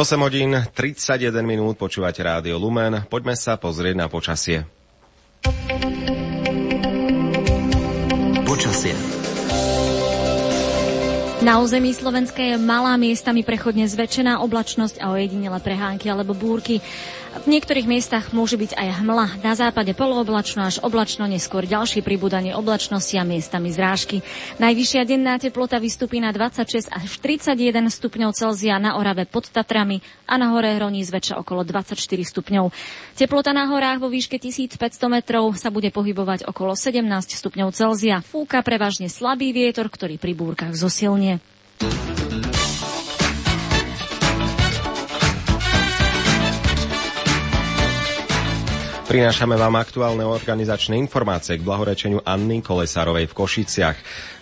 [0.00, 3.04] 8 hodín 31 minút, počúvate Rádio Lumen.
[3.12, 4.64] Poďme sa pozrieť na počasie.
[8.48, 8.96] Počasie.
[11.44, 16.80] Na území Slovenska je malá miestami prechodne zväčšená oblačnosť a ojedinele prehánky alebo búrky.
[17.30, 19.38] V niektorých miestach môže byť aj hmla.
[19.46, 24.26] Na západe polooblačno až oblačno, neskôr ďalšie pribúdanie oblačnosti a miestami zrážky.
[24.58, 30.34] Najvyššia denná teplota vystupí na 26 až 31 stupňov Celzia na Orave pod Tatrami a
[30.42, 32.74] na hore Hroní zväčša okolo 24 stupňov.
[33.14, 38.26] Teplota na horách vo výške 1500 metrov sa bude pohybovať okolo 17 stupňov Celzia.
[38.26, 41.38] Fúka prevažne slabý vietor, ktorý pri búrkach zosilnie.
[49.10, 53.98] Prinášame vám aktuálne organizačné informácie k blahorečeniu Anny Kolesárovej v Košiciach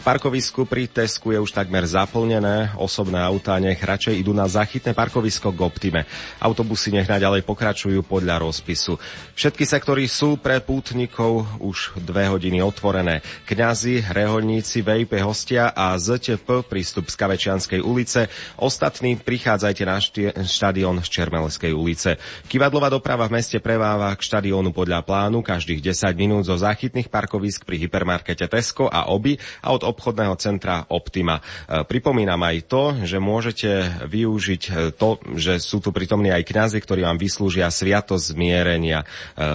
[0.08, 2.72] parkovisku pri Tesku je už takmer zaplnené.
[2.80, 6.08] Osobné autá nech radšej idú na zachytné parkovisko k Optime.
[6.40, 8.96] Autobusy nech naďalej pokračujú podľa rozpisu.
[9.36, 13.20] Všetky sektory sú pre pútnikov už dve hodiny otvorené.
[13.44, 18.32] Kňazi, reholníci, VIP hostia a ZTP prístup z Kavečianskej ulice.
[18.56, 20.00] Ostatní prichádzajte na
[20.48, 22.16] štadión z Čermelskej ulice.
[22.48, 27.62] Kivadlová doprava v meste preváva k štadiónu podľa plánu každých 10 minút zo záchytných parkovisk
[27.62, 31.38] pri hypermarkete Tesco a Oby a od obchodného centra Optima.
[31.38, 33.70] E, pripomínam aj to, že môžete
[34.10, 39.06] využiť e, to, že sú tu prítomní aj kňazi, ktorí vám vyslúžia sviatosť zmierenia e,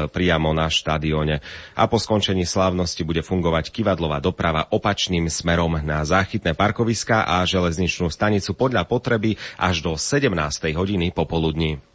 [0.08, 1.44] priamo na štadióne.
[1.76, 8.08] A po skončení slávnosti bude fungovať kivadlová doprava opačným smerom na záchytné parkoviska a železničnú
[8.08, 10.32] stanicu podľa potreby až do 17.
[10.74, 11.93] hodiny popoludní.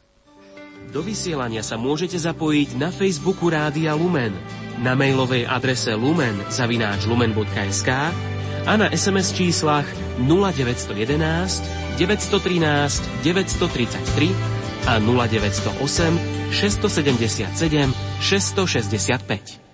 [0.89, 4.33] Do vysielania sa môžete zapojiť na Facebooku Rádia Lumen,
[4.81, 7.91] na mailovej adrese lumen zavináč lumen.sk
[8.65, 9.85] a na SMS číslach
[10.23, 17.93] 0911 913 933 a 0908 677
[18.23, 19.68] 665.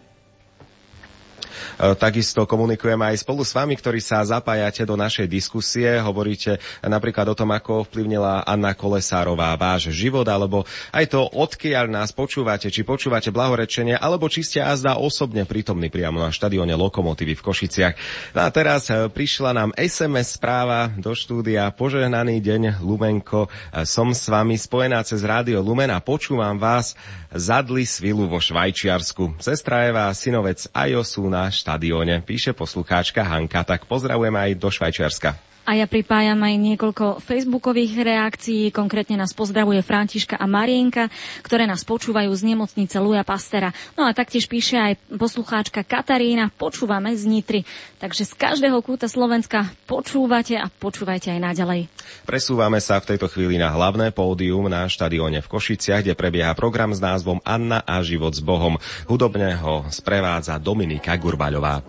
[1.74, 5.98] E, takisto komunikujeme aj spolu s vami, ktorí sa zapájate do našej diskusie.
[5.98, 10.62] Hovoríte napríklad o tom, ako ovplyvnila Anna Kolesárová váš život, alebo
[10.94, 16.22] aj to, odkiaľ nás počúvate, či počúvate blahorečenie, alebo či ste azda osobne prítomní priamo
[16.22, 17.94] na štadióne Lokomotívy v Košiciach.
[18.38, 21.70] No a teraz e, prišla nám SMS správa do štúdia.
[21.74, 23.50] Požehnaný deň, Lumenko.
[23.50, 26.94] E, som s vami spojená cez rádio Lumen a počúvam vás
[27.34, 29.42] zadli svilu vo Švajčiarsku.
[29.42, 34.68] Sestra Eva a synovec Ajo sú na štadióne, píše poslucháčka Hanka, tak pozdravujem aj do
[34.70, 35.53] Švajčiarska.
[35.64, 41.08] A ja pripájam aj niekoľko facebookových reakcií, konkrétne nás pozdravuje Františka a Marienka,
[41.40, 43.72] ktoré nás počúvajú z nemocnice Luja Pastera.
[43.96, 47.60] No a taktiež píše aj poslucháčka Katarína, počúvame z Nitry.
[47.96, 51.80] Takže z každého kúta Slovenska počúvate a počúvajte aj naďalej.
[52.28, 56.92] Presúvame sa v tejto chvíli na hlavné pódium na štadióne v Košiciach, kde prebieha program
[56.92, 58.76] s názvom Anna a život s Bohom.
[59.08, 61.80] Hudobne ho sprevádza Dominika Gurbaľová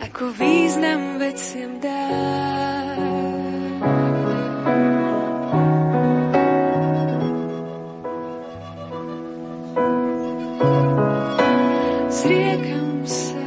[0.00, 2.04] ako význam veciam dá.
[12.10, 13.44] Zriekam sa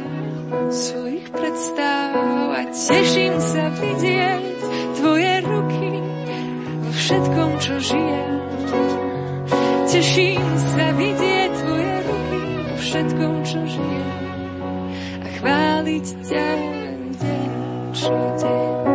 [0.70, 2.14] svojich predstav
[2.54, 4.56] a teším sa vidieť
[4.98, 5.90] tvoje ruky
[6.80, 8.34] vo všetkom, čo žijem.
[9.90, 14.23] Teším sa vidieť tvoje ruky vo všetkom, čo žijem
[15.44, 16.48] chváliť ťa
[17.20, 17.52] deň
[17.92, 18.93] čo deň.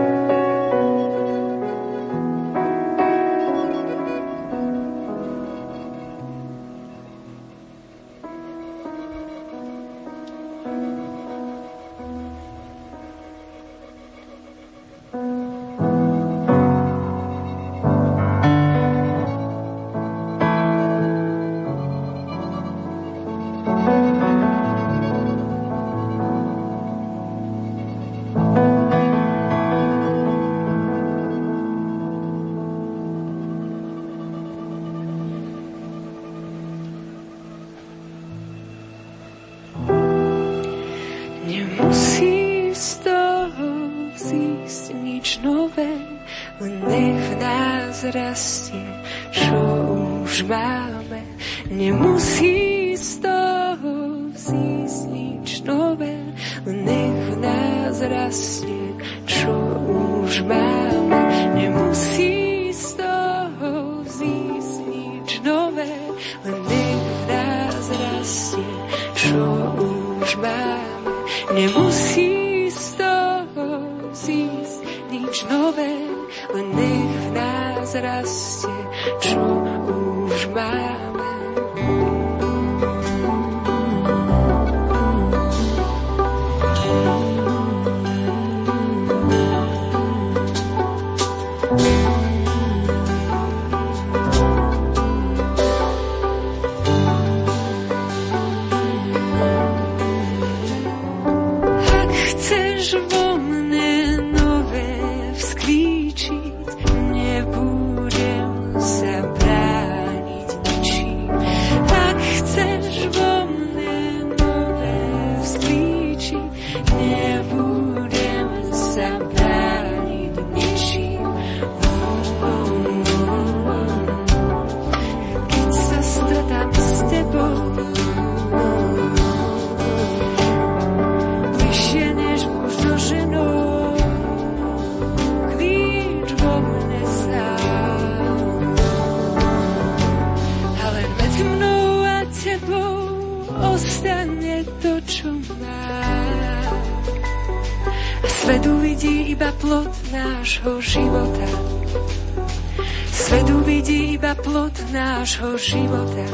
[154.91, 156.25] nášho života.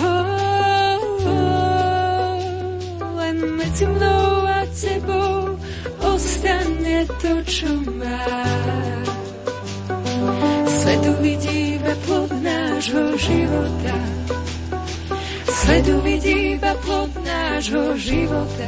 [0.00, 2.36] Oh, oh,
[3.20, 5.56] len medzi mnou a tebou
[6.00, 8.24] ostane to, čo má.
[10.64, 13.94] Svet uvidí iba plod nášho života.
[15.44, 18.66] Svet uvidí iba plod nášho života.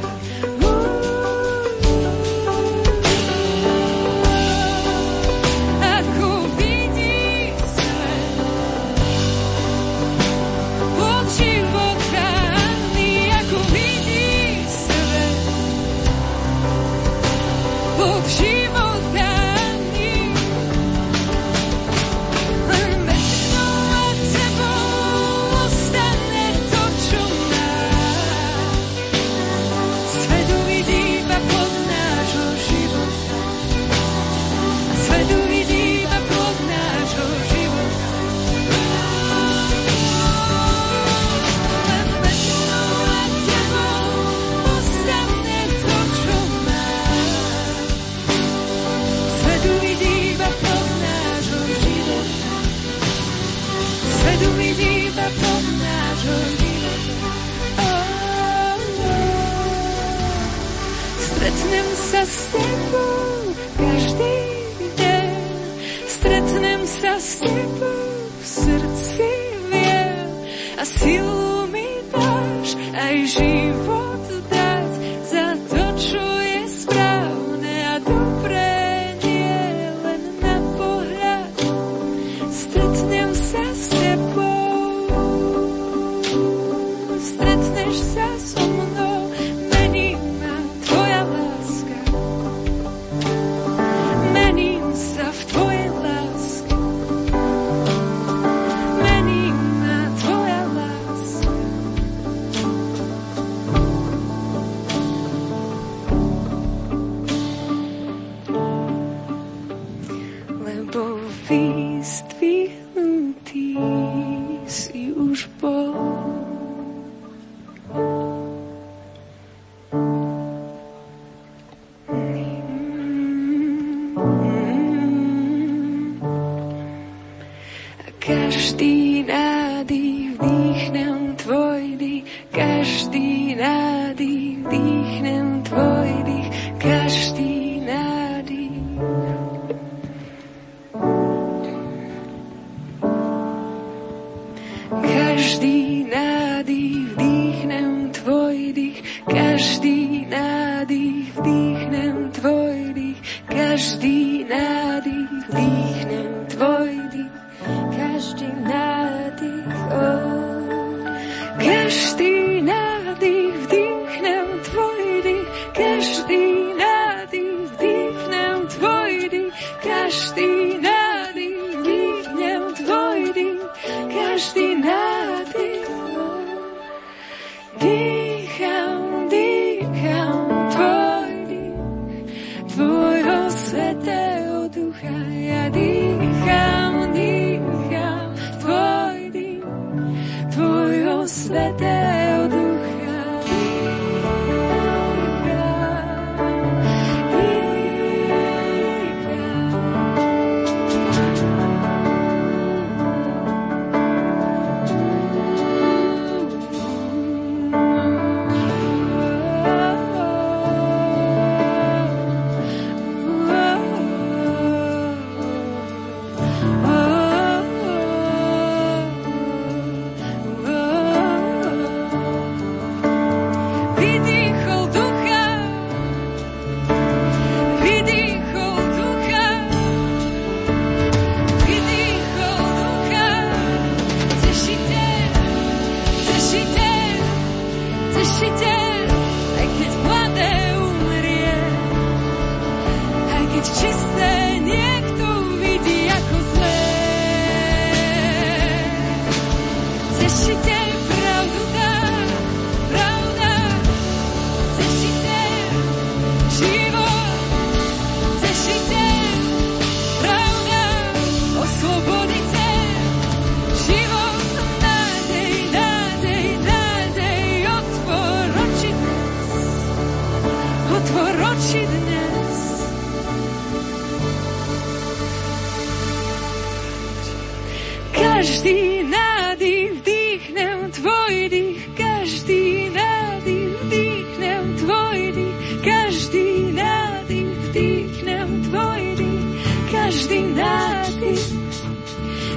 [278.42, 289.46] Každý nádych vdýchnem tvoj dých, každý nádych vdýchnem tvoj dých, každý nádych vdýchnem tvoj dých,
[289.94, 291.46] každý nádych.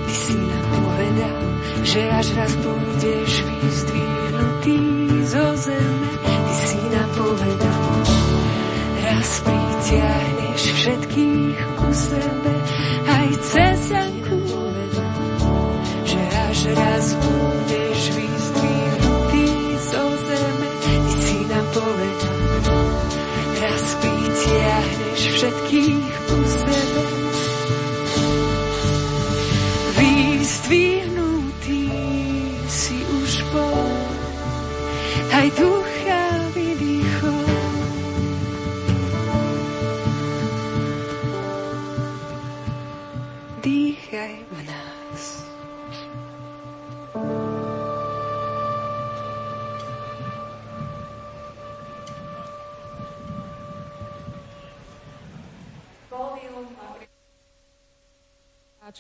[0.10, 1.44] Ty si nám povedal,
[1.86, 4.82] že až raz budeš vyzdvihnutý
[5.22, 6.10] zo zeme.
[6.26, 7.86] Ty si nám povedal,
[9.06, 12.54] raz pritiahneš všetkých ku sebe,
[13.06, 14.15] aj cez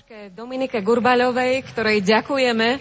[0.05, 2.77] Páčke Dominike Gurbaľovej, ktorej ďakujeme,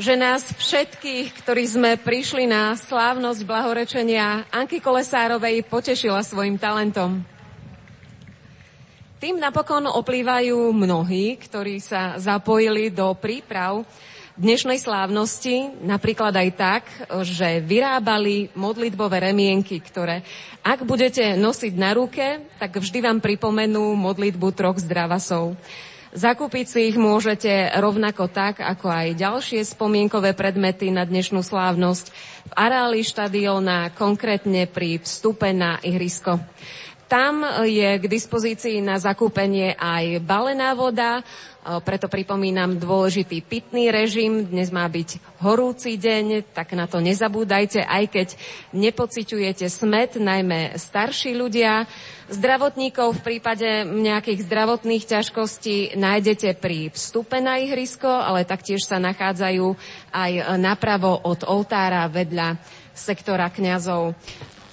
[0.00, 7.20] že nás všetkých, ktorí sme prišli na slávnosť blahorečenia Anky Kolesárovej, potešila svojim talentom.
[9.20, 13.84] Tým napokon oplývajú mnohí, ktorí sa zapojili do príprav
[14.36, 16.82] dnešnej slávnosti, napríklad aj tak,
[17.24, 20.20] že vyrábali modlitbové remienky, ktoré
[20.66, 25.54] ak budete nosiť na ruke, tak vždy vám pripomenú modlitbu troch zdravasov.
[26.10, 32.10] Zakúpiť si ich môžete rovnako tak, ako aj ďalšie spomienkové predmety na dnešnú slávnosť
[32.50, 36.42] v areáli štadióna, konkrétne pri vstupe na ihrisko.
[37.06, 41.22] Tam je k dispozícii na zakúpenie aj balená voda,
[41.86, 44.42] preto pripomínam dôležitý pitný režim.
[44.42, 48.28] Dnes má byť horúci deň, tak na to nezabúdajte, aj keď
[48.74, 51.86] nepociťujete smet, najmä starší ľudia.
[52.26, 59.78] Zdravotníkov v prípade nejakých zdravotných ťažkostí nájdete pri vstupe na ihrisko, ale taktiež sa nachádzajú
[60.10, 62.58] aj napravo od oltára vedľa
[62.98, 64.18] sektora kňazov.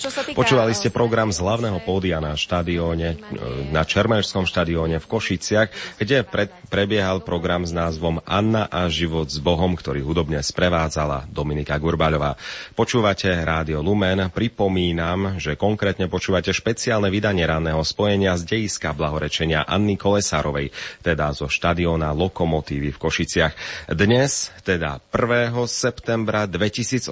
[0.04, 0.36] Týka...
[0.36, 3.24] Počúvali ste program z hlavného pódia na štadióne,
[3.72, 9.40] na Čermežskom štadióne v Košiciach, kde pre, prebiehal program s názvom Anna a život s
[9.40, 12.36] Bohom, ktorý hudobne sprevádzala Dominika Gurbaľová.
[12.76, 19.96] Počúvate Rádio Lumen, pripomínam, že konkrétne počúvate špeciálne vydanie ranného spojenia z dejiska blahorečenia Anny
[19.96, 23.54] Kolesárovej, teda zo štadióna Lokomotívy v Košiciach.
[23.96, 25.56] Dnes, teda 1.
[25.72, 27.08] septembra 2018,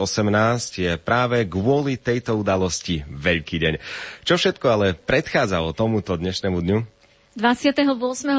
[0.75, 3.73] je práve kvôli tejto udalosti veľký deň.
[4.25, 7.00] Čo všetko ale predchádzalo tomuto dnešnému dňu?
[7.31, 7.87] 28.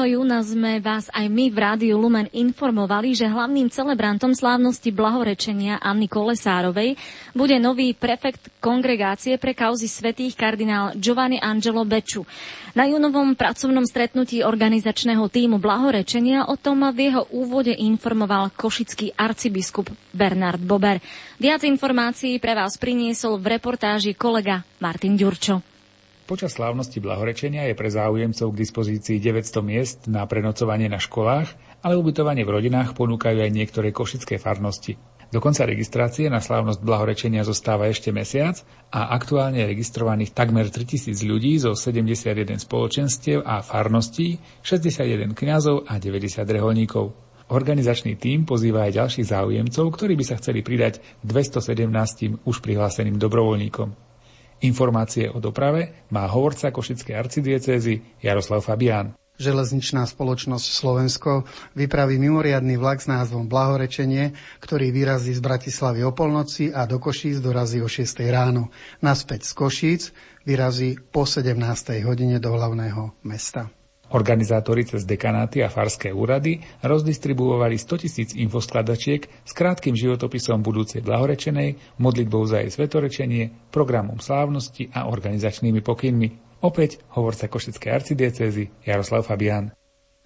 [0.05, 6.05] júna sme vás aj my v Rádiu Lumen informovali, že hlavným celebrantom slávnosti blahorečenia Anny
[6.05, 6.93] Kolesárovej
[7.33, 12.21] bude nový prefekt kongregácie pre kauzy svetých kardinál Giovanni Angelo Beču.
[12.77, 19.89] Na júnovom pracovnom stretnutí organizačného týmu blahorečenia o tom v jeho úvode informoval košický arcibiskup
[20.13, 21.01] Bernard Bober.
[21.41, 25.72] Viac informácií pre vás priniesol v reportáži kolega Martin Ďurčo.
[26.23, 31.51] Počas slávnosti blahorečenia je pre záujemcov k dispozícii 900 miest na prenocovanie na školách,
[31.83, 34.95] ale ubytovanie v rodinách ponúkajú aj niektoré košické farnosti.
[35.35, 38.55] Do konca registrácie na slávnosť blahorečenia zostáva ešte mesiac
[38.87, 46.39] a aktuálne registrovaných takmer 3000 ľudí zo 71 spoločenstiev a farností, 61 kňazov a 90
[46.47, 47.11] reholníkov.
[47.51, 54.12] Organizačný tím pozýva aj ďalších záujemcov, ktorí by sa chceli pridať 217 už prihláseným dobrovoľníkom.
[54.63, 59.11] Informácie o doprave má hovorca Košickej arcidiecézy Jaroslav Fabián.
[59.33, 61.43] Železničná spoločnosť Slovensko
[61.75, 67.41] vypraví mimoriadný vlak s názvom Blahorečenie, ktorý vyrazí z Bratislavy o polnoci a do Košíc
[67.41, 68.71] dorazí o 6 ráno.
[69.01, 70.01] Naspäť z Košíc
[70.47, 71.59] vyrazí po 17.
[72.05, 73.73] hodine do hlavného mesta.
[74.13, 81.97] Organizátori cez dekanáty a farské úrady rozdistribuovali 100 tisíc infoskladačiek s krátkým životopisom budúcej blahorečenej,
[81.97, 86.61] modlitbou za jej svetorečenie, programom slávnosti a organizačnými pokynmi.
[86.61, 89.82] Opäť hovorca Košickej arcidiecezy Jaroslav Fabián.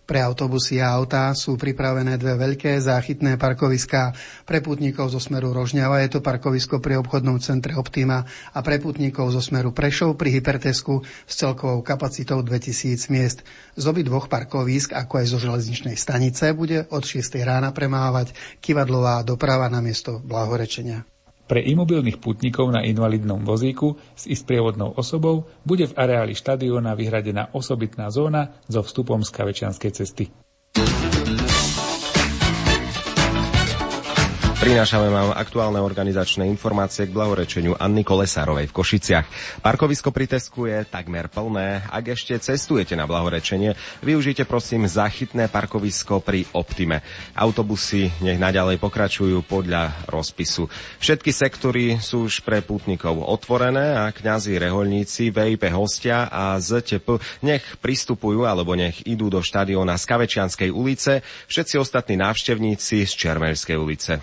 [0.07, 4.15] Pre autobusy a autá sú pripravené dve veľké záchytné parkoviská.
[4.47, 8.23] Pre putníkov zo smeru Rožňava je to parkovisko pri obchodnom centre Optima
[8.55, 13.43] a pre putníkov zo smeru Prešov pri Hypertesku s celkovou kapacitou 2000 miest.
[13.75, 17.27] Z obi dvoch parkovisk, ako aj zo železničnej stanice, bude od 6.
[17.43, 18.31] rána premávať
[18.63, 21.16] kivadlová doprava na miesto blahorečenia.
[21.47, 28.11] Pre imobilných putníkov na invalidnom vozíku s isprievodnou osobou bude v areáli štadióna vyhradená osobitná
[28.11, 30.27] zóna so vstupom z Kavečianskej cesty.
[34.67, 39.25] Prinášame vám aktuálne organizačné informácie k blahorečeniu Anny Kolesárovej v Košiciach.
[39.63, 41.87] Parkovisko pri Tesku je takmer plné.
[41.87, 46.99] Ak ešte cestujete na blahorečenie, využite prosím záchytné parkovisko pri Optime.
[47.39, 50.67] Autobusy nech naďalej pokračujú podľa rozpisu.
[50.99, 57.63] Všetky sektory sú už pre pútnikov otvorené a kňazi, reholníci, VIP hostia a ZTP nech
[57.79, 64.19] pristupujú alebo nech idú do štadióna z Kavečianskej ulice, všetci ostatní návštevníci z Čermerskej ulice.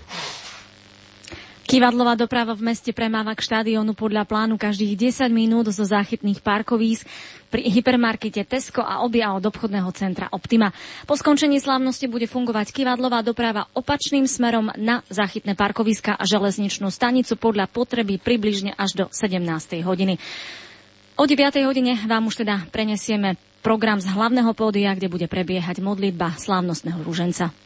[1.65, 7.09] Kivadlová doprava v meste premáva k štadiónu podľa plánu každých 10 minút zo záchytných parkovísk
[7.49, 10.76] pri hypermarkete Tesco a obia od obchodného centra Optima.
[11.09, 17.33] Po skončení slávnosti bude fungovať kivadlová doprava opačným smerom na záchytné parkoviska a železničnú stanicu
[17.41, 19.41] podľa potreby približne až do 17.
[19.89, 20.20] hodiny.
[21.17, 21.65] O 9.
[21.65, 27.64] hodine vám už teda prenesieme program z hlavného pódia, kde bude prebiehať modlitba slávnostného rúženca.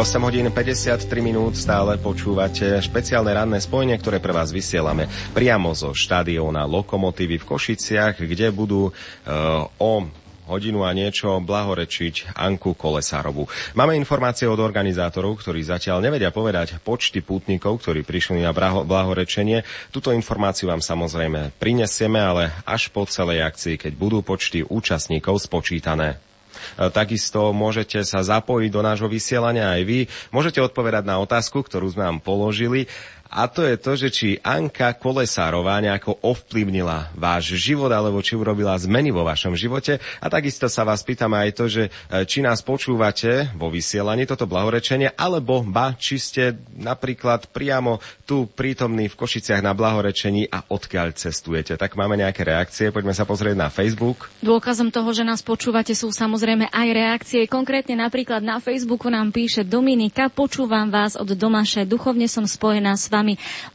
[0.00, 5.04] Je 8 hodín 53 minút, stále počúvate špeciálne ranné spojenie, ktoré pre vás vysielame
[5.36, 10.08] priamo zo štadióna Lokomotívy v Košiciach, kde budú uh, o
[10.48, 13.44] hodinu a niečo blahorečiť Anku Kolesárovu.
[13.76, 19.68] Máme informácie od organizátorov, ktorí zatiaľ nevedia povedať počty pútnikov, ktorí prišli na blahorečenie.
[19.92, 26.29] Tuto informáciu vám samozrejme prinesieme, ale až po celej akcii, keď budú počty účastníkov spočítané.
[26.76, 29.98] E, Takisto môžete sa zapojiť do nášho vysielania aj vy.
[30.34, 32.90] Môžete odpovedať na otázku, ktorú sme vám položili.
[33.30, 38.74] A to je to, že či Anka Kolesárová nejako ovplyvnila váš život, alebo či urobila
[38.74, 40.02] zmeny vo vašom živote.
[40.18, 41.90] A takisto sa vás pýtame aj to, že e,
[42.26, 49.06] či nás počúvate vo vysielaní toto blahorečenie, alebo ba, či ste napríklad priamo tu prítomní
[49.06, 51.78] v Košiciach na blahorečení a odkiaľ cestujete.
[51.78, 54.26] Tak máme nejaké reakcie, poďme sa pozrieť na Facebook.
[54.42, 57.46] Dôkazom toho, že nás počúvate, sú samozrejme aj reakcie.
[57.46, 63.06] Konkrétne napríklad na Facebooku nám píše Dominika, počúvam vás od Domaše, duchovne som spojená s
[63.06, 63.19] vami.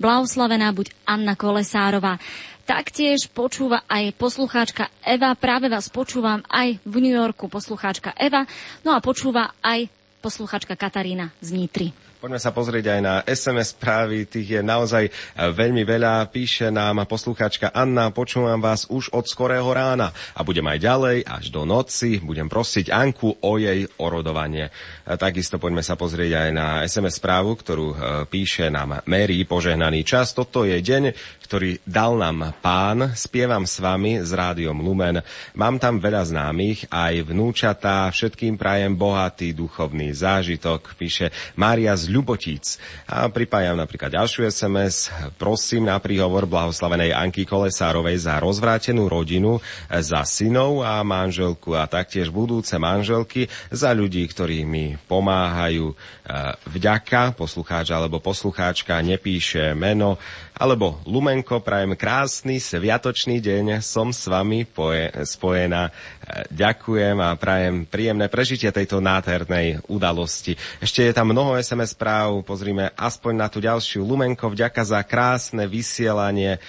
[0.01, 2.17] Blahoslavená buď Anna Kolesárová.
[2.65, 8.49] Taktiež počúva aj poslucháčka Eva, práve vás počúvam aj v New Yorku poslucháčka Eva,
[8.81, 9.85] no a počúva aj
[10.25, 12.04] poslucháčka Katarína z Nitry.
[12.25, 15.11] Poďme sa pozrieť aj na SMS správy, tých je naozaj e,
[15.45, 16.25] veľmi veľa.
[16.33, 21.53] Píše nám poslucháčka Anna, počúvam vás už od skorého rána a budem aj ďalej až
[21.53, 22.17] do noci.
[22.17, 24.73] Budem prosiť Anku o jej orodovanie.
[25.05, 27.95] A takisto poďme sa pozrieť aj na SMS správu, ktorú e,
[28.25, 30.33] píše nám Mary, požehnaný čas.
[30.33, 31.13] Toto je deň,
[31.45, 33.13] ktorý dal nám pán.
[33.13, 35.21] Spievam s vami s rádiom Lumen.
[35.53, 38.09] Mám tam veľa známych, aj vnúčatá.
[38.09, 42.81] Všetkým prajem bohatý duchovný zážitok, píše Mária z Ľubotíc.
[43.05, 45.13] A pripájam napríklad ďalšiu SMS.
[45.37, 52.33] Prosím na príhovor blahoslavenej Anky Kolesárovej za rozvrátenú rodinu, za synov a manželku a taktiež
[52.33, 55.93] budúce manželky, za ľudí, ktorí mi pomáhajú.
[56.25, 60.17] E, Vďaka, poslucháč alebo poslucháčka nepíše meno,
[60.57, 65.85] alebo Lumenko, prajem krásny sviatočný deň, som s vami poje, spojená.
[65.85, 70.57] E, Ďakujem a prajem príjemné prežitie tejto nádhernej udalosti.
[70.81, 74.01] Ešte je tam mnoho SMS správ, pozrime aspoň na tú ďalšiu.
[74.01, 76.57] Lumenko, vďaka za krásne vysielanie.
[76.57, 76.59] E,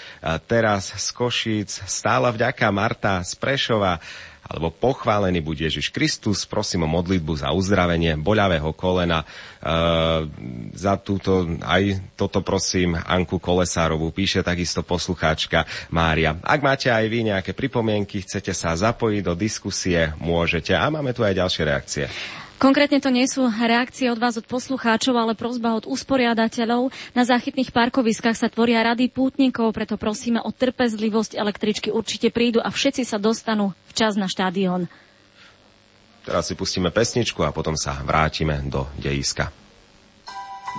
[0.44, 4.04] Teraz z Košíc, stála vďaka Marta z Prešova
[4.46, 9.22] alebo pochválený buď Ježiš Kristus, prosím o modlitbu za uzdravenie boľavého kolena.
[9.22, 9.26] E,
[10.78, 16.38] za túto, aj toto prosím Anku Kolesárovú, píše takisto poslucháčka Mária.
[16.46, 20.72] Ak máte aj vy nejaké pripomienky, chcete sa zapojiť do diskusie, môžete.
[20.78, 22.06] A máme tu aj ďalšie reakcie.
[22.56, 26.88] Konkrétne to nie sú reakcie od vás, od poslucháčov, ale prozba od usporiadateľov.
[27.12, 31.36] Na záchytných parkoviskách sa tvoria rady pútnikov, preto prosíme o trpezlivosť.
[31.36, 34.88] Električky určite prídu a všetci sa dostanú včas na štádion.
[36.24, 39.52] Teraz si pustíme pesničku a potom sa vrátime do dejiska.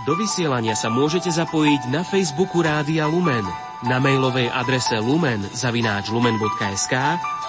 [0.09, 3.45] Do vysielania sa môžete zapojiť na Facebooku Rádia Lumen,
[3.85, 6.93] na mailovej adrese lumen zavináč lumen.sk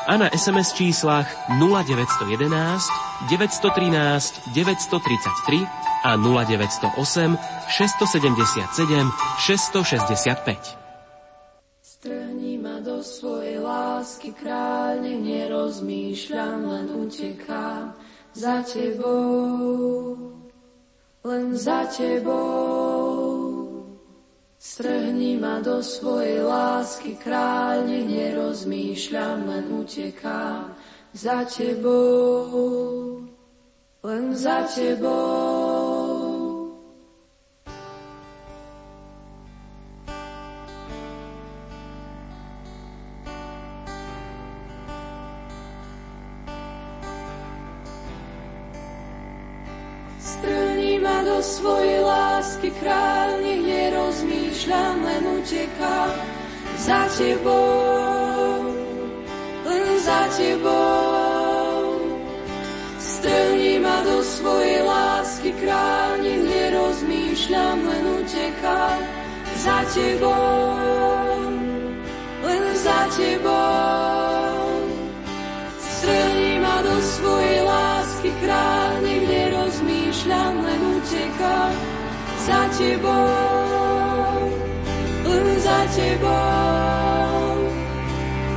[0.09, 1.29] a na SMS číslach
[1.61, 2.89] 0911
[3.29, 5.69] 913 933
[6.05, 7.37] a 0908
[7.69, 10.79] 677 665.
[11.85, 17.93] Strhni ma do svojej lásky, kráľ, nech nerozmýšľam, len utekám
[18.33, 20.17] za tebou,
[21.27, 23.58] len za tebou.
[24.59, 30.75] Strhni ma do svojej lásky, kráľ, nech nerozmýšľam, len utekám
[31.15, 33.23] za tebou,
[34.03, 36.08] len za tebou.
[57.19, 58.63] Tebou,
[59.67, 61.99] len za tebou.
[62.99, 68.99] Strhni ma do svojej lásky kráľ, nech nerozmýšľam, len utekám
[69.59, 70.79] za tebou,
[72.47, 74.87] len za tebou.
[75.83, 81.75] Strhni ma do svojej lásky kráľ, nech nerozmýšľam, len utekám
[82.47, 83.88] za tebou,
[85.99, 87.59] tebou.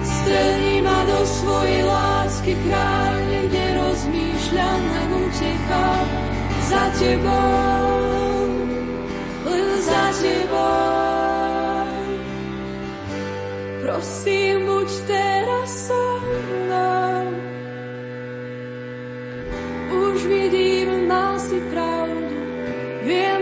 [0.06, 6.08] Strhni ma do svojej lásky kráľ, nech nerozmýšľam, len utekám
[6.70, 8.46] za tebou,
[9.50, 11.90] len za tebou.
[13.82, 17.26] Prosím, buď teraz so mnou.
[19.92, 22.38] Už vidím, mal si pravdu,
[23.04, 23.42] viem,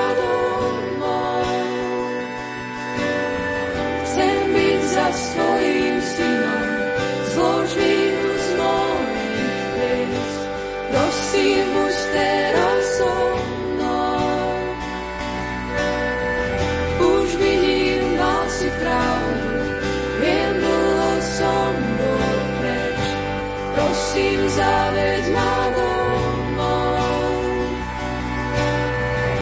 [24.59, 25.00] of it.